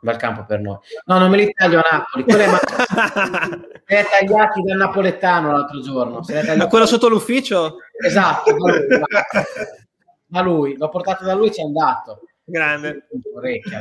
bel 0.00 0.16
campo 0.16 0.44
per 0.44 0.60
noi. 0.60 0.76
No, 1.04 1.18
non 1.18 1.30
me 1.30 1.36
li 1.36 1.52
taglio 1.52 1.80
a 1.80 1.88
Napoli. 1.90 2.24
Quello 2.24 2.42
è 2.42 2.46
ma- 2.46 2.58
se 3.86 3.96
è 3.96 4.06
tagliati 4.08 4.62
dal 4.62 4.76
napoletano 4.76 5.52
l'altro 5.52 5.80
giorno. 5.80 6.22
Ma 6.56 6.66
quello 6.66 6.86
sotto 6.86 7.08
l'ufficio? 7.08 7.76
Esatto, 8.04 8.52
da 8.52 8.56
lui, 8.56 8.86
da 10.26 10.40
lui. 10.40 10.76
L'ho 10.76 10.88
portato 10.88 11.24
da 11.24 11.34
lui 11.34 11.48
e 11.48 11.52
ci 11.52 11.60
è 11.60 11.64
andato. 11.64 12.22
Grande. 12.44 13.06
Orecchia, 13.34 13.80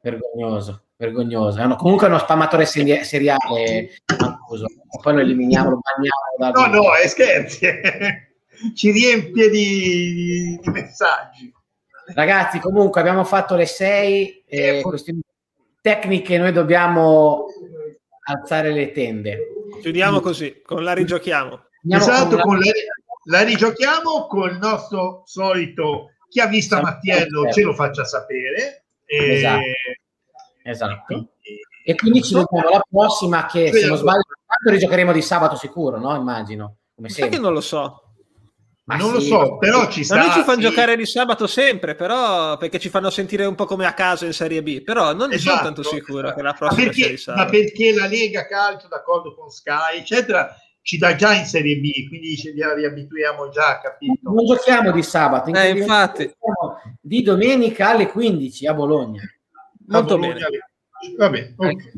vergognoso, 0.00 0.84
vergognoso. 0.96 1.64
No, 1.64 1.76
comunque 1.76 2.06
è 2.06 2.10
uno 2.10 2.18
spammatore 2.18 2.64
seri- 2.64 3.04
seriale, 3.04 3.90
Mancuso. 4.18 4.66
Poi 5.02 5.14
lo 5.14 5.20
eliminiamo, 5.20 5.70
lo 5.70 5.80
bagniamo. 5.80 6.52
Da 6.52 6.66
no, 6.68 6.82
no, 6.82 6.94
è 6.94 7.06
scherzi. 7.06 7.66
Ci 8.74 8.90
riempie 8.90 9.50
di, 9.50 10.58
di 10.60 10.70
messaggi. 10.70 11.52
Ragazzi, 12.14 12.58
comunque 12.58 13.00
abbiamo 13.00 13.24
fatto 13.24 13.54
le 13.54 13.66
6 13.66 14.44
eh, 14.46 14.80
questioni 14.82 15.20
tecniche, 15.80 16.38
noi 16.38 16.52
dobbiamo 16.52 17.46
alzare 18.24 18.72
le 18.72 18.92
tende. 18.92 19.46
Chiudiamo 19.80 20.20
così, 20.20 20.62
con 20.64 20.82
la 20.82 20.92
rigiochiamo. 20.92 21.66
Esatto, 21.88 22.36
con 22.36 22.36
la... 22.36 22.42
Con 22.42 22.58
la, 22.58 23.38
la 23.38 23.42
rigiochiamo 23.42 24.26
con 24.26 24.48
il 24.48 24.58
nostro 24.58 25.22
solito 25.26 26.12
chi 26.28 26.40
ha 26.40 26.46
visto 26.46 26.76
esatto. 26.76 26.90
Mattiello 26.90 27.50
ce 27.50 27.62
lo 27.62 27.74
faccia 27.74 28.04
sapere. 28.04 28.84
E... 29.04 29.34
Esatto. 29.34 29.62
esatto. 30.62 31.28
E 31.84 31.94
quindi 31.94 32.22
ci 32.22 32.34
vediamo 32.34 32.68
alla 32.68 32.84
prossima 32.88 33.46
che 33.46 33.72
se 33.72 33.86
non 33.86 33.96
sbaglio 33.96 34.22
rigiocheremo 34.64 35.12
di 35.12 35.22
sabato 35.22 35.56
sicuro, 35.56 35.98
no? 35.98 36.14
Immagino. 36.14 36.76
Come 36.94 37.08
sempre. 37.08 37.36
che 37.36 37.42
non 37.42 37.52
lo 37.52 37.60
so. 37.60 38.02
Ma 38.88 38.96
non 38.96 39.20
sì, 39.20 39.28
lo 39.28 39.44
so, 39.44 39.58
però 39.58 39.86
ci 39.90 40.02
sta. 40.02 40.16
noi 40.16 40.30
ci 40.30 40.42
fanno 40.42 40.62
sì. 40.62 40.68
giocare 40.68 40.96
di 40.96 41.04
sabato 41.04 41.46
sempre, 41.46 41.94
però 41.94 42.56
perché 42.56 42.78
ci 42.78 42.88
fanno 42.88 43.10
sentire 43.10 43.44
un 43.44 43.54
po' 43.54 43.66
come 43.66 43.84
a 43.84 43.92
caso 43.92 44.24
in 44.24 44.32
Serie 44.32 44.62
B, 44.62 44.80
però 44.80 45.12
non 45.12 45.28
ne 45.28 45.34
esatto, 45.34 45.56
sono 45.56 45.62
tanto 45.62 45.82
sicuro 45.82 46.20
esatto. 46.20 46.34
che 46.36 46.42
la 46.42 46.52
prossima 46.54 46.86
ma 46.86 46.90
perché, 46.90 47.22
ma 47.26 47.44
perché 47.44 47.92
la 47.92 48.06
Lega 48.06 48.46
Calcio, 48.46 48.88
d'accordo 48.88 49.34
con 49.34 49.50
Sky, 49.50 49.98
eccetera, 49.98 50.56
ci 50.80 50.96
dà 50.96 51.14
già 51.16 51.34
in 51.34 51.44
Serie 51.44 51.76
B, 51.76 52.08
quindi 52.08 52.34
ci 52.34 52.50
riabituiamo 52.50 53.50
già, 53.50 53.78
capito? 53.78 54.32
Non 54.32 54.46
giochiamo 54.46 54.90
di 54.90 55.02
sabato, 55.02 55.52
eh, 55.52 55.68
infatti. 55.68 56.34
Di 56.98 57.22
domenica 57.22 57.90
alle 57.90 58.06
15 58.06 58.66
a 58.68 58.72
Bologna. 58.72 59.20
Molto 59.88 60.14
a 60.14 60.16
Bologna 60.16 60.46
bene. 60.48 61.14
Va 61.14 61.28
bene, 61.28 61.54
okay. 61.58 61.92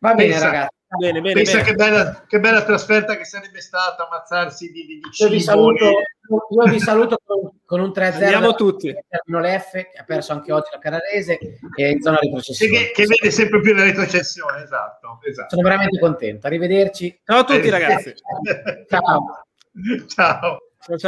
Va 0.00 0.14
bene 0.14 0.30
Pensa. 0.32 0.44
ragazzi. 0.44 0.76
Bene, 0.98 1.20
bene, 1.20 1.34
Pensa 1.34 1.58
bene. 1.58 1.64
Che, 1.64 1.74
bella, 1.74 2.24
che, 2.26 2.40
bella, 2.40 2.64
trasferta 2.64 3.16
che 3.16 3.24
sarebbe 3.24 3.60
stata 3.60 4.06
ammazzarsi 4.06 4.70
di, 4.70 4.86
di, 4.86 5.00
io 5.18 5.28
vi 5.28 5.40
saluto, 5.40 5.84
io 5.84 6.64
vi 6.70 6.80
saluto 6.80 7.18
con, 7.24 7.50
con 7.64 7.80
un 7.80 7.92
3-0 7.94 8.22
andiamo 8.22 8.54
tutti. 8.54 8.88
l'F 8.90 9.70
che 9.72 9.98
ha 9.98 10.04
perso 10.04 10.32
anche 10.32 10.52
oggi 10.52 10.68
la 10.72 10.78
Carrarese 10.78 11.38
e 11.76 11.90
in 11.90 12.00
zona 12.00 12.18
retrocessione. 12.20 12.72
Che, 12.72 12.90
che 12.92 13.06
vede 13.06 13.30
sempre 13.30 13.60
più 13.60 13.74
la 13.74 13.84
retrocessione 13.84 14.62
esatto, 14.62 15.18
esatto. 15.22 15.48
sono 15.50 15.62
veramente 15.62 15.98
contento. 15.98 16.46
Arrivederci. 16.46 17.20
Ciao 17.24 17.38
a 17.38 17.44
tutti 17.44 17.70
ragazzi. 17.70 18.14
Ciao. 18.88 19.44
Ciao. 20.06 20.58
Ciao 20.86 20.98